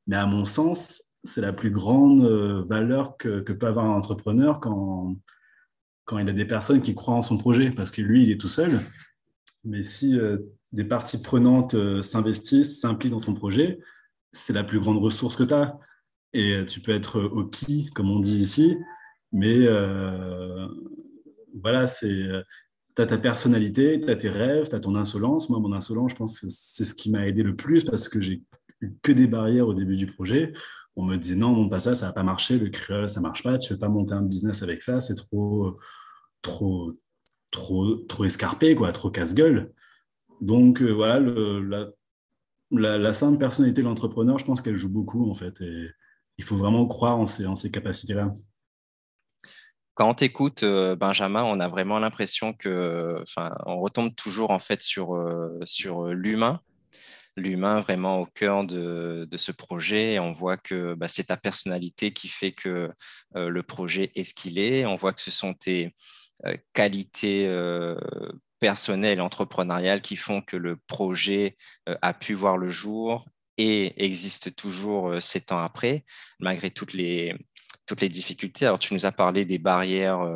Mais 0.07 0.15
à 0.15 0.25
mon 0.25 0.45
sens, 0.45 1.03
c'est 1.23 1.41
la 1.41 1.53
plus 1.53 1.71
grande 1.71 2.23
euh, 2.23 2.61
valeur 2.61 3.17
que, 3.17 3.39
peut 3.39 3.67
avoir 3.67 3.85
un 3.85 3.97
entrepreneur 3.97 4.59
quand, 4.59 5.15
quand 6.07 6.17
il 6.17 6.27
a 6.27 6.33
des 6.33 6.45
personnes 6.45 6.81
qui 6.81 6.95
croient 6.95 7.13
en 7.13 7.21
son 7.21 7.37
projet, 7.37 7.69
parce 7.69 7.91
que 7.91 8.01
lui, 8.01 8.23
il 8.23 8.31
est 8.31 8.41
tout 8.41 8.47
seul. 8.47 8.79
Mais 9.63 9.83
si 9.83 10.17
euh, 10.17 10.37
des 10.71 10.85
parties 10.85 11.21
prenantes 11.21 11.75
euh, 11.75 12.01
s'investissent, 12.01 12.81
s'impliquent 12.81 13.11
dans 13.11 13.21
ton 13.21 13.35
projet, 13.35 13.79
c'est 14.31 14.53
la 14.53 14.63
plus 14.63 14.79
grande 14.79 14.97
ressource 14.97 15.35
que 15.35 15.43
tu 15.43 15.53
as. 15.53 15.77
Et 16.33 16.65
tu 16.65 16.81
peux 16.81 16.91
être 16.91 17.21
au 17.21 17.45
qui, 17.45 17.85
comme 17.91 18.09
on 18.09 18.19
dit 18.19 18.37
ici, 18.37 18.77
mais 19.31 19.65
voilà, 21.61 21.87
c'est 21.87 22.27
tu 22.97 23.01
as 23.01 23.05
ta 23.05 23.17
personnalité, 23.17 23.99
tu 23.99 24.09
as 24.09 24.15
tes 24.15 24.29
rêves, 24.29 24.67
tu 24.69 24.75
as 24.75 24.79
ton 24.79 24.95
insolence. 24.95 25.49
Moi, 25.49 25.59
mon 25.59 25.71
insolence, 25.71 26.11
je 26.11 26.15
pense 26.15 26.41
que 26.41 26.47
c'est 26.49 26.83
ce 26.83 26.95
qui 26.95 27.11
m'a 27.11 27.27
aidé 27.27 27.43
le 27.43 27.55
plus 27.55 27.83
parce 27.83 28.09
que 28.09 28.19
j'ai 28.19 28.43
eu 28.81 28.93
que 29.01 29.11
des 29.11 29.27
barrières 29.27 29.67
au 29.67 29.73
début 29.73 29.95
du 29.95 30.07
projet 30.07 30.53
on 30.97 31.05
me 31.05 31.15
disait 31.15 31.35
non, 31.35 31.55
non, 31.55 31.69
pas 31.69 31.79
ça, 31.79 31.93
va 31.93 32.11
pas 32.11 32.23
marcher, 32.23 32.57
le 32.57 32.69
créole, 32.69 33.07
ça 33.07 33.21
marche 33.21 33.43
pas, 33.43 33.57
tu 33.59 33.71
veux 33.71 33.79
pas 33.79 33.87
monter 33.87 34.13
un 34.13 34.23
business 34.23 34.63
avec 34.63 34.81
ça, 34.81 34.99
c'est 34.99 35.15
trop, 35.15 35.77
trop, 36.41 36.91
trop, 37.51 37.95
trop 37.95 38.25
escarpé, 38.25 38.75
quoi, 38.75 38.91
trop 38.91 39.11
casse-gueule. 39.11 39.71
Donc 40.41 40.81
euh, 40.81 40.91
voilà, 40.91 41.19
la, 42.71 42.97
la, 42.97 43.13
simple 43.13 43.37
personnalité 43.37 43.81
de 43.81 43.87
l'entrepreneur, 43.87 44.39
je 44.39 44.45
pense 44.45 44.61
qu'elle 44.61 44.75
joue 44.75 44.91
beaucoup 44.91 45.29
en 45.29 45.35
fait, 45.35 45.61
et 45.61 45.87
il 46.39 46.43
faut 46.43 46.57
vraiment 46.57 46.87
croire 46.87 47.19
en 47.19 47.27
ces 47.27 47.71
capacités-là. 47.71 48.33
Quand 49.93 50.09
on 50.09 50.13
t'écoute, 50.15 50.63
euh, 50.63 50.95
Benjamin, 50.95 51.43
on 51.43 51.59
a 51.59 51.67
vraiment 51.67 51.99
l'impression 51.99 52.53
que, 52.53 53.19
enfin, 53.21 53.55
on 53.67 53.79
retombe 53.79 54.13
toujours 54.15 54.49
en 54.49 54.59
fait 54.59 54.81
sur, 54.81 55.15
euh, 55.15 55.59
sur 55.65 56.07
l'humain 56.07 56.59
l'humain 57.37 57.79
vraiment 57.79 58.19
au 58.19 58.25
cœur 58.25 58.65
de, 58.65 59.27
ce 59.37 59.51
projet. 59.51 60.13
Et 60.13 60.19
on 60.19 60.33
voit 60.33 60.57
que 60.57 60.95
bah, 60.95 61.07
c'est 61.07 61.25
ta 61.25 61.37
personnalité 61.37 62.11
qui 62.11 62.27
fait 62.27 62.51
que 62.51 62.91
euh, 63.35 63.49
le 63.49 63.63
projet 63.63 64.11
est 64.15 64.23
ce 64.23 64.33
qu'il 64.33 64.59
est. 64.59 64.85
On 64.85 64.95
voit 64.95 65.13
que 65.13 65.21
ce 65.21 65.31
sont 65.31 65.53
tes 65.53 65.93
euh, 66.45 66.57
qualités 66.73 67.45
euh, 67.47 67.95
personnelles, 68.59 69.21
entrepreneuriales 69.21 70.01
qui 70.01 70.15
font 70.15 70.41
que 70.41 70.57
le 70.57 70.75
projet 70.87 71.55
a 71.85 72.13
pu 72.13 72.33
voir 72.33 72.57
le 72.57 72.69
jour 72.69 73.25
et 73.57 74.03
existe 74.03 74.55
toujours 74.55 75.21
sept 75.21 75.51
ans 75.51 75.59
après, 75.59 76.03
malgré 76.39 76.71
toutes 76.71 76.93
les, 76.93 77.35
toutes 77.85 78.01
les 78.01 78.09
difficultés. 78.09 78.65
Alors, 78.65 78.79
tu 78.79 78.95
nous 78.95 79.05
as 79.05 79.11
parlé 79.11 79.45
des 79.45 79.59
barrières, 79.59 80.27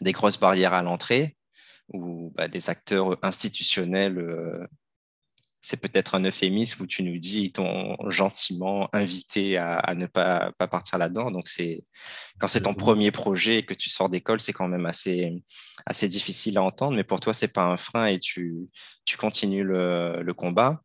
des 0.00 0.12
grosses 0.12 0.40
barrières 0.40 0.72
à 0.72 0.82
l'entrée, 0.82 1.36
ou 1.92 2.32
bah, 2.34 2.48
des 2.48 2.70
acteurs 2.70 3.18
institutionnels 3.22 4.68
c'est 5.68 5.76
peut-être 5.76 6.14
un 6.14 6.24
euphémisme 6.24 6.84
où 6.84 6.86
tu 6.86 7.02
nous 7.02 7.18
dis 7.18 7.42
ils 7.42 7.52
t'ont 7.52 7.94
gentiment 8.08 8.88
invité 8.94 9.58
à, 9.58 9.94
ne 9.94 10.06
pas, 10.06 10.50
pas 10.56 10.66
partir 10.66 10.96
là-dedans. 10.96 11.30
Donc, 11.30 11.46
c'est 11.46 11.84
quand 12.38 12.48
c'est 12.48 12.62
ton 12.62 12.72
premier 12.72 13.10
projet 13.10 13.58
et 13.58 13.62
que 13.64 13.74
tu 13.74 13.90
sors 13.90 14.08
d'école, 14.08 14.40
c'est 14.40 14.54
quand 14.54 14.66
même 14.66 14.86
assez, 14.86 15.30
assez 15.84 16.08
difficile 16.08 16.56
à 16.56 16.62
entendre. 16.62 16.96
Mais 16.96 17.04
pour 17.04 17.20
toi, 17.20 17.34
c'est 17.34 17.52
pas 17.52 17.64
un 17.64 17.76
frein 17.76 18.06
et 18.06 18.18
tu, 18.18 18.70
tu 19.04 19.18
continues 19.18 19.62
le, 19.62 20.22
le 20.22 20.34
combat. 20.34 20.80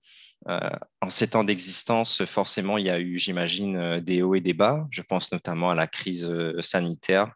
Euh, 0.50 0.60
en 1.02 1.10
sept 1.10 1.38
ans 1.38 1.46
d'existence, 1.46 2.26
forcément, 2.26 2.78
il 2.78 2.86
y 2.86 2.90
a 2.90 3.00
eu, 3.00 3.18
j'imagine, 3.18 4.02
des 4.02 4.22
hauts 4.22 4.36
et 4.36 4.42
des 4.42 4.54
bas. 4.54 4.86
Je 4.92 5.02
pense 5.02 5.32
notamment 5.32 5.70
à 5.70 5.76
la 5.76 5.88
crise 5.88 6.30
euh, 6.30 6.60
sanitaire 6.60 7.32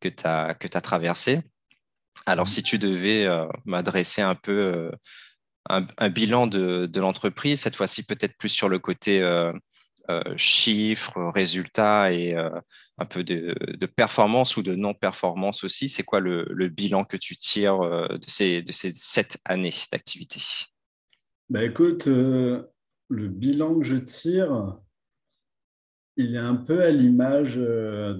que 0.00 0.08
tu 0.08 0.26
as, 0.26 0.54
que 0.54 0.66
as 0.74 0.80
traversée. 0.80 1.40
Alors, 2.26 2.46
mmh. 2.46 2.48
si 2.48 2.62
tu 2.64 2.78
devais 2.78 3.26
euh, 3.26 3.46
m'adresser 3.64 4.22
un 4.22 4.34
peu 4.34 4.90
un, 5.70 6.10
bilan 6.10 6.46
de, 6.46 7.00
l'entreprise, 7.00 7.60
cette 7.60 7.76
fois-ci 7.76 8.04
peut-être 8.04 8.36
plus 8.36 8.48
sur 8.48 8.68
le 8.68 8.78
côté 8.78 9.22
euh, 9.22 9.52
euh, 10.08 10.22
chiffres, 10.36 11.30
résultats 11.30 12.12
et 12.12 12.34
euh, 12.34 12.50
un 12.98 13.04
peu 13.04 13.24
de, 13.24 13.54
performance 13.86 14.56
ou 14.56 14.62
de 14.62 14.74
non-performance 14.74 15.64
aussi. 15.64 15.88
C'est 15.88 16.02
quoi 16.02 16.20
le, 16.20 16.68
bilan 16.68 17.04
que 17.04 17.16
tu 17.16 17.36
tires 17.36 17.80
de, 17.80 18.20
ces, 18.26 18.64
sept 18.70 19.38
années 19.44 19.72
d'activité? 19.90 20.40
Bah 21.48 21.64
Écoute, 21.64 22.06
le 22.06 22.68
bilan 23.10 23.78
que 23.78 23.84
je 23.84 23.96
tire, 23.96 24.78
il 26.16 26.34
est 26.34 26.38
un 26.38 26.56
peu 26.56 26.82
à 26.82 26.90
l'image 26.90 27.56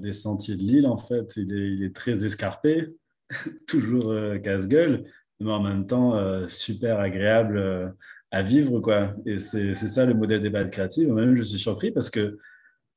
des 0.00 0.12
sentiers 0.12 0.56
de 0.56 0.62
l'île, 0.62 0.86
en 0.86 0.98
fait. 0.98 1.34
Il 1.36 1.52
est, 1.52 1.72
il 1.72 1.84
est 1.84 1.94
très 1.94 2.24
escarpé, 2.24 2.88
toujours 3.66 4.14
casse-gueule 4.42 5.04
mais 5.40 5.50
en 5.50 5.60
même 5.60 5.86
temps 5.86 6.14
euh, 6.14 6.46
super 6.48 7.00
agréable 7.00 7.56
euh, 7.56 7.88
à 8.30 8.42
vivre. 8.42 8.80
Quoi. 8.80 9.14
Et 9.26 9.38
c'est 9.38 9.74
ça 9.74 10.04
le 10.04 10.14
modèle 10.14 10.42
des 10.42 10.50
balles 10.50 10.70
créatives. 10.70 11.08
Moi-même, 11.08 11.34
je 11.34 11.42
suis 11.42 11.58
surpris 11.58 11.90
parce 11.90 12.10
que 12.10 12.38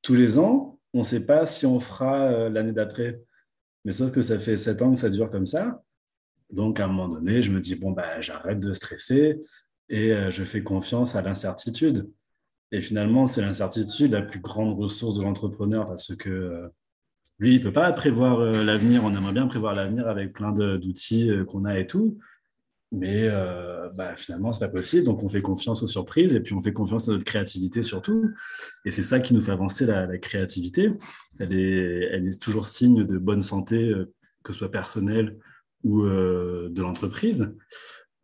tous 0.02 0.14
les 0.14 0.38
ans, 0.38 0.78
on 0.92 0.98
ne 0.98 1.04
sait 1.04 1.24
pas 1.24 1.46
si 1.46 1.66
on 1.66 1.80
fera 1.80 2.26
euh, 2.26 2.48
l'année 2.50 2.72
d'après. 2.72 3.20
Mais 3.84 3.92
sauf 3.92 4.12
que 4.12 4.22
ça 4.22 4.38
fait 4.38 4.56
sept 4.56 4.82
ans 4.82 4.94
que 4.94 5.00
ça 5.00 5.10
dure 5.10 5.30
comme 5.30 5.46
ça. 5.46 5.82
Donc, 6.50 6.78
à 6.78 6.84
un 6.84 6.88
moment 6.88 7.08
donné, 7.08 7.42
je 7.42 7.50
me 7.50 7.60
dis, 7.60 7.74
bon, 7.74 7.90
bah, 7.90 8.20
j'arrête 8.20 8.60
de 8.60 8.72
stresser 8.72 9.42
et 9.88 10.14
je 10.30 10.44
fais 10.44 10.62
confiance 10.62 11.14
à 11.16 11.22
l'incertitude. 11.22 12.10
Et 12.72 12.80
finalement, 12.80 13.26
c'est 13.26 13.42
l'incertitude 13.42 14.12
la 14.12 14.22
plus 14.22 14.40
grande 14.40 14.78
ressource 14.78 15.18
de 15.18 15.22
l'entrepreneur 15.22 15.86
parce 15.86 16.14
que 16.14 16.70
lui, 17.38 17.56
il 17.56 17.58
ne 17.58 17.64
peut 17.64 17.72
pas 17.72 17.92
prévoir 17.92 18.38
l'avenir. 18.38 19.04
On 19.04 19.12
aimerait 19.12 19.32
bien 19.32 19.46
prévoir 19.46 19.74
l'avenir 19.74 20.08
avec 20.08 20.32
plein 20.32 20.52
d'outils 20.52 21.30
qu'on 21.48 21.64
a 21.64 21.78
et 21.78 21.86
tout. 21.86 22.18
Mais 22.94 23.28
euh, 23.28 23.88
bah, 23.94 24.14
finalement, 24.16 24.52
ce 24.52 24.60
n'est 24.60 24.66
pas 24.66 24.72
possible. 24.72 25.04
Donc, 25.04 25.22
on 25.22 25.28
fait 25.28 25.42
confiance 25.42 25.82
aux 25.82 25.88
surprises 25.88 26.34
et 26.34 26.40
puis 26.40 26.54
on 26.54 26.60
fait 26.60 26.72
confiance 26.72 27.08
à 27.08 27.12
notre 27.12 27.24
créativité 27.24 27.82
surtout. 27.82 28.30
Et 28.84 28.90
c'est 28.90 29.02
ça 29.02 29.18
qui 29.20 29.34
nous 29.34 29.40
fait 29.40 29.52
avancer 29.52 29.84
la, 29.84 30.16
créativité. 30.18 30.90
Elle 31.40 31.52
est, 31.52 32.42
toujours 32.42 32.66
signe 32.66 33.04
de 33.04 33.18
bonne 33.18 33.40
santé, 33.40 33.82
euh, 33.82 34.12
que 34.44 34.52
ce 34.52 34.60
soit 34.60 34.70
personnelle 34.70 35.38
ou 35.82 36.04
euh, 36.04 36.68
de 36.70 36.82
l'entreprise. 36.82 37.56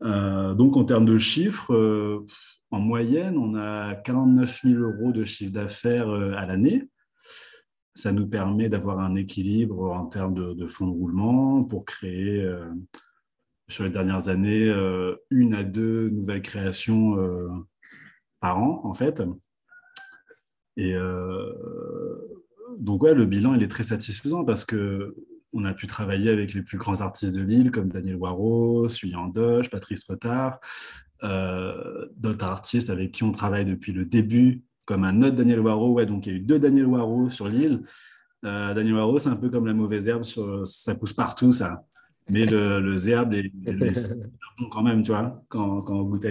donc, 0.00 0.76
en 0.76 0.84
termes 0.84 1.06
de 1.06 1.18
chiffres, 1.18 2.24
en 2.70 2.80
moyenne, 2.80 3.36
on 3.36 3.56
a 3.56 3.96
49 3.96 4.60
000 4.62 4.82
euros 4.82 5.12
de 5.12 5.24
chiffre 5.24 5.52
d'affaires 5.52 6.08
à 6.08 6.46
l'année. 6.46 6.88
Ça 7.94 8.12
nous 8.12 8.26
permet 8.26 8.68
d'avoir 8.68 9.00
un 9.00 9.16
équilibre 9.16 9.90
en 9.90 10.06
termes 10.06 10.54
de 10.54 10.66
fonds 10.66 10.86
de 10.86 10.92
roulement 10.92 11.64
pour 11.64 11.84
créer 11.84 12.48
sur 13.70 13.84
les 13.84 13.90
dernières 13.90 14.28
années 14.28 14.68
euh, 14.68 15.16
une 15.30 15.54
à 15.54 15.62
deux 15.62 16.10
nouvelles 16.10 16.42
créations 16.42 17.18
euh, 17.18 17.48
par 18.40 18.58
an, 18.58 18.80
en 18.84 18.94
fait. 18.94 19.22
Et 20.76 20.94
euh, 20.94 21.52
donc, 22.78 23.02
ouais, 23.02 23.14
le 23.14 23.26
bilan, 23.26 23.54
il 23.54 23.62
est 23.62 23.68
très 23.68 23.82
satisfaisant 23.82 24.44
parce 24.44 24.64
que 24.64 25.14
on 25.52 25.64
a 25.64 25.72
pu 25.72 25.88
travailler 25.88 26.30
avec 26.30 26.54
les 26.54 26.62
plus 26.62 26.78
grands 26.78 27.00
artistes 27.00 27.34
de 27.34 27.42
l'île 27.42 27.72
comme 27.72 27.88
Daniel 27.88 28.16
Waro, 28.16 28.88
Suyan 28.88 29.26
Doche, 29.26 29.68
Patrice 29.68 30.04
Retard, 30.04 30.60
d'autres 32.14 32.44
artistes 32.44 32.88
avec 32.88 33.10
qui 33.10 33.24
on 33.24 33.32
travaille 33.32 33.64
depuis 33.64 33.92
le 33.92 34.04
début, 34.04 34.62
comme 34.84 35.02
un 35.02 35.22
autre 35.22 35.34
Daniel 35.34 35.58
Waro. 35.58 35.94
Ouais, 35.94 36.06
donc 36.06 36.26
il 36.26 36.32
y 36.32 36.36
a 36.36 36.38
eu 36.38 36.40
deux 36.40 36.60
Daniel 36.60 36.86
Waro 36.86 37.28
sur 37.28 37.48
l'île. 37.48 37.82
Daniel 38.44 38.94
Waro, 38.94 39.18
c'est 39.18 39.28
un 39.28 39.34
peu 39.34 39.50
comme 39.50 39.66
la 39.66 39.74
mauvaise 39.74 40.06
herbe, 40.06 40.22
ça 40.22 40.94
pousse 40.94 41.14
partout, 41.14 41.50
ça 41.50 41.84
mais 42.30 42.46
le, 42.46 42.80
le 42.80 43.08
est, 43.08 43.52
bon 44.58 44.68
quand 44.70 44.82
même, 44.82 45.02
tu 45.02 45.10
vois, 45.10 45.42
quand, 45.48 45.82
quand 45.82 45.94
on 45.94 46.04
goûte 46.04 46.24
à 46.24 46.30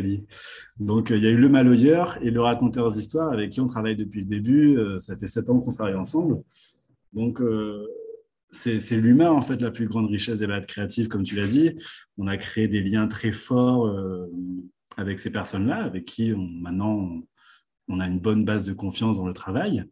Donc, 0.80 1.12
euh, 1.12 1.18
il 1.18 1.24
y 1.24 1.28
a 1.28 1.30
eu 1.30 1.38
le 1.38 1.50
maloyeur 1.50 2.18
et 2.22 2.32
le 2.32 2.42
raconteur 2.42 2.92
d'histoire 2.92 3.32
avec 3.32 3.52
qui 3.52 3.62
on 3.62 3.66
travaille 3.66 3.96
depuis 3.96 4.22
le 4.22 4.28
début. 4.28 4.78
Euh, 4.78 5.00
ça 5.00 5.16
fait 5.18 5.28
sept 5.28 5.50
ans 5.50 5.60
qu'on 5.60 5.74
travaille 5.74 5.96
ensemble. 5.96 6.42
Donc, 7.14 7.42
euh, 7.42 7.88
c'est 8.52 8.80
l'humain, 8.98 9.30
en 9.30 9.42
fait, 9.42 9.62
la 9.62 9.72
plus 9.72 9.88
grande 9.88 10.10
richesse 10.10 10.40
des 10.40 10.48
balades 10.48 10.66
créatives, 10.66 11.08
comme 11.08 11.24
tu 11.24 11.36
l'as 11.36 11.48
dit. 11.48 11.76
On 12.18 12.28
a 12.28 12.36
créé 12.38 12.68
des 12.68 12.82
liens 12.82 13.08
très 13.08 13.32
forts 13.32 13.88
avec 14.98 15.20
ces 15.20 15.30
personnes-là, 15.30 15.84
avec 15.84 16.06
qui 16.06 16.34
maintenant 16.36 17.22
on 17.88 18.00
a 18.00 18.08
une 18.08 18.20
bonne 18.20 18.46
base 18.46 18.64
de 18.64 18.74
confiance 18.74 19.18
dans 19.18 19.28
le 19.28 19.34
travail. 19.34 19.86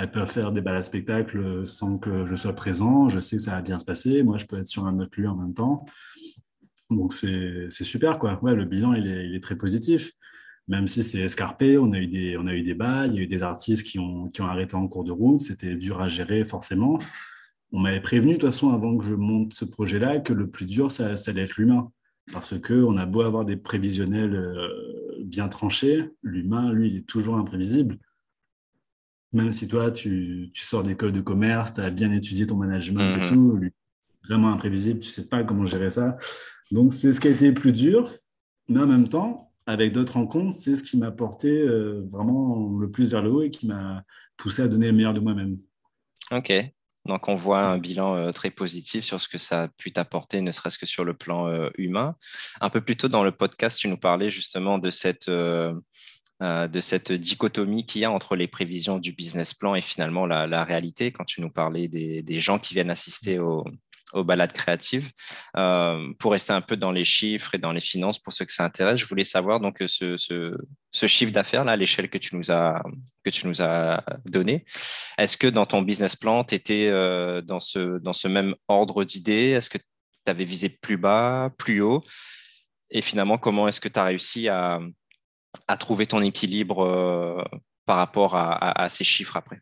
Elles 0.00 0.10
peuvent 0.10 0.30
faire 0.30 0.50
des 0.50 0.62
balades 0.62 0.84
spectacles 0.84 1.66
sans 1.66 1.98
que 1.98 2.24
je 2.24 2.34
sois 2.34 2.54
présent. 2.54 3.10
Je 3.10 3.20
sais 3.20 3.36
que 3.36 3.42
ça 3.42 3.50
va 3.50 3.60
bien 3.60 3.78
se 3.78 3.84
passer. 3.84 4.22
Moi, 4.22 4.38
je 4.38 4.46
peux 4.46 4.56
être 4.56 4.64
sur 4.64 4.86
un 4.86 4.98
autre 4.98 5.20
lieu 5.20 5.28
en 5.28 5.36
même 5.36 5.52
temps. 5.52 5.84
Donc, 6.88 7.12
c'est 7.12 7.68
super. 7.70 8.18
Quoi. 8.18 8.40
Le 8.42 8.64
bilan, 8.64 8.94
il 8.94 9.06
est, 9.06 9.42
très 9.42 9.56
positif. 9.56 10.12
Même 10.68 10.86
si 10.86 11.02
c'est 11.02 11.18
escarpé, 11.18 11.76
on 11.76 11.92
a, 11.92 11.98
eu 11.98 12.06
des, 12.06 12.38
on 12.38 12.46
a 12.46 12.54
eu 12.54 12.62
des 12.62 12.70
il 12.70 13.14
y 13.14 13.18
a 13.18 13.20
eu 13.20 13.26
des 13.26 13.42
artistes 13.42 13.86
qui 13.86 13.98
ont, 13.98 14.28
qui 14.28 14.40
ont 14.40 14.46
arrêté 14.46 14.74
en 14.74 14.88
cours 14.88 15.04
de 15.04 15.12
route. 15.12 15.40
C'était 15.40 15.74
dur 15.74 16.00
à 16.00 16.08
gérer, 16.08 16.46
forcément. 16.46 16.96
on 17.70 17.80
m'avait 17.80 18.00
prévenu 18.00 18.32
de 18.32 18.38
toute 18.38 18.48
façon 18.50 18.72
avant 18.72 18.96
que 18.96 19.04
je 19.04 19.14
monte 19.14 19.52
ce 19.52 19.66
projet-là 19.66 20.20
que 20.20 20.32
le 20.32 20.48
plus 20.48 20.64
dur, 20.64 20.90
ça, 20.90 21.18
ça 21.18 21.30
allait 21.30 21.42
être 21.42 21.58
l'humain. 21.58 21.92
Parce 22.32 22.58
qu'on 22.58 22.96
a 22.96 23.04
beau 23.04 23.20
avoir 23.20 23.44
des 23.44 23.56
prévisionnels 23.56 24.34
euh, 24.34 24.68
bien 25.26 25.48
tranchés, 25.48 26.08
l'humain, 26.22 26.72
lui, 26.72 26.88
il 26.88 26.96
est 26.96 27.06
toujours 27.06 27.36
imprévisible. 27.36 27.98
Même 29.32 29.52
si 29.52 29.68
toi, 29.68 29.90
tu, 29.90 30.50
sors 30.54 30.82
d'école 30.82 31.12
de 31.12 31.20
commerce, 31.20 31.74
tu 31.74 31.80
as 31.80 31.90
bien 31.90 32.10
étudié 32.12 32.46
ton 32.46 32.56
management 32.56 33.16
et 33.16 33.20
mhm. 33.20 33.28
tout, 33.28 33.56
lui, 33.56 33.70
vraiment 34.24 34.52
imprévisible, 34.52 35.00
tu 35.00 35.08
ne 35.08 35.12
sais 35.12 35.28
pas 35.28 35.44
comment 35.44 35.66
gérer 35.66 35.90
ça. 35.90 36.16
Donc, 36.70 36.94
c'est 36.94 37.12
ce 37.12 37.20
qui 37.20 37.28
a 37.28 37.30
été 37.30 37.48
le 37.48 37.54
plus 37.54 37.72
dur. 37.72 38.12
Mais 38.68 38.80
en 38.80 38.86
même 38.86 39.08
temps, 39.08 39.52
avec 39.66 39.92
d'autres 39.92 40.14
rencontres, 40.14 40.54
c'est 40.54 40.76
ce 40.76 40.82
qui 40.82 40.96
m'a 40.96 41.10
porté 41.10 41.48
euh, 41.48 42.04
vraiment 42.08 42.76
le 42.78 42.90
plus 42.90 43.10
vers 43.10 43.22
le 43.22 43.30
haut 43.30 43.42
et 43.42 43.50
qui 43.50 43.66
m'a 43.66 44.04
poussé 44.36 44.62
à 44.62 44.68
donner 44.68 44.86
le 44.86 44.92
meilleur 44.92 45.14
de 45.14 45.20
moi-même. 45.20 45.58
Ok. 46.30 46.52
Donc, 47.06 47.28
on 47.28 47.34
voit 47.34 47.64
un 47.66 47.78
bilan 47.78 48.14
euh, 48.16 48.30
très 48.30 48.50
positif 48.50 49.04
sur 49.04 49.20
ce 49.20 49.28
que 49.28 49.38
ça 49.38 49.62
a 49.62 49.68
pu 49.68 49.90
t'apporter, 49.90 50.40
ne 50.42 50.50
serait-ce 50.50 50.78
que 50.78 50.86
sur 50.86 51.04
le 51.04 51.14
plan 51.14 51.48
euh, 51.48 51.70
humain. 51.78 52.14
Un 52.60 52.68
peu 52.68 52.80
plus 52.80 52.96
tôt 52.96 53.08
dans 53.08 53.24
le 53.24 53.32
podcast, 53.32 53.78
tu 53.78 53.88
nous 53.88 53.96
parlais 53.96 54.30
justement 54.30 54.78
de 54.78 54.90
cette, 54.90 55.30
de 56.40 56.80
cette 56.80 57.12
dichotomie 57.12 57.84
qu'il 57.84 58.00
y 58.00 58.04
a 58.04 58.10
entre 58.10 58.34
les 58.34 58.48
prévisions 58.48 58.98
du 58.98 59.12
business 59.12 59.52
plan 59.52 59.74
et 59.74 59.82
finalement 59.82 60.26
la, 60.26 60.64
réalité, 60.64 61.12
quand 61.12 61.24
tu 61.24 61.40
nous 61.40 61.50
parlais 61.50 61.88
des, 61.88 62.40
gens 62.40 62.58
qui 62.58 62.74
viennent 62.74 62.90
assister 62.90 63.38
au, 63.38 63.64
aux 64.12 64.24
balades 64.24 64.52
créatives. 64.52 65.10
Euh, 65.56 66.12
pour 66.18 66.32
rester 66.32 66.52
un 66.52 66.60
peu 66.60 66.76
dans 66.76 66.92
les 66.92 67.04
chiffres 67.04 67.54
et 67.54 67.58
dans 67.58 67.72
les 67.72 67.80
finances, 67.80 68.18
pour 68.18 68.32
ceux 68.32 68.44
que 68.44 68.52
ça 68.52 68.64
intéresse, 68.64 69.00
je 69.00 69.06
voulais 69.06 69.24
savoir 69.24 69.60
donc 69.60 69.82
ce, 69.86 70.16
ce, 70.16 71.06
chiffre 71.06 71.32
d'affaires 71.32 71.64
là, 71.64 71.76
l'échelle 71.76 72.08
que 72.08 72.18
tu 72.18 72.36
nous 72.36 72.50
as 72.50 72.82
que 73.24 73.30
tu 73.30 73.46
nous 73.46 73.54
donné. 74.26 74.64
Est-ce 75.18 75.36
que 75.36 75.46
dans 75.46 75.66
ton 75.66 75.82
business 75.82 76.16
plan, 76.16 76.44
tu 76.44 76.54
étais 76.54 76.88
euh, 76.88 77.42
dans 77.42 77.60
ce 77.60 77.98
dans 77.98 78.12
ce 78.12 78.28
même 78.28 78.54
ordre 78.68 79.04
d'idées? 79.04 79.50
Est-ce 79.50 79.70
que 79.70 79.78
tu 79.78 79.84
avais 80.26 80.44
visé 80.44 80.68
plus 80.68 80.96
bas, 80.96 81.50
plus 81.58 81.80
haut? 81.80 82.02
Et 82.90 83.02
finalement, 83.02 83.38
comment 83.38 83.68
est-ce 83.68 83.80
que 83.80 83.88
tu 83.88 83.98
as 84.00 84.04
réussi 84.04 84.48
à, 84.48 84.80
à 85.68 85.76
trouver 85.76 86.06
ton 86.06 86.20
équilibre 86.20 86.84
euh, 86.84 87.42
par 87.86 87.96
rapport 87.96 88.36
à 88.36 88.88
ces 88.88 89.04
chiffres 89.04 89.36
après? 89.36 89.60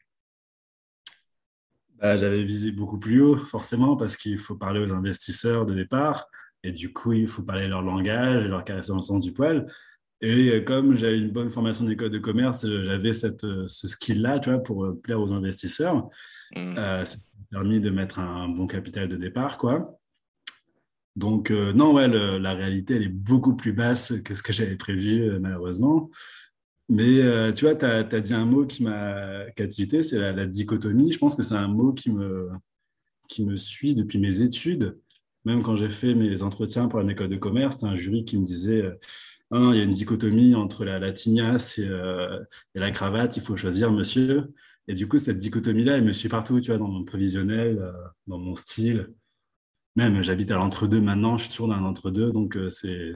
Bah, 2.00 2.16
j'avais 2.16 2.44
visé 2.44 2.70
beaucoup 2.70 2.98
plus 2.98 3.20
haut, 3.20 3.36
forcément, 3.36 3.96
parce 3.96 4.16
qu'il 4.16 4.38
faut 4.38 4.54
parler 4.54 4.80
aux 4.80 4.92
investisseurs 4.92 5.66
de 5.66 5.74
départ. 5.74 6.28
Et 6.62 6.72
du 6.72 6.92
coup, 6.92 7.12
il 7.12 7.28
faut 7.28 7.42
parler 7.42 7.68
leur 7.68 7.82
langage, 7.82 8.46
leur 8.46 8.64
caresser 8.64 8.90
dans 8.90 8.96
le 8.96 9.02
sens 9.02 9.24
du 9.24 9.32
poil. 9.32 9.66
Et 10.20 10.50
euh, 10.50 10.60
comme 10.60 10.96
j'avais 10.96 11.18
une 11.18 11.30
bonne 11.30 11.50
formation 11.50 11.84
d'école 11.84 12.10
de 12.10 12.18
commerce, 12.18 12.64
euh, 12.64 12.84
j'avais 12.84 13.12
cette, 13.12 13.46
ce 13.66 13.88
skill-là, 13.88 14.38
tu 14.40 14.50
vois, 14.50 14.58
pour 14.62 14.94
plaire 15.02 15.20
aux 15.20 15.32
investisseurs. 15.32 16.08
Mmh. 16.54 16.74
ça 16.74 17.04
m'a 17.04 17.04
permis 17.50 17.80
de 17.80 17.90
mettre 17.90 18.18
un 18.18 18.48
bon 18.48 18.66
capital 18.66 19.08
de 19.08 19.16
départ, 19.16 19.58
quoi. 19.58 19.98
Donc, 21.18 21.50
non, 21.50 21.94
ouais, 21.94 22.08
la 22.08 22.54
réalité, 22.54 22.94
elle 22.94 23.02
est 23.02 23.08
beaucoup 23.08 23.56
plus 23.56 23.72
basse 23.72 24.14
que 24.24 24.34
ce 24.34 24.42
que 24.42 24.52
j'avais 24.52 24.76
prévu, 24.76 25.38
malheureusement. 25.40 26.10
Mais 26.88 27.20
euh, 27.20 27.52
tu 27.52 27.66
vois, 27.66 27.74
tu 27.74 27.84
as, 27.84 28.20
dit 28.20 28.34
un 28.34 28.46
mot 28.46 28.66
qui 28.66 28.82
m'a 28.82 29.50
captivité, 29.56 30.02
c'est 30.02 30.32
la, 30.32 30.46
dichotomie. 30.46 31.12
Je 31.12 31.18
pense 31.18 31.36
que 31.36 31.42
c'est 31.42 31.54
un 31.54 31.68
mot 31.68 31.92
qui 31.92 32.10
me, 32.10 32.48
qui 33.28 33.44
me 33.44 33.56
suit 33.56 33.94
depuis 33.94 34.18
mes 34.18 34.42
études. 34.42 34.98
Même 35.44 35.62
quand 35.62 35.76
j'ai 35.76 35.90
fait 35.90 36.14
mes 36.14 36.42
entretiens 36.42 36.88
pour 36.88 37.00
une 37.00 37.10
école 37.10 37.28
de 37.28 37.36
commerce, 37.36 37.76
c'était 37.76 37.88
un 37.88 37.96
jury 37.96 38.24
qui 38.24 38.38
me 38.38 38.46
disait 38.46 38.82
euh, 38.82 38.94
ah, 39.50 39.70
il 39.72 39.78
y 39.78 39.80
a 39.80 39.84
une 39.84 39.92
dichotomie 39.92 40.54
entre 40.54 40.84
la, 40.84 40.98
la 40.98 41.12
tignasse 41.12 41.78
euh, 41.78 42.40
et, 42.74 42.80
la 42.80 42.90
cravate, 42.90 43.36
il 43.36 43.42
faut 43.42 43.56
choisir, 43.56 43.92
monsieur. 43.92 44.54
Et 44.88 44.94
du 44.94 45.06
coup, 45.08 45.18
cette 45.18 45.38
dichotomie-là, 45.38 45.98
elle 45.98 46.04
me 46.04 46.12
suit 46.12 46.30
partout, 46.30 46.60
tu 46.60 46.70
vois, 46.70 46.78
dans 46.78 46.88
mon 46.88 47.04
prévisionnel, 47.04 47.92
dans 48.26 48.38
mon 48.38 48.54
style. 48.56 49.12
Même, 49.98 50.22
j'habite 50.22 50.50
à 50.50 50.54
l'entre-deux 50.54 51.00
maintenant, 51.00 51.36
je 51.36 51.44
suis 51.44 51.50
toujours 51.50 51.68
dans 51.68 51.74
un 51.74 51.84
entre-deux, 51.84 52.30
donc 52.30 52.56
c'est 52.68 53.14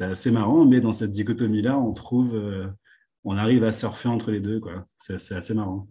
assez 0.00 0.30
marrant. 0.30 0.64
Mais 0.64 0.80
dans 0.80 0.92
cette 0.92 1.10
dichotomie-là, 1.10 1.78
on 1.78 1.92
trouve 1.92 2.34
on 3.24 3.36
arrive 3.36 3.64
à 3.64 3.72
surfer 3.72 4.08
entre 4.08 4.30
les 4.30 4.40
deux. 4.40 4.60
quoi. 4.60 4.86
C'est 4.98 5.34
assez 5.34 5.54
marrant. 5.54 5.88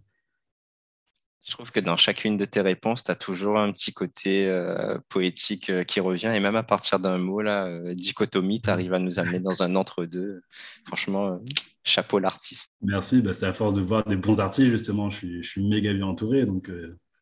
Je 1.46 1.52
trouve 1.52 1.72
que 1.72 1.82
dans 1.82 1.98
chacune 1.98 2.38
de 2.38 2.46
tes 2.46 2.62
réponses, 2.62 3.04
tu 3.04 3.12
as 3.12 3.16
toujours 3.16 3.60
un 3.60 3.74
petit 3.74 3.92
côté 3.92 4.48
euh, 4.48 4.98
poétique 5.10 5.70
euh, 5.70 5.84
qui 5.84 6.00
revient. 6.00 6.32
Et 6.34 6.40
même 6.40 6.56
à 6.56 6.64
partir 6.64 7.00
d'un 7.00 7.18
mot, 7.18 7.42
là, 7.42 7.66
euh, 7.66 7.94
dichotomie, 7.96 8.62
tu 8.62 8.70
arrives 8.70 8.94
à 8.94 9.00
nous 9.00 9.20
amener 9.20 9.42
dans 9.42 9.62
un 9.62 9.76
entre-deux. 9.76 10.42
Franchement, 10.86 11.42
chapeau 11.84 12.20
l'artiste. 12.20 12.72
Merci. 12.82 13.22
Bah, 13.22 13.34
c'est 13.34 13.46
à 13.46 13.52
force 13.52 13.74
de 13.74 13.82
voir 13.82 14.06
des 14.06 14.16
bons 14.16 14.40
artistes, 14.40 14.70
justement. 14.70 15.10
Je 15.10 15.18
suis, 15.18 15.44
je 15.44 15.50
suis 15.50 15.68
méga 15.68 15.92
bien 15.92 16.08
entouré. 16.08 16.46
Donc, 16.46 16.72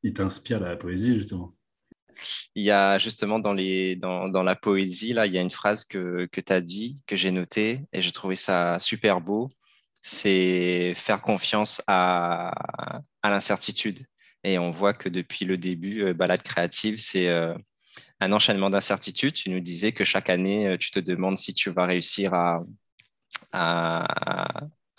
ils 0.03 0.13
t'inspirent 0.13 0.59
la 0.59 0.75
poésie, 0.75 1.15
justement. 1.15 1.55
Il 2.55 2.63
y 2.63 2.71
a 2.71 2.97
justement 2.97 3.39
dans, 3.39 3.53
la 3.53 4.55
poésie, 4.55 5.13
là, 5.13 5.25
il 5.25 5.33
y 5.33 5.37
a 5.37 5.41
une 5.41 5.49
phrase 5.49 5.85
que, 5.85 6.27
que 6.31 6.41
tu 6.41 6.53
as 6.53 6.61
dit, 6.61 7.01
que 7.07 7.15
j'ai 7.15 7.31
notée, 7.31 7.81
et 7.93 8.01
j'ai 8.01 8.11
trouvé 8.11 8.35
ça 8.35 8.79
super 8.79 9.21
beau 9.21 9.51
c'est 10.01 10.93
faire 10.95 11.21
confiance 11.21 11.81
à, 11.87 12.51
l'incertitude. 13.23 14.05
Et 14.43 14.57
on 14.57 14.71
voit 14.71 14.93
que 14.93 15.09
depuis 15.09 15.45
le 15.45 15.57
début, 15.57 16.03
euh, 16.03 16.13
Balade 16.13 16.41
créative, 16.41 16.99
c'est 16.99 17.29
euh, 17.29 17.55
un 18.19 18.31
enchaînement 18.31 18.71
d'incertitudes. 18.71 19.33
Tu 19.33 19.51
nous 19.51 19.59
disais 19.59 19.91
que 19.91 20.03
chaque 20.03 20.29
année, 20.29 20.67
euh, 20.67 20.77
tu 20.77 20.89
te 20.89 20.99
demandes 20.99 21.37
si 21.37 21.53
tu 21.53 21.69
vas 21.69 21.85
réussir 21.85 22.33
à, 22.33 22.63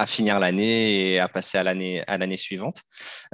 finir 0.06 0.40
l'année 0.40 1.12
et 1.12 1.18
à 1.20 1.28
passer 1.28 1.58
à 1.58 1.62
l'année 1.62 2.36
suivante. 2.36 2.82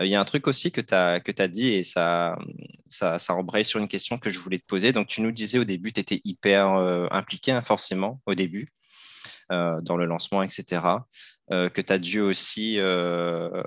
Il 0.00 0.08
y 0.08 0.14
a 0.14 0.20
un 0.20 0.24
truc 0.24 0.46
aussi 0.46 0.70
que 0.70 0.80
tu 0.80 0.94
as, 0.94 1.20
as 1.38 1.48
dit 1.48 1.72
et 1.72 1.84
ça, 1.84 2.36
ça, 2.88 3.18
ça 3.18 3.34
embraye 3.34 3.64
sur 3.64 3.80
une 3.80 3.88
question 3.88 4.18
que 4.18 4.30
je 4.30 4.38
voulais 4.38 4.58
te 4.58 4.66
poser. 4.66 4.92
Donc, 4.92 5.06
tu 5.06 5.22
nous 5.22 5.32
disais 5.32 5.58
au 5.58 5.64
début, 5.64 5.92
tu 5.92 6.00
étais 6.00 6.20
hyper 6.24 6.68
impliqué, 7.10 7.52
hein, 7.52 7.62
forcément, 7.62 8.20
au 8.26 8.34
début. 8.34 8.68
dans 9.50 9.96
le 9.96 10.04
lancement, 10.04 10.42
etc. 10.42 10.82
Euh, 11.50 11.70
que 11.70 11.80
tu 11.80 11.92
as 11.92 11.98
dû 11.98 12.20
aussi 12.20 12.78
euh, 12.78 13.62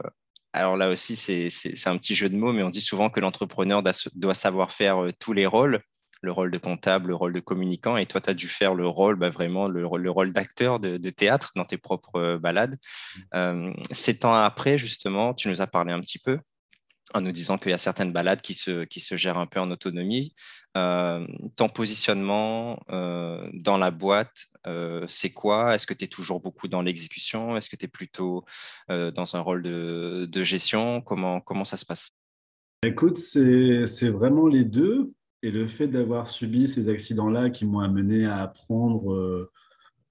alors 0.54 0.78
là 0.78 0.90
aussi, 0.90 1.16
c'est 1.16 1.88
un 1.88 1.98
petit 1.98 2.14
jeu 2.14 2.30
de 2.30 2.36
mots, 2.36 2.52
mais 2.52 2.62
on 2.62 2.70
dit 2.70 2.82
souvent 2.82 3.10
que 3.10 3.20
l'entrepreneur 3.20 3.82
doit 4.16 4.34
savoir 4.34 4.72
faire 4.72 5.04
euh, 5.04 5.10
tous 5.18 5.34
les 5.34 5.46
rôles, 5.46 5.82
le 6.22 6.32
rôle 6.32 6.52
de 6.52 6.58
comptable, 6.58 7.10
le 7.10 7.16
rôle 7.16 7.34
de 7.34 7.40
communicant, 7.40 7.98
et 7.98 8.06
toi, 8.06 8.22
tu 8.22 8.30
as 8.30 8.34
dû 8.34 8.48
faire 8.48 8.76
le 8.76 8.88
rôle, 8.88 9.16
bah, 9.16 9.30
vraiment 9.30 9.68
le, 9.68 9.82
le 9.82 10.12
rôle 10.12 10.34
d'acteur 10.34 10.80
de, 10.80 10.98
théâtre 11.10 11.52
dans 11.56 11.66
tes 11.66 11.78
propres 11.78 12.38
balades. 12.38 12.78
Euh, 13.34 13.74
ces 13.92 14.20
temps 14.20 14.34
après, 14.34 14.78
justement, 14.78 15.34
tu 15.34 15.50
nous 15.50 15.62
as 15.62 15.68
parlé 15.68 15.92
un 15.92 16.00
petit 16.00 16.20
peu 16.20 16.40
en 17.14 17.20
nous 17.20 17.32
disant 17.32 17.58
qu'il 17.58 17.72
y 17.72 17.74
a 17.74 17.78
certaines 17.78 18.14
balades 18.14 18.40
qui 18.40 18.54
se, 18.54 18.86
qui 18.86 19.02
se 19.02 19.18
gèrent 19.18 19.38
un 19.38 19.48
peu 19.48 19.60
en 19.60 19.70
autonomie. 19.70 20.34
ton 20.74 21.70
positionnement 21.74 22.80
dans 22.88 23.78
la 23.78 23.92
boîte, 23.92 24.48
euh, 24.68 25.06
c'est 25.08 25.32
quoi? 25.32 25.76
Est-ce 25.76 25.88
que 25.88 25.94
tu 25.94 26.06
es 26.06 26.08
toujours 26.08 26.40
beaucoup 26.40 26.68
dans 26.68 26.82
l'exécution? 26.82 27.58
Est-ce 27.58 27.70
que 27.70 27.76
tu 27.76 27.86
es 27.86 27.88
plutôt 27.88 28.46
euh, 28.90 29.12
dans 29.12 29.36
un 29.36 29.40
rôle 29.40 29.64
de, 29.64 30.44
gestion? 30.44 31.02
Comment, 31.02 31.40
comment 31.40 31.66
ça 31.66 31.78
se 31.78 31.86
passe? 31.86 32.12
Écoute, 32.84 33.18
c'est 33.18 34.10
vraiment 34.10 34.48
les 34.48 34.66
deux. 34.66 35.12
Et 35.44 35.52
le 35.52 35.68
fait 35.68 35.88
d'avoir 35.88 36.28
subi 36.28 36.68
ces 36.68 36.90
accidents-là 36.90 37.50
qui 37.50 37.66
m'ont 37.66 37.80
amené 37.80 38.26
à 38.26 38.44
apprendre 38.44 39.14
euh, 39.14 39.52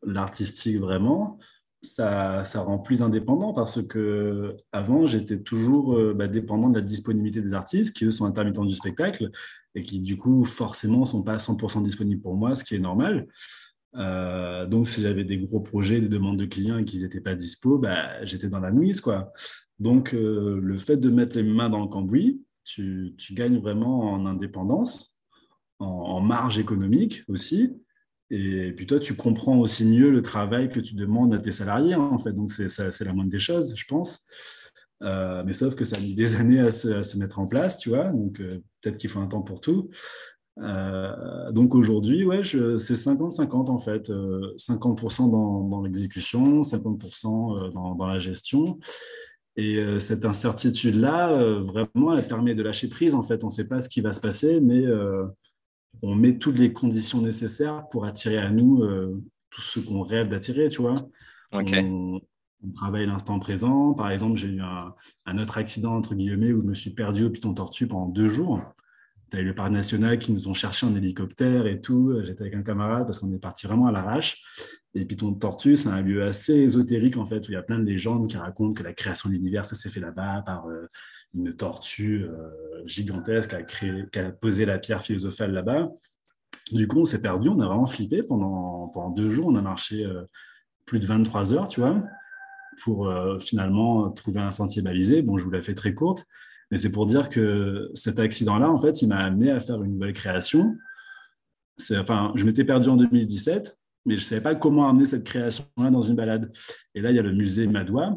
l'artistique 0.02 0.78
vraiment, 0.78 1.38
ça, 1.82 2.44
ça, 2.44 2.60
rend 2.60 2.78
plus 2.78 3.00
indépendant 3.02 3.54
parce 3.54 3.82
que 3.82 4.54
avant 4.70 5.06
j'étais 5.06 5.40
toujours 5.40 5.98
bah, 6.14 6.28
dépendant 6.28 6.68
de 6.68 6.74
la 6.78 6.84
disponibilité 6.84 7.40
des 7.40 7.54
artistes 7.54 7.96
qui 7.96 8.04
eux 8.04 8.10
sont 8.10 8.26
intermittents 8.26 8.66
du 8.66 8.74
spectacle 8.74 9.30
et 9.74 9.80
qui 9.80 10.00
du 10.00 10.18
coup 10.18 10.44
forcément 10.44 11.06
sont 11.06 11.22
pas 11.22 11.36
100% 11.36 11.82
disponibles 11.82 12.20
pour 12.20 12.34
moi, 12.34 12.54
ce 12.54 12.64
qui 12.64 12.74
est 12.74 12.80
normal. 12.80 13.28
Euh, 13.96 14.66
donc, 14.66 14.86
si 14.86 15.00
j'avais 15.02 15.24
des 15.24 15.38
gros 15.38 15.60
projets, 15.60 16.00
des 16.00 16.08
demandes 16.08 16.38
de 16.38 16.46
clients 16.46 16.78
et 16.78 16.84
qu'ils 16.84 17.02
n'étaient 17.02 17.20
pas 17.20 17.34
dispo, 17.34 17.78
bah, 17.78 18.24
j'étais 18.24 18.48
dans 18.48 18.60
la 18.60 18.70
nuit. 18.70 18.92
Quoi. 19.00 19.32
Donc, 19.78 20.14
euh, 20.14 20.60
le 20.62 20.76
fait 20.76 20.96
de 20.96 21.10
mettre 21.10 21.36
les 21.36 21.42
mains 21.42 21.68
dans 21.68 21.80
le 21.80 21.88
cambouis, 21.88 22.42
tu, 22.64 23.14
tu 23.18 23.34
gagnes 23.34 23.58
vraiment 23.58 24.12
en 24.12 24.26
indépendance, 24.26 25.19
en, 25.80 26.20
marge 26.20 26.58
économique 26.58 27.24
aussi. 27.28 27.76
Et 28.30 28.72
puis 28.72 28.86
toi, 28.86 29.00
tu 29.00 29.14
comprends 29.14 29.58
aussi 29.58 29.84
mieux 29.84 30.10
le 30.10 30.22
travail 30.22 30.70
que 30.70 30.78
tu 30.78 30.94
demandes 30.94 31.34
à 31.34 31.38
tes 31.38 31.50
salariés, 31.50 31.94
hein, 31.94 32.10
en 32.12 32.18
fait. 32.18 32.32
Donc, 32.32 32.50
c'est 32.50 33.04
la 33.04 33.12
moindre 33.12 33.30
des 33.30 33.40
choses, 33.40 33.74
je 33.76 33.84
pense. 33.86 34.20
Euh, 35.02 35.42
mais 35.44 35.54
sauf 35.54 35.74
que 35.74 35.84
ça 35.84 35.96
a 35.96 36.00
mis 36.00 36.14
des 36.14 36.36
années 36.40 36.60
à 36.60 36.70
se, 36.70 37.18
mettre 37.18 37.40
en 37.40 37.46
place, 37.46 37.78
tu 37.78 37.88
vois. 37.88 38.04
Donc, 38.04 38.38
peut-être 38.38 38.98
qu'il 38.98 39.10
faut 39.10 39.18
un 39.18 39.26
temps 39.26 39.42
pour 39.42 39.60
tout. 39.60 39.90
Euh, 40.62 41.52
donc 41.52 41.74
aujourd'hui, 41.74 42.24
ouais, 42.24 42.42
c'est 42.44 42.94
50-50 42.94 43.70
en 43.70 43.78
fait. 43.78 44.10
50% 44.10 45.26
euh, 45.26 45.68
dans, 45.68 45.82
l'exécution, 45.82 46.62
50% 46.62 47.66
euh, 47.66 47.70
dans, 47.70 47.94
dans, 47.94 48.06
la 48.06 48.18
gestion. 48.18 48.78
Et 49.56 49.78
cette 49.98 50.24
incertitude-là, 50.24 51.58
vraiment, 51.60 52.16
elle 52.16 52.26
permet 52.26 52.54
de 52.54 52.62
lâcher 52.62 52.88
prise. 52.88 53.14
En 53.14 53.22
fait, 53.22 53.44
on 53.44 53.48
ne 53.48 53.52
sait 53.52 53.68
pas 53.68 53.80
ce 53.82 53.90
qui 53.90 54.00
va 54.00 54.12
se 54.14 54.20
passer, 54.20 54.58
mais 54.60 54.84
on 56.02 56.14
met 56.14 56.38
toutes 56.38 56.58
les 56.58 56.72
conditions 56.72 57.20
nécessaires 57.20 57.88
pour 57.90 58.04
attirer 58.04 58.38
à 58.38 58.50
nous 58.50 58.84
tout 59.50 59.60
ce 59.60 59.80
qu'on 59.80 60.02
rêve 60.02 60.28
d'attirer, 60.28 60.68
tu 60.68 60.82
vois. 60.82 60.94
On, 61.52 62.20
travaille 62.74 63.06
l'instant 63.06 63.38
présent. 63.38 63.94
Par 63.94 64.10
exemple, 64.10 64.38
j'ai 64.38 64.48
eu 64.48 64.60
un, 64.60 64.94
un, 65.24 65.38
autre 65.38 65.56
accident, 65.56 65.96
entre 65.96 66.14
guillemets, 66.14 66.52
où 66.52 66.60
je 66.60 66.66
me 66.66 66.74
suis 66.74 66.90
perdu 66.90 67.24
au 67.24 67.30
Piton 67.30 67.54
Tortue 67.54 67.86
pendant 67.86 68.06
deux 68.06 68.28
jours. 68.28 68.60
Tu 69.30 69.36
as 69.36 69.40
eu 69.40 69.44
le 69.44 69.54
parc 69.54 69.70
national 69.70 70.18
qui 70.18 70.32
nous 70.32 70.48
ont 70.48 70.54
cherché 70.54 70.86
en 70.86 70.94
hélicoptère 70.94 71.66
et 71.66 71.80
tout. 71.80 72.20
J'étais 72.22 72.42
avec 72.42 72.54
un 72.54 72.62
camarade 72.62 73.04
parce 73.06 73.18
qu'on 73.18 73.32
est 73.32 73.38
parti 73.38 73.66
vraiment 73.66 73.86
à 73.86 73.92
l'arrache. 73.92 74.42
Et 74.94 75.04
Piton 75.04 75.32
Tortue, 75.34 75.76
c'est 75.76 75.88
un 75.88 76.02
lieu 76.02 76.24
assez 76.24 76.54
ésotérique 76.54 77.16
en 77.16 77.24
fait, 77.24 77.48
où 77.48 77.52
il 77.52 77.54
y 77.54 77.56
a 77.56 77.62
plein 77.62 77.78
de 77.78 77.84
légendes 77.84 78.28
qui 78.28 78.36
racontent 78.36 78.74
que 78.74 78.82
la 78.82 78.92
création 78.92 79.30
de 79.30 79.34
l'univers, 79.34 79.64
ça 79.64 79.76
s'est 79.76 79.88
fait 79.88 80.00
là-bas 80.00 80.42
par 80.42 80.66
euh, 80.66 80.88
une 81.34 81.54
tortue 81.54 82.24
euh, 82.24 82.86
gigantesque 82.86 83.56
qui 83.66 84.18
a, 84.18 84.32
posé 84.32 84.64
la 84.64 84.78
pierre 84.78 85.02
philosophale 85.02 85.52
là-bas. 85.52 85.90
Du 86.72 86.86
coup, 86.88 87.00
on 87.00 87.04
s'est 87.04 87.20
perdu, 87.20 87.48
on 87.48 87.60
a 87.60 87.66
vraiment 87.66 87.86
flippé 87.86 88.22
pendant, 88.22 88.88
pendant 88.88 89.10
deux 89.10 89.30
jours. 89.30 89.48
On 89.48 89.56
a 89.56 89.62
marché 89.62 90.04
euh, 90.04 90.24
plus 90.86 91.00
de 91.00 91.06
23 91.06 91.54
heures, 91.54 91.68
tu 91.68 91.80
vois, 91.80 92.02
pour 92.82 93.12
finalement 93.38 94.10
trouver 94.10 94.40
un 94.40 94.50
sentier 94.50 94.82
balisé. 94.82 95.22
Bon, 95.22 95.36
je 95.36 95.44
vous 95.44 95.50
la 95.50 95.62
fais 95.62 95.74
très 95.74 95.94
courte, 95.94 96.26
mais 96.70 96.78
c'est 96.78 96.90
pour 96.90 97.06
dire 97.06 97.28
que 97.28 97.90
cet 97.94 98.18
accident-là, 98.18 98.68
en 98.68 98.78
fait, 98.78 99.00
il 99.02 99.08
m'a 99.08 99.18
amené 99.18 99.52
à 99.52 99.60
faire 99.60 99.82
une 99.84 99.92
nouvelle 99.92 100.14
création. 100.14 100.76
Enfin, 101.92 102.32
je 102.34 102.44
m'étais 102.44 102.64
perdu 102.64 102.88
en 102.88 102.96
2017 102.96 103.78
mais 104.06 104.16
je 104.16 104.22
ne 104.22 104.24
savais 104.24 104.40
pas 104.40 104.54
comment 104.54 104.88
amener 104.88 105.04
cette 105.04 105.24
création-là 105.24 105.90
dans 105.90 106.02
une 106.02 106.16
balade. 106.16 106.50
Et 106.94 107.00
là, 107.00 107.10
il 107.10 107.16
y 107.16 107.18
a 107.18 107.22
le 107.22 107.32
musée 107.32 107.66
Madois, 107.66 108.08
euh, 108.08 108.14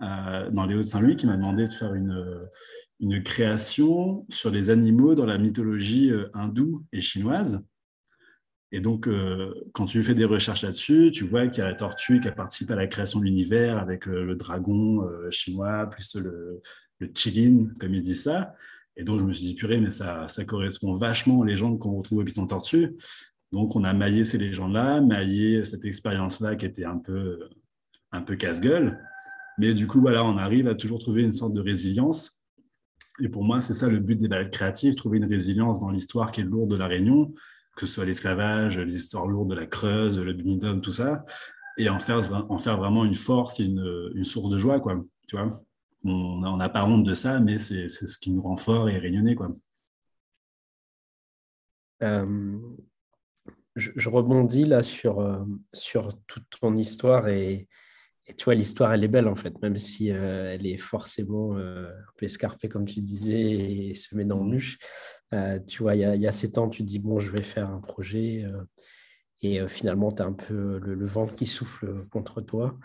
dans 0.00 0.66
les 0.66 0.74
Hauts-de-Saint-Louis, 0.74 1.16
qui 1.16 1.26
m'a 1.26 1.36
demandé 1.36 1.64
de 1.64 1.72
faire 1.72 1.94
une, 1.94 2.48
une, 3.00 3.22
création 3.22 4.26
sur 4.28 4.50
les 4.50 4.70
animaux 4.70 5.14
dans 5.14 5.26
la 5.26 5.38
mythologie 5.38 6.10
euh, 6.10 6.28
hindoue 6.34 6.84
et 6.92 7.00
chinoise. 7.00 7.64
Et 8.72 8.80
donc, 8.80 9.08
euh, 9.08 9.54
quand 9.72 9.86
tu 9.86 10.02
fais 10.02 10.14
des 10.14 10.24
recherches 10.24 10.62
là-dessus, 10.62 11.10
tu 11.12 11.24
vois 11.24 11.46
qu'il 11.46 11.62
y 11.62 11.66
a 11.66 11.68
la 11.68 11.74
tortue 11.74 12.20
qui 12.20 12.28
a 12.28 12.32
participé 12.32 12.74
à 12.74 12.76
la 12.76 12.86
création 12.86 13.20
de 13.20 13.24
l'univers 13.24 13.78
avec 13.78 14.06
le, 14.06 14.34
dragon 14.34 15.08
chinois, 15.30 15.86
plus 15.86 16.16
le, 16.16 16.60
le 16.98 17.10
chilin, 17.14 17.68
comme 17.80 17.94
il 17.94 18.02
dit 18.02 18.14
ça. 18.14 18.54
Et 18.96 19.04
donc, 19.04 19.20
je 19.20 19.24
me 19.24 19.32
suis 19.32 19.46
dit, 19.46 19.54
purée, 19.54 19.78
mais 19.78 19.90
ça, 19.90 20.26
ça 20.28 20.44
correspond 20.44 20.94
vachement 20.94 21.38
aux 21.38 21.44
légendes 21.44 21.78
qu'on 21.78 21.96
retrouve 21.96 22.18
au 22.18 22.24
Python 22.24 22.46
Tortue. 22.46 22.96
Donc, 23.52 23.76
on 23.76 23.84
a 23.84 23.92
maillé 23.92 24.24
ces 24.24 24.38
légendes-là, 24.38 25.00
maillé 25.00 25.64
cette 25.64 25.84
expérience-là 25.84 26.56
qui 26.56 26.66
était 26.66 26.84
un 26.84 26.98
peu, 26.98 27.38
un 28.12 28.22
peu 28.22 28.36
casse-gueule. 28.36 28.98
Mais 29.58 29.74
du 29.74 29.86
coup, 29.86 30.00
voilà, 30.00 30.24
on 30.24 30.36
arrive 30.36 30.68
à 30.68 30.74
toujours 30.74 30.98
trouver 30.98 31.22
une 31.22 31.30
sorte 31.30 31.54
de 31.54 31.60
résilience. 31.60 32.44
Et 33.20 33.28
pour 33.28 33.44
moi, 33.44 33.60
c'est 33.60 33.74
ça 33.74 33.88
le 33.88 33.98
but 33.98 34.16
des 34.16 34.28
balades 34.28 34.50
créatives, 34.50 34.94
trouver 34.94 35.18
une 35.18 35.24
résilience 35.24 35.80
dans 35.80 35.90
l'histoire 35.90 36.30
qui 36.30 36.42
est 36.42 36.44
lourde 36.44 36.70
de 36.70 36.76
la 36.76 36.86
Réunion, 36.86 37.32
que 37.76 37.86
ce 37.86 37.94
soit 37.94 38.04
l'esclavage, 38.04 38.78
l'histoire 38.78 39.26
lourde 39.26 39.50
de 39.50 39.54
la 39.54 39.66
Creuse, 39.66 40.18
le 40.18 40.32
Binidom, 40.34 40.80
tout 40.80 40.90
ça, 40.90 41.24
et 41.78 41.88
en 41.88 41.98
faire, 41.98 42.20
en 42.50 42.58
faire 42.58 42.76
vraiment 42.76 43.04
une 43.04 43.14
force 43.14 43.60
et 43.60 43.64
une, 43.64 44.24
source 44.24 44.50
de 44.50 44.58
joie, 44.58 44.80
quoi. 44.80 45.02
Tu 45.26 45.36
vois? 45.36 45.50
On 46.04 46.56
n'a 46.56 46.68
pas 46.68 46.84
honte 46.84 47.04
de 47.04 47.14
ça, 47.14 47.40
mais 47.40 47.58
c'est 47.58 47.88
ce 47.88 48.18
qui 48.18 48.30
nous 48.30 48.42
rend 48.42 48.56
fort 48.56 48.88
et 48.90 48.98
réunionnais, 48.98 49.34
quoi. 49.34 49.48
Euh, 52.02 52.58
je, 53.74 54.10
rebondis 54.10 54.64
là 54.64 54.82
sur, 54.82 55.20
euh, 55.20 55.42
sur 55.72 56.10
toute 56.26 56.44
ton 56.60 56.76
histoire 56.76 57.28
et, 57.28 57.66
tu 58.34 58.44
vois, 58.44 58.54
l'histoire, 58.54 58.92
elle 58.92 59.04
est 59.04 59.08
belle 59.08 59.28
en 59.28 59.36
fait, 59.36 59.60
même 59.62 59.76
si 59.76 60.10
euh, 60.10 60.54
elle 60.54 60.66
est 60.66 60.78
forcément 60.78 61.56
euh, 61.56 61.88
un 61.88 62.12
peu 62.16 62.24
escarpée, 62.24 62.68
comme 62.68 62.84
tu 62.84 63.00
disais, 63.00 63.40
et 63.40 63.94
semée 63.94 64.24
d'embûches. 64.24 64.78
tu 65.66 65.82
vois, 65.82 65.94
il 65.94 66.00
y, 66.00 66.04
a, 66.04 66.16
y 66.16 66.58
ans, 66.58 66.68
tu 66.68 66.82
dis, 66.82 66.98
bon, 66.98 67.20
je 67.20 67.30
vais 67.30 67.42
faire 67.42 67.70
un 67.70 67.80
projet. 67.80 68.44
Et 69.42 69.60
euh, 69.60 69.68
finalement, 69.68 70.12
tu 70.12 70.22
as 70.22 70.26
un 70.26 70.32
peu 70.32 70.78
le, 70.78 71.06
vent 71.06 71.26
qui 71.26 71.46
souffle 71.46 72.06
contre 72.10 72.40
toi. 72.40 72.78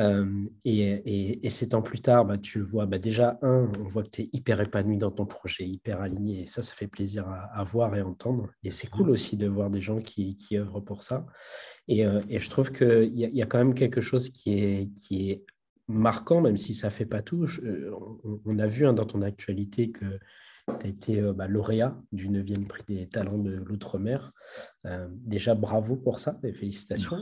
Euh, 0.00 0.46
et, 0.64 1.46
et, 1.46 1.50
sept 1.50 1.74
ans 1.74 1.82
plus 1.82 2.00
tard, 2.00 2.24
bah, 2.24 2.38
tu 2.38 2.60
vois 2.60 2.86
bah, 2.86 2.98
déjà, 2.98 3.38
un, 3.42 3.70
on 3.80 3.88
voit 3.88 4.02
que 4.02 4.08
tu 4.08 4.22
es 4.22 4.30
hyper 4.32 4.60
épanoui 4.60 4.96
dans 4.96 5.10
ton 5.10 5.26
projet, 5.26 5.66
hyper 5.66 6.00
aligné. 6.00 6.42
Et 6.42 6.46
ça, 6.46 6.62
ça 6.62 6.74
fait 6.74 6.86
plaisir 6.86 7.28
à, 7.28 7.62
voir 7.64 7.94
et 7.94 8.02
entendre. 8.02 8.48
Et 8.64 8.70
c'est 8.70 8.88
cool 8.88 9.10
aussi 9.10 9.36
de 9.36 9.46
voir 9.46 9.68
des 9.68 9.82
gens 9.82 10.00
qui, 10.00 10.36
qui 10.36 10.56
œuvrent 10.56 10.80
pour 10.80 11.02
ça. 11.02 11.26
Et, 11.86 12.06
euh, 12.06 12.22
et 12.28 12.38
je 12.38 12.48
trouve 12.48 12.72
qu'il 12.72 13.12
y, 13.12 13.42
a 13.42 13.46
quand 13.46 13.58
même 13.58 13.74
quelque 13.74 14.00
chose 14.00 14.30
qui 14.30 14.88
est, 15.10 15.44
marquant, 15.88 16.40
même 16.40 16.56
si 16.56 16.72
ça 16.72 16.86
ne 16.86 16.92
fait 16.92 17.04
pas 17.04 17.20
tout. 17.20 17.46
on, 18.44 18.58
a 18.60 18.66
vu 18.68 18.86
hein, 18.86 18.92
dans 18.92 19.06
ton 19.06 19.22
actualité 19.22 19.90
que 19.90 20.20
tu 20.78 20.86
as 20.86 20.88
été 20.88 21.20
euh, 21.20 21.32
bah, 21.32 21.46
lauréat 21.46 22.00
du 22.12 22.28
9e 22.28 22.66
prix 22.66 22.82
des 22.88 23.08
talents 23.08 23.38
de 23.38 23.52
l'outre-mer. 23.52 24.32
Euh, 24.86 25.08
déjà, 25.10 25.54
bravo 25.54 25.96
pour 25.96 26.18
ça 26.18 26.38
et 26.42 26.52
félicitations. 26.52 27.16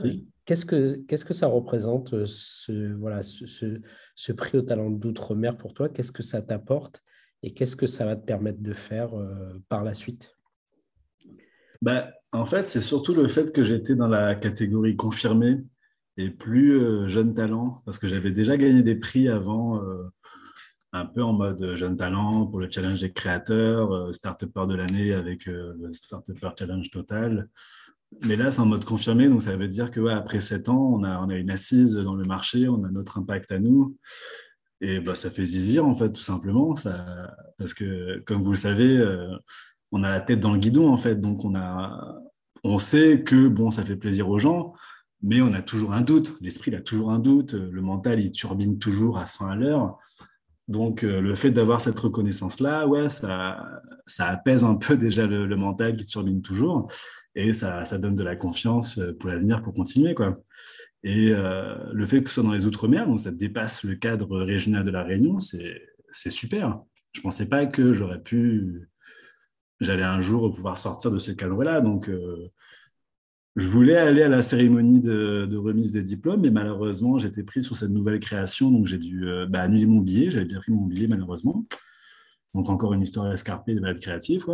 Qu'est-ce 0.45 0.65
que, 0.65 0.95
qu'est-ce 1.07 1.25
que 1.25 1.33
ça 1.33 1.47
représente, 1.47 2.13
euh, 2.13 2.25
ce, 2.27 2.93
voilà, 2.93 3.23
ce, 3.23 3.45
ce, 4.15 4.31
prix 4.31 4.57
au 4.57 4.61
talent 4.61 4.89
d'outre-mer 4.89 5.57
pour 5.57 5.73
toi? 5.73 5.89
Qu'est-ce 5.89 6.11
que 6.11 6.23
ça 6.23 6.41
t'apporte 6.41 7.03
et 7.43 7.51
qu'est-ce 7.51 7.75
que 7.75 7.87
ça 7.87 8.05
va 8.05 8.15
te 8.15 8.25
permettre 8.25 8.61
de 8.61 8.73
faire 8.73 9.11
par 9.69 9.83
la 9.83 9.93
suite? 9.93 10.35
Bah, 11.81 12.11
En 12.33 12.45
fait, 12.45 12.67
c'est 12.67 12.81
surtout 12.81 13.13
le 13.13 13.27
fait 13.27 13.53
que 13.53 13.63
j'étais 13.63 13.95
dans 13.95 14.07
la 14.07 14.35
catégorie 14.35 14.97
confirmée 14.97 15.57
et 16.17 16.29
plus 16.29 17.07
jeune 17.07 17.33
talent, 17.33 17.81
parce 17.85 17.97
que 17.97 18.09
j'avais 18.09 18.31
déjà 18.31 18.57
gagné 18.57 18.83
des 18.83 18.95
prix 18.95 19.29
avant 19.29 19.81
un 20.91 21.05
peu 21.05 21.23
en 21.23 21.33
mode 21.33 21.75
jeune 21.75 21.95
talent 21.95 22.47
pour 22.47 22.59
le 22.59 22.69
challenge 22.69 23.01
des 23.01 23.11
créateurs, 23.11 23.91
euh, 23.93 24.11
start-upper 24.11 24.65
de 24.67 24.75
l'année 24.75 25.13
avec 25.13 25.47
euh, 25.47 25.73
le 25.79 25.93
start-upper 25.93 26.49
challenge 26.57 26.89
total. 26.89 27.47
Mais 28.25 28.35
là, 28.35 28.51
c'est 28.51 28.59
en 28.59 28.65
mode 28.65 28.85
confirmé, 28.85 29.29
donc 29.29 29.43
ça 29.43 29.55
veut 29.55 29.67
dire 29.67 29.91
que 29.91 30.07
après 30.07 30.39
sept 30.39 30.67
ans, 30.67 30.93
on 30.93 31.03
a, 31.03 31.19
on 31.19 31.29
a 31.29 31.35
une 31.35 31.51
assise 31.51 31.95
dans 31.95 32.15
le 32.15 32.23
marché, 32.23 32.67
on 32.67 32.83
a 32.83 32.89
notre 32.89 33.19
impact 33.19 33.51
à 33.51 33.59
nous. 33.59 33.97
Et 34.81 34.99
bah, 34.99 35.13
ça 35.13 35.29
fait 35.29 35.43
zizir, 35.43 35.85
en 35.85 35.93
fait, 35.93 36.11
tout 36.11 36.21
simplement. 36.21 36.73
Ça, 36.73 37.35
parce 37.57 37.73
que, 37.73 38.19
comme 38.25 38.41
vous 38.41 38.51
le 38.51 38.57
savez, 38.57 38.97
euh, 38.97 39.35
on 39.91 40.03
a 40.03 40.09
la 40.09 40.21
tête 40.21 40.39
dans 40.39 40.53
le 40.53 40.59
guidon, 40.59 40.89
en 40.89 40.97
fait. 40.97 41.21
Donc, 41.21 41.45
on, 41.45 41.53
a, 41.55 42.19
on 42.63 42.79
sait 42.79 43.23
que 43.23 43.47
bon, 43.47 43.69
ça 43.69 43.83
fait 43.83 43.97
plaisir 43.97 44.29
aux 44.29 44.39
gens, 44.39 44.73
mais 45.21 45.41
on 45.41 45.53
a 45.53 45.61
toujours 45.61 45.93
un 45.93 46.01
doute. 46.01 46.35
L'esprit 46.41 46.73
a 46.75 46.81
toujours 46.81 47.11
un 47.11 47.19
doute. 47.19 47.53
Le 47.53 47.81
mental, 47.81 48.19
il 48.19 48.31
turbine 48.31 48.79
toujours 48.79 49.17
à 49.19 49.25
100 49.27 49.47
à 49.47 49.55
l'heure. 49.55 49.99
Donc, 50.69 51.03
euh, 51.03 51.19
le 51.19 51.33
fait 51.33 51.49
d'avoir 51.49 51.81
cette 51.81 51.97
reconnaissance-là, 51.97 52.85
ouais, 52.85 53.09
ça, 53.09 53.81
ça 54.05 54.27
apaise 54.27 54.63
un 54.63 54.75
peu 54.75 54.97
déjà 54.97 55.25
le, 55.25 55.55
mental 55.55 55.97
qui 55.97 56.05
turbine 56.05 56.43
toujours 56.43 56.91
et 57.33 57.53
ça, 57.53 57.85
ça, 57.85 57.97
donne 57.97 58.15
de 58.15 58.23
la 58.23 58.35
confiance 58.35 58.99
euh, 58.99 59.17
pour 59.17 59.29
l'avenir, 59.29 59.63
pour 59.63 59.73
continuer. 59.73 60.13
Quoi. 60.13 60.35
Et 61.03 61.31
euh, 61.31 61.75
le 61.91 62.05
fait 62.05 62.21
que 62.21 62.29
ce 62.29 62.35
soit 62.35 62.43
dans 62.43 62.53
les 62.53 62.67
Outre-mer, 62.67 63.07
donc 63.07 63.19
ça 63.19 63.31
dépasse 63.31 63.83
le 63.83 63.95
cadre 63.95 64.39
régional 64.41 64.85
de 64.85 64.91
la 64.91 65.03
Réunion, 65.03 65.39
c'est 65.39 66.29
super. 66.29 66.79
Je 67.13 67.21
ne 67.21 67.23
pensais 67.23 67.49
pas 67.49 67.65
que 67.65 67.93
j'aurais 67.93 68.21
pu, 68.21 68.89
j'allais 69.79 70.03
un 70.03 70.21
jour 70.21 70.53
pouvoir 70.53 70.77
sortir 70.77 71.09
de 71.09 71.17
ce 71.17 71.31
cadre-là. 71.31 71.81
Donc, 71.81 72.11
je 73.59 73.67
voulais 73.67 73.97
aller 73.97 74.23
à 74.23 74.29
la 74.29 74.41
cérémonie 74.41 75.01
de, 75.01 75.57
remise 75.57 75.91
des 75.91 76.01
diplômes, 76.01 76.41
mais 76.41 76.51
malheureusement, 76.51 77.17
j'étais 77.17 77.43
pris 77.43 77.61
sur 77.61 77.75
cette 77.75 77.91
nouvelle 77.91 78.19
création, 78.19 78.71
donc 78.71 78.87
j'ai 78.87 78.97
dû 78.97 79.27
euh, 79.27 79.45
bah, 79.47 79.61
annuler 79.61 79.85
mon 79.85 79.99
billet. 79.99 80.31
J'avais 80.31 80.45
bien 80.45 80.59
pris 80.59 80.71
mon 80.71 80.85
billet, 80.85 81.07
malheureusement. 81.07 81.65
Donc, 82.53 82.69
encore 82.69 82.93
une 82.93 83.01
histoire 83.01 83.31
escarpée 83.31 83.75
de 83.75 83.79
balade 83.79 83.99
créative. 83.99 84.45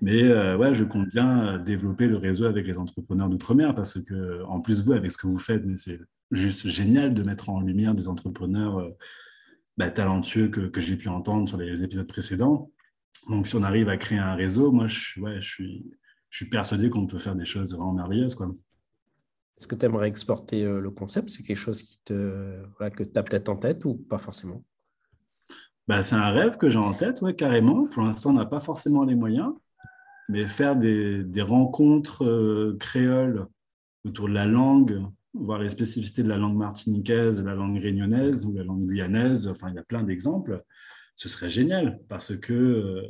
Mais 0.00 0.24
euh, 0.24 0.56
ouais, 0.56 0.74
je 0.74 0.84
compte 0.84 1.08
bien 1.08 1.58
développer 1.58 2.08
le 2.08 2.16
réseau 2.16 2.44
avec 2.44 2.66
les 2.66 2.76
entrepreneurs 2.78 3.28
d'outre-mer 3.28 3.74
parce 3.74 4.02
que, 4.02 4.42
en 4.44 4.60
plus, 4.60 4.84
vous, 4.84 4.92
avec 4.92 5.10
ce 5.12 5.16
que 5.16 5.26
vous 5.26 5.38
faites, 5.38 5.62
c'est 5.76 6.00
juste 6.30 6.68
génial 6.68 7.14
de 7.14 7.22
mettre 7.22 7.50
en 7.50 7.60
lumière 7.60 7.94
des 7.94 8.08
entrepreneurs 8.08 8.78
euh, 8.78 8.90
bah, 9.76 9.90
talentueux 9.90 10.48
que, 10.48 10.80
j'ai 10.80 10.96
pu 10.96 11.08
entendre 11.08 11.48
sur 11.48 11.56
les 11.56 11.84
épisodes 11.84 12.06
précédents. 12.06 12.70
Donc, 13.28 13.46
si 13.46 13.54
on 13.54 13.62
arrive 13.62 13.88
à 13.88 13.96
créer 13.96 14.18
un 14.18 14.34
réseau, 14.34 14.72
moi, 14.72 14.86
ouais, 15.18 15.40
je 15.40 15.48
suis 15.48 15.90
je 16.34 16.38
suis 16.38 16.50
persuadé 16.50 16.90
qu'on 16.90 17.06
peut 17.06 17.18
faire 17.18 17.36
des 17.36 17.44
choses 17.44 17.76
vraiment 17.76 17.92
merveilleuses. 17.92 18.34
Quoi. 18.34 18.50
Est-ce 19.56 19.68
que 19.68 19.76
tu 19.76 19.86
aimerais 19.86 20.08
exporter 20.08 20.64
euh, 20.64 20.80
le 20.80 20.90
concept? 20.90 21.28
C'est 21.28 21.44
quelque 21.44 21.56
chose 21.56 21.80
qui 21.80 22.00
te, 22.04 22.60
voilà, 22.76 22.90
que 22.90 23.04
tu 23.04 23.12
as 23.14 23.22
peut-être 23.22 23.48
en 23.50 23.56
tête 23.56 23.84
ou 23.84 23.94
pas 23.94 24.18
forcément? 24.18 24.64
Bah, 25.86 26.02
C'est 26.02 26.16
un 26.16 26.32
rêve 26.32 26.56
que 26.56 26.68
j'ai 26.68 26.80
en 26.80 26.92
tête, 26.92 27.22
ouais, 27.22 27.36
carrément. 27.36 27.86
Pour 27.86 28.02
l'instant, 28.02 28.30
on 28.30 28.32
n'a 28.32 28.46
pas 28.46 28.58
forcément 28.58 29.04
les 29.04 29.14
moyens, 29.14 29.52
mais 30.28 30.44
faire 30.44 30.74
des, 30.74 31.22
des 31.22 31.42
rencontres 31.42 32.24
euh, 32.24 32.76
créoles 32.80 33.46
autour 34.04 34.28
de 34.28 34.34
la 34.34 34.46
langue, 34.46 35.06
voir 35.34 35.60
les 35.60 35.68
spécificités 35.68 36.24
de 36.24 36.28
la 36.28 36.36
langue 36.36 36.56
martiniquaise, 36.56 37.44
la 37.44 37.54
langue 37.54 37.78
réunionnaise 37.78 38.44
ou 38.44 38.52
la 38.54 38.64
langue 38.64 38.86
guyanaise, 38.88 39.46
enfin, 39.46 39.68
il 39.68 39.76
y 39.76 39.78
a 39.78 39.84
plein 39.84 40.02
d'exemples, 40.02 40.64
ce 41.14 41.28
serait 41.28 41.48
génial 41.48 42.00
parce 42.08 42.36
que 42.36 42.52
euh, 42.52 43.02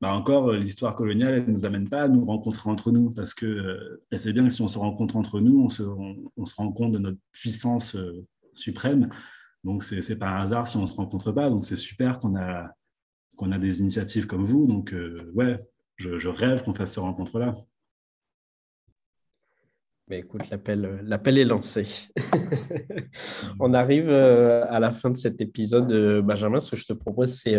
bah 0.00 0.12
encore, 0.12 0.50
euh, 0.50 0.58
l'histoire 0.58 0.94
coloniale, 0.94 1.34
elle 1.34 1.46
ne 1.46 1.52
nous 1.52 1.64
amène 1.64 1.88
pas 1.88 2.02
à 2.02 2.08
nous 2.08 2.24
rencontrer 2.24 2.68
entre 2.68 2.90
nous, 2.92 3.10
parce 3.10 3.32
que 3.32 3.46
euh, 3.46 4.04
c'est 4.12 4.32
bien 4.34 4.44
que 4.44 4.52
si 4.52 4.60
on 4.60 4.68
se 4.68 4.78
rencontre 4.78 5.16
entre 5.16 5.40
nous, 5.40 5.62
on 5.64 5.68
se, 5.70 5.82
on, 5.82 6.44
se 6.44 6.54
rend 6.56 6.70
compte 6.70 6.92
de 6.92 6.98
notre 6.98 7.18
puissance 7.32 7.96
euh, 7.96 8.26
suprême. 8.52 9.08
Donc, 9.64 9.82
ce 9.82 9.94
n'est 9.94 10.18
pas 10.18 10.28
un 10.28 10.42
hasard 10.42 10.66
si 10.66 10.76
on 10.76 10.82
ne 10.82 10.86
se 10.86 10.96
rencontre 10.96 11.32
pas. 11.32 11.48
Donc, 11.48 11.64
c'est 11.64 11.76
super 11.76 12.20
qu'on 12.20 12.36
a, 12.36 12.70
qu'on 13.38 13.52
a 13.52 13.58
des 13.58 13.80
initiatives 13.80 14.26
comme 14.26 14.44
vous. 14.44 14.66
Donc, 14.66 14.94
ouais, 15.34 15.58
je, 15.96 16.18
je 16.18 16.28
rêve 16.28 16.62
qu'on 16.62 16.74
fasse 16.74 16.92
ces 16.92 17.00
rencontres-là. 17.00 17.54
Mais 20.08 20.20
écoute, 20.20 20.48
l'appel, 20.50 21.00
l'appel 21.02 21.38
est 21.38 21.44
lancé. 21.44 22.08
on 23.60 23.74
arrive 23.74 24.08
à 24.08 24.78
la 24.78 24.92
fin 24.92 25.10
de 25.10 25.16
cet 25.16 25.40
épisode, 25.40 25.92
Benjamin. 26.22 26.60
Ce 26.60 26.70
que 26.70 26.76
je 26.76 26.86
te 26.86 26.92
propose, 26.92 27.34
c'est 27.34 27.56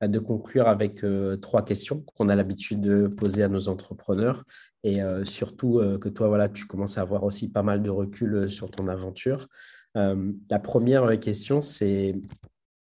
de 0.00 0.18
conclure 0.18 0.68
avec 0.68 1.04
trois 1.42 1.64
questions 1.64 2.02
qu'on 2.02 2.28
a 2.28 2.36
l'habitude 2.36 2.80
de 2.80 3.08
poser 3.08 3.42
à 3.42 3.48
nos 3.48 3.68
entrepreneurs. 3.68 4.44
Et 4.84 5.00
surtout 5.24 5.80
que 6.00 6.08
toi, 6.08 6.28
voilà, 6.28 6.48
tu 6.48 6.66
commences 6.66 6.98
à 6.98 7.02
avoir 7.02 7.24
aussi 7.24 7.50
pas 7.50 7.62
mal 7.62 7.82
de 7.82 7.90
recul 7.90 8.48
sur 8.48 8.70
ton 8.70 8.86
aventure. 8.88 9.48
la 9.94 10.58
première 10.62 11.18
question, 11.18 11.60
c'est 11.60 12.14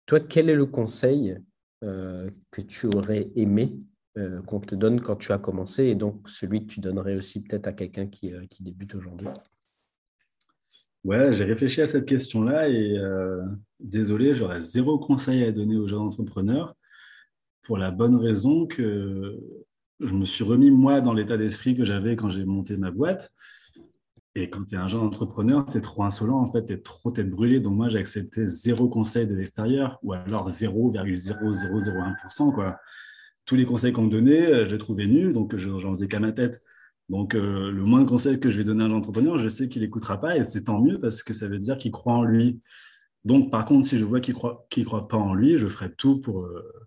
toi, 0.05 0.21
quel 0.21 0.51
est 0.51 0.55
le 0.55 0.67
conseil 0.67 1.39
que 1.81 2.61
tu 2.61 2.87
aurais 2.95 3.31
aimé 3.35 3.79
qu'on 4.47 4.61
te 4.61 4.75
donne 4.75 5.01
quand 5.01 5.17
tu 5.17 5.33
as 5.33 5.39
commencé 5.39 5.85
et 5.85 5.95
donc 5.95 6.29
celui 6.29 6.67
que 6.67 6.73
tu 6.73 6.81
donnerais 6.81 7.17
aussi 7.17 7.43
peut-être 7.43 7.67
à 7.67 7.73
quelqu'un 7.73 8.07
qui, 8.07 8.35
qui 8.51 8.63
débute 8.63 8.95
aujourd'hui? 8.95 9.29
Ouais, 11.05 11.33
j'ai 11.33 11.45
réfléchi 11.45 11.81
à 11.81 11.87
cette 11.87 12.05
question-là 12.05 12.69
et 12.69 13.01
désolé, 13.81 14.35
j'aurais 14.35 14.61
zéro 14.61 14.99
conseil 14.99 15.45
à 15.45 15.53
donner 15.53 15.77
aux 15.77 15.87
jeunes 15.87 16.01
entrepreneurs 16.01 16.75
pour 17.67 17.79
la 17.79 17.91
bonne 17.91 18.15
raison 18.15 18.67
que 18.67 19.41
je 19.99 20.15
me 20.15 20.25
suis 20.25 20.45
remis 20.45 20.71
moi 20.71 21.01
dans 21.01 21.13
l'état 21.13 21.37
d'esprit 21.37 21.75
que 21.75 21.85
j'avais 21.85 22.15
quand 22.15 22.31
j'ai 22.31 22.45
monté 22.45 22.77
ma 22.77 22.93
boîte. 22.93 23.33
Et 24.37 24.49
quand 24.49 24.67
tu 24.67 24.77
es 24.77 24.79
un 24.79 24.87
jeune 24.87 25.01
entrepreneur, 25.01 25.67
tu 25.67 25.79
es 25.79 25.81
trop 25.81 26.05
insolent, 26.05 26.39
en 26.39 26.53
fait, 26.53 26.67
tu 26.67 26.75
es 26.75 26.79
trop 26.79 27.11
tête 27.11 27.29
brûlée. 27.29 27.59
Donc 27.59 27.75
moi, 27.75 27.89
j'ai 27.89 27.99
accepté 27.99 28.47
zéro 28.47 28.89
conseil 28.89 29.27
de 29.27 29.35
l'extérieur 29.35 29.99
ou 30.03 30.13
alors 30.13 30.49
0,0001%. 30.49 32.55
Quoi. 32.55 32.79
Tous 33.47 33.57
les 33.57 33.65
conseils 33.65 33.93
qu'on 33.93 34.03
me 34.03 34.11
donnait, 34.11 34.47
euh, 34.47 34.69
je 34.69 34.75
les 34.75 34.79
trouvais 34.79 35.09
nuls, 35.09 35.33
donc 35.33 35.57
j'en 35.57 35.93
faisais 35.93 36.07
qu'à 36.07 36.21
ma 36.21 36.31
tête. 36.31 36.63
Donc 37.09 37.35
euh, 37.35 37.73
le 37.73 37.83
moins 37.83 38.03
de 38.03 38.09
conseils 38.09 38.39
que 38.39 38.49
je 38.49 38.59
vais 38.59 38.65
donner 38.65 38.85
à 38.85 38.87
un 38.87 38.93
entrepreneur, 38.93 39.41
je 39.41 39.49
sais 39.49 39.69
qu'il 39.69 39.83
n'écoutera 39.83 40.21
pas 40.21 40.37
et 40.37 40.45
c'est 40.45 40.65
tant 40.65 40.81
mieux 40.81 41.01
parce 41.01 41.23
que 41.23 41.33
ça 41.33 41.49
veut 41.49 41.59
dire 41.59 41.79
qu'il 41.79 41.91
croit 41.91 42.15
en 42.15 42.23
lui. 42.23 42.61
Donc 43.25 43.51
par 43.51 43.65
contre, 43.65 43.87
si 43.87 43.99
je 43.99 44.05
vois 44.05 44.21
qu'il 44.21 44.35
ne 44.35 44.39
croit, 44.39 44.67
croit 44.85 45.09
pas 45.09 45.17
en 45.17 45.35
lui, 45.35 45.57
je 45.57 45.67
ferai 45.67 45.93
tout 45.95 46.21
pour, 46.21 46.45
euh, 46.45 46.87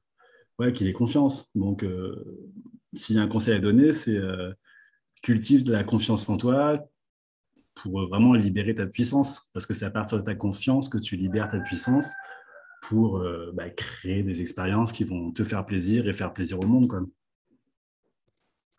ouais, 0.60 0.74
qu'il 0.74 0.88
ait 0.88 0.94
confiance. 0.94 1.56
Donc, 1.56 1.84
euh, 1.84 2.24
s'il 2.94 3.16
y 3.16 3.20
a 3.20 3.22
un 3.22 3.28
conseil 3.28 3.56
à 3.56 3.60
donner, 3.60 3.94
c'est 3.94 4.18
euh, 4.18 4.54
cultive 5.22 5.64
de 5.64 5.72
la 5.72 5.84
confiance 5.84 6.28
en 6.30 6.38
toi 6.38 6.80
pour 7.76 8.08
vraiment 8.08 8.34
libérer 8.34 8.76
ta 8.76 8.86
puissance. 8.86 9.50
Parce 9.54 9.66
que 9.66 9.74
c'est 9.74 9.86
à 9.86 9.92
partir 9.92 10.20
de 10.20 10.24
ta 10.24 10.36
confiance 10.36 10.90
que 10.90 10.98
tu 10.98 11.16
libères 11.16 11.48
ta 11.48 11.60
puissance 11.60 12.10
pour 12.84 13.18
euh, 13.18 13.52
bah, 13.54 13.70
créer 13.70 14.24
des 14.24 14.42
expériences 14.42 14.92
qui 14.92 15.04
vont 15.04 15.32
te 15.32 15.44
faire 15.44 15.66
plaisir 15.66 16.08
et 16.08 16.14
faire 16.14 16.34
plaisir 16.34 16.60
au 16.60 16.68
monde. 16.68 16.88
Quoi. 16.88 17.02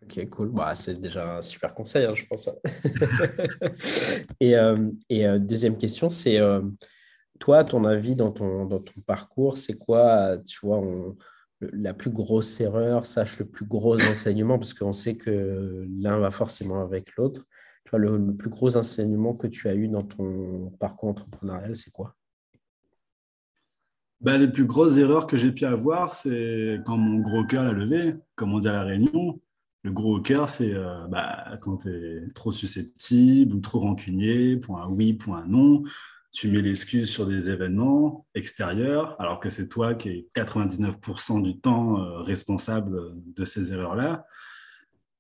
Ok, 0.03 0.28
cool. 0.31 0.49
Bah, 0.51 0.74
c'est 0.74 0.99
déjà 0.99 1.39
un 1.39 1.43
super 1.43 1.74
conseil, 1.74 2.05
hein, 2.05 2.14
je 2.14 2.24
pense. 2.26 2.49
et, 4.41 4.55
et 5.11 5.39
deuxième 5.39 5.76
question, 5.76 6.09
c'est 6.09 6.41
toi, 7.39 7.64
ton 7.64 7.85
avis, 7.85 8.16
dans 8.16 8.33
ton, 8.33 8.64
dans 8.64 8.81
ton 8.81 9.01
parcours, 9.07 9.59
c'est 9.59 9.78
quoi, 9.78 10.39
tu 10.47 10.59
vois, 10.62 10.78
on, 10.78 11.16
la 11.61 11.94
plus 11.94 12.11
grosse 12.11 12.61
erreur, 12.61 13.06
sache 13.06 13.38
le 13.38 13.46
plus 13.46 13.66
gros 13.66 13.94
enseignement, 13.94 14.58
parce 14.58 14.74
qu'on 14.74 14.92
sait 14.92 15.16
que 15.16 15.86
l'un 16.00 16.18
va 16.18 16.30
forcément 16.30 16.82
avec 16.82 17.14
l'autre. 17.16 17.46
Tu 17.84 17.90
vois, 17.90 17.98
le, 17.98 18.34
plus 18.34 18.50
gros 18.50 18.76
enseignement 18.76 19.34
que 19.34 19.46
tu 19.46 19.68
as 19.68 19.74
eu 19.74 19.88
dans 19.88 20.02
ton 20.02 20.70
parcours 20.78 21.11
entrepreneurial, 21.11 21.76
c'est 21.76 21.92
quoi? 21.92 22.14
Bah, 24.20 24.36
Les 24.36 24.48
plus 24.48 24.66
grosses 24.66 24.98
erreurs 24.98 25.26
que 25.26 25.36
j'ai 25.36 25.52
pu 25.52 25.64
avoir, 25.64 26.14
c'est 26.14 26.80
quand 26.84 26.96
mon 26.96 27.20
gros 27.20 27.44
cœur 27.44 27.64
l'a 27.64 27.72
levé, 27.72 28.14
comme 28.34 28.52
on 28.52 28.58
dit 28.58 28.68
à 28.68 28.72
la 28.72 28.82
réunion. 28.82 29.40
Le 29.82 29.92
gros 29.92 30.20
cœur, 30.20 30.48
c'est 30.48 30.74
euh, 30.74 31.06
bah, 31.08 31.56
quand 31.62 31.78
tu 31.78 31.88
es 31.88 32.28
trop 32.34 32.52
susceptible 32.52 33.54
ou 33.54 33.61
trop 33.61 33.80
rancunier, 33.80 34.56
pour 34.58 34.78
un 34.78 34.88
oui, 34.88 35.14
pour 35.14 35.36
un 35.36 35.46
non 35.46 35.82
tu 36.33 36.49
mets 36.49 36.62
l'excuse 36.62 37.11
sur 37.11 37.26
des 37.26 37.51
événements 37.51 38.26
extérieurs, 38.35 39.20
alors 39.20 39.41
que 39.41 39.51
c'est 39.51 39.68
toi 39.68 39.95
qui 39.95 40.09
es 40.11 40.28
99% 40.35 41.43
du 41.43 41.59
temps 41.59 42.01
euh, 42.01 42.20
responsable 42.20 43.14
de 43.35 43.45
ces 43.45 43.72
erreurs-là. 43.72 44.26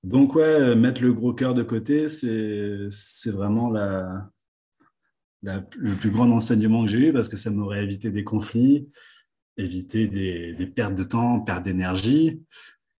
Donc, 0.04 0.34
ouais, 0.34 0.74
mettre 0.76 1.02
le 1.02 1.12
gros 1.12 1.34
cœur 1.34 1.52
de 1.52 1.62
côté, 1.62 2.08
c'est 2.08 3.30
vraiment 3.30 3.70
la, 3.70 4.30
le 5.42 5.94
plus 5.94 6.10
grand 6.10 6.30
enseignement 6.30 6.84
que 6.84 6.90
j'ai 6.90 7.08
eu 7.08 7.12
parce 7.12 7.28
que 7.28 7.36
ça 7.36 7.50
m'aurait 7.50 7.84
évité 7.84 8.10
des 8.10 8.24
conflits, 8.24 8.88
évité 9.56 10.06
des, 10.06 10.66
pertes 10.66 10.94
de 10.94 11.02
temps, 11.02 11.40
pertes 11.40 11.64
d'énergie. 11.64 12.42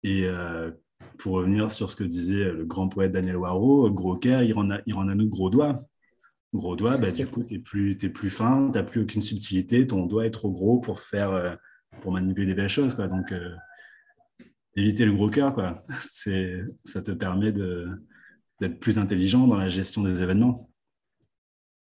Et 0.03 0.25
euh, 0.25 0.71
pour 1.19 1.35
revenir 1.35 1.71
sur 1.71 1.89
ce 1.89 1.97
que 1.97 2.05
disait 2.05 2.53
le 2.53 2.65
grand 2.65 2.89
poète 2.89 3.13
Daniel 3.13 3.37
Waro, 3.37 3.91
gros 3.91 4.17
cœur, 4.17 4.43
il 4.43 4.53
rend 4.53 4.71
à, 4.71 4.81
il 4.87 4.95
nous 4.95 5.29
gros 5.29 5.49
doigts 5.49 5.77
gros 6.59 6.77
doigt, 6.77 6.97
bah, 6.97 7.11
du 7.11 7.27
coup, 7.27 7.45
tu 7.45 7.55
n'es 7.55 7.61
plus, 7.61 7.97
plus 7.97 8.31
fin, 8.31 8.71
tu 8.71 8.79
n'as 8.79 8.85
plus 8.85 9.03
aucune 9.03 9.23
subtilité, 9.23 9.87
ton 9.87 10.07
doigt 10.07 10.27
est 10.27 10.31
trop 10.31 10.51
gros 10.51 10.79
pour 10.79 11.01
faire 11.01 11.31
euh, 11.31 11.55
pour 12.01 12.13
manipuler 12.13 12.47
des 12.47 12.55
belles 12.55 12.69
choses. 12.69 12.95
Quoi. 12.95 13.09
Donc, 13.09 13.33
euh, 13.33 13.55
éviter 14.77 15.05
le 15.05 15.13
gros 15.13 15.29
cœur, 15.29 15.55
quoi. 15.55 15.75
ça 15.89 17.03
te 17.03 17.13
permet 17.13 17.53
d'être 17.53 18.81
plus 18.81 18.99
intelligent 18.99 19.47
dans 19.47 19.57
la 19.57 19.69
gestion 19.69 20.03
des 20.03 20.23
événements. 20.23 20.71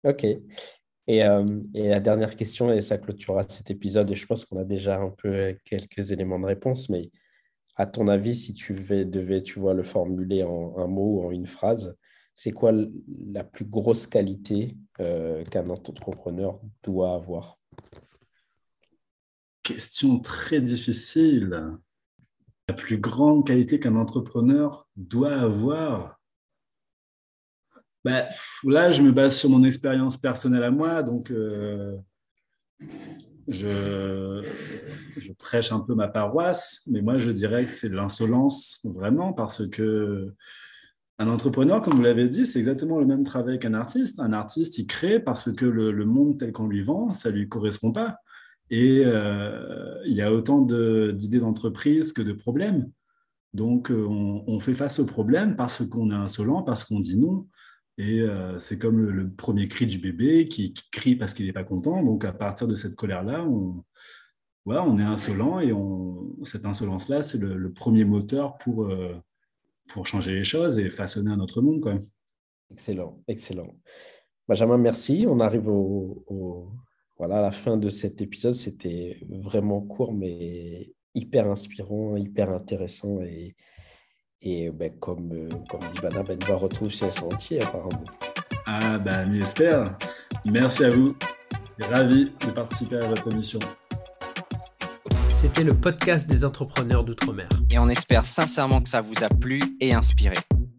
Ok. 0.04 0.24
Et, 0.24 1.24
euh, 1.24 1.46
et, 1.74 1.90
la 1.90 2.00
dernière 2.00 2.36
question, 2.36 2.72
et 2.72 2.82
ça 2.82 2.98
clôturera 2.98 3.46
cet 3.48 3.72
épisode, 3.72 4.10
et 4.12 4.16
je 4.16 4.26
pense 4.26 4.46
qu'on 4.46 4.60
a 4.60 4.64
déjà 4.64 5.00
un 5.00 5.10
peu 5.10 5.56
quelques 5.66 6.12
éléments 6.12 6.40
de 6.40 6.46
réponse, 6.46 6.90
mais 6.90 7.12
à 7.76 7.86
ton 7.88 8.08
avis, 8.08 8.36
si 8.36 8.54
tu 8.54 8.74
devais, 8.74 9.42
tu 9.42 9.60
vois, 9.60 9.74
le 9.74 9.84
formuler 9.84 10.44
en 10.44 10.78
un 10.78 10.88
mot 10.88 11.18
ou 11.18 11.28
en 11.28 11.32
une 11.32 11.48
phrase, 11.48 11.96
c'est 12.36 12.52
quoi 12.52 12.72
la 13.32 13.44
plus 13.44 13.66
grosse 13.66 14.08
qualité 14.08 14.78
euh, 15.00 15.44
qu'un 15.46 15.70
entrepreneur 15.70 16.60
doit 16.84 17.14
avoir? 17.14 17.58
Question 19.64 20.20
très 20.20 20.62
difficile. 20.62 21.78
La 22.68 22.74
plus 22.74 22.98
grande 22.98 23.46
qualité 23.46 23.80
qu'un 23.80 23.96
entrepreneur 23.96 24.88
doit 24.96 25.36
avoir? 25.36 26.20
Bah, 28.04 28.30
Là, 28.64 28.92
je 28.92 29.02
me 29.02 29.12
base 29.12 29.38
sur 29.38 29.50
mon 29.50 29.64
expérience 29.64 30.18
personnelle 30.18 30.64
à 30.64 30.72
moi, 30.72 31.04
donc 31.04 31.30
euh, 31.32 31.98
je, 33.48 34.42
je, 35.18 35.34
prêche 35.34 35.72
un 35.72 35.80
peu 35.80 35.94
ma 35.94 36.08
paroisse, 36.08 36.82
mais 36.90 37.02
moi, 37.02 37.20
je 37.20 37.30
dirais 37.32 37.66
que 37.66 37.72
c'est 37.72 37.90
de 37.90 37.96
l'insolence, 37.96 38.80
vraiment, 38.84 39.34
parce 39.34 39.68
que 39.68 40.34
un 41.22 41.28
entrepreneur, 41.28 41.84
comme 41.84 41.94
vous 41.94 42.02
l'avez 42.02 42.28
dit, 42.28 42.48
c'est 42.48 42.58
exactement 42.58 43.00
le 43.00 43.06
même 43.06 43.24
travail 43.24 43.60
qu'un 43.60 43.76
artiste. 43.76 44.20
Un 44.20 44.34
artiste, 44.34 44.80
il 44.80 44.88
crée 44.88 45.20
parce 45.20 45.52
que 45.54 45.66
le, 45.66 46.04
monde 46.04 46.40
tel 46.40 46.52
qu'on 46.52 46.68
lui 46.68 46.82
vend, 46.82 47.12
ça 47.12 47.30
ne 47.30 47.36
lui 47.36 47.48
correspond 47.48 47.92
pas. 47.92 48.18
Et 48.72 49.04
euh, 49.06 50.02
il 50.08 50.14
y 50.14 50.24
a 50.24 50.34
autant 50.34 50.62
d'idées 50.62 51.38
d'entreprise 51.38 52.12
que 52.12 52.24
de 52.24 52.34
problèmes. 52.34 52.90
Donc, 53.54 53.92
euh, 53.92 54.04
on, 54.08 54.60
fait 54.60 54.74
face 54.74 54.98
aux 54.98 55.06
problèmes 55.06 55.56
parce 55.56 55.86
qu'on 55.88 56.10
est 56.10 56.16
insolent, 56.16 56.64
parce 56.64 56.86
qu'on 56.86 57.00
dit 57.00 57.20
non. 57.20 57.48
Et 58.00 58.22
euh, 58.22 58.58
c'est 58.58 58.80
comme 58.80 59.00
le, 59.00 59.30
premier 59.30 59.68
cri 59.68 59.86
du 59.86 60.00
bébé 60.00 60.48
qui, 60.48 60.74
crie 60.92 61.16
parce 61.16 61.36
qu'il 61.36 61.46
n'est 61.46 61.54
pas 61.54 61.64
content. 61.64 62.02
Donc, 62.02 62.26
à 62.26 62.34
partir 62.34 62.66
de 62.66 62.74
cette 62.74 62.96
colère-là, 62.96 63.44
on, 63.44 63.84
on 64.66 64.98
est 64.98 65.04
insolent 65.04 65.60
et 65.60 65.72
cette 66.46 66.66
insolence-là, 66.66 67.22
c'est 67.22 67.38
le, 67.38 67.72
premier 67.72 68.06
moteur 68.06 68.58
pour 68.58 68.90
pour 69.94 70.08
changer 70.08 70.34
les 70.34 70.44
choses 70.44 70.78
et 70.78 70.90
façonner 70.90 71.32
un 71.32 71.40
autre 71.40 71.62
monde. 71.62 71.82
Quoi. 71.82 71.96
Excellent, 72.72 73.22
excellent. 73.28 73.76
Benjamin, 74.48 74.78
merci. 74.78 75.26
On 75.28 75.40
arrive 75.40 75.68
au, 75.70 76.72
voilà, 77.18 77.40
à 77.40 77.42
la 77.42 77.52
fin 77.52 77.78
de 77.78 77.90
cet 77.90 78.22
épisode. 78.22 78.54
C'était 78.54 79.18
vraiment 79.30 79.82
court, 79.82 80.14
mais 80.14 80.94
hyper 81.14 81.50
inspirant, 81.50 82.16
hyper 82.16 82.50
intéressant. 82.52 83.22
Et, 83.22 83.56
et 84.42 84.72
ben, 84.72 84.92
comme, 85.00 85.50
comme 85.70 85.82
dit 85.90 86.00
Bana, 86.02 86.24
ben, 86.24 86.38
on 86.44 86.46
va 86.48 86.56
retrouver 86.56 86.92
chez 86.92 87.06
entier 87.22 87.62
apparemment. 87.62 88.04
Ah, 88.66 88.98
ben, 88.98 89.26
on 89.30 89.34
espère. 89.42 89.98
Merci 90.50 90.86
à 90.86 90.90
vous. 90.90 91.16
Ravi 91.80 92.26
de 92.26 92.52
participer 92.52 92.98
à 92.98 93.08
votre 93.08 93.32
émission. 93.32 93.60
C'était 95.42 95.64
le 95.64 95.74
podcast 95.74 96.30
des 96.30 96.46
entrepreneurs 96.46 97.04
d'outre-mer. 97.04 97.50
Et 97.72 97.80
on 97.80 97.90
espère 97.90 98.28
sincèrement 98.28 98.80
que 98.80 98.88
ça 98.88 99.02
vous 99.02 99.24
a 99.24 99.30
plu 99.30 99.60
et 99.80 99.92
inspiré. 99.92 100.36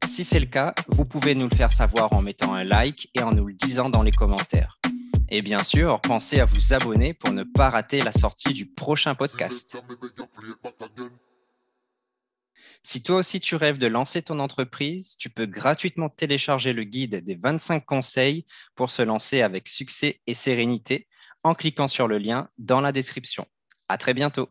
Si 0.07 0.23
c'est 0.23 0.39
le 0.39 0.47
cas, 0.47 0.73
vous 0.87 1.05
pouvez 1.05 1.35
nous 1.35 1.49
le 1.49 1.57
faire 1.57 1.73
savoir 1.73 2.13
en 2.13 2.23
mettant 2.23 2.55
un 2.55 2.63
like 2.63 3.11
et 3.17 3.23
en 3.23 3.33
nous 3.33 3.47
le 3.47 3.55
disant 3.55 3.91
dans 3.91 4.05
les 4.05 4.13
commentaires. 4.13 4.79
Et 5.31 5.43
bien 5.43 5.65
sûr, 5.65 6.01
pensez 6.01 6.39
à 6.39 6.45
vous 6.45 6.73
abonner 6.75 7.13
pour 7.13 7.33
ne 7.33 7.43
pas 7.43 7.71
rater 7.71 8.03
la 8.03 8.13
sortie 8.13 8.55
du 8.55 8.67
prochain 8.67 9.17
podcast. 9.17 9.83
Si 12.85 13.03
toi 13.03 13.17
aussi 13.17 13.41
tu 13.41 13.57
rêves 13.57 13.79
de 13.79 13.89
lancer 13.89 14.23
ton 14.23 14.39
entreprise, 14.39 15.17
tu 15.17 15.29
peux 15.29 15.47
gratuitement 15.47 16.09
télécharger 16.09 16.73
le 16.73 16.85
guide 16.85 17.25
des 17.25 17.35
25 17.35 17.85
conseils 17.85 18.47
pour 18.77 18.93
se 18.93 19.03
lancer 19.03 19.43
avec 19.43 19.67
succès 19.67 20.21
et 20.29 20.35
sérénité 20.35 21.09
en 21.43 21.55
cliquant 21.55 21.89
sur 21.89 22.07
le 22.07 22.19
lien 22.19 22.49
dans 22.59 22.81
la 22.81 22.93
description. 22.93 23.45
À 23.93 23.99
très 23.99 24.15
bientôt. 24.15 24.49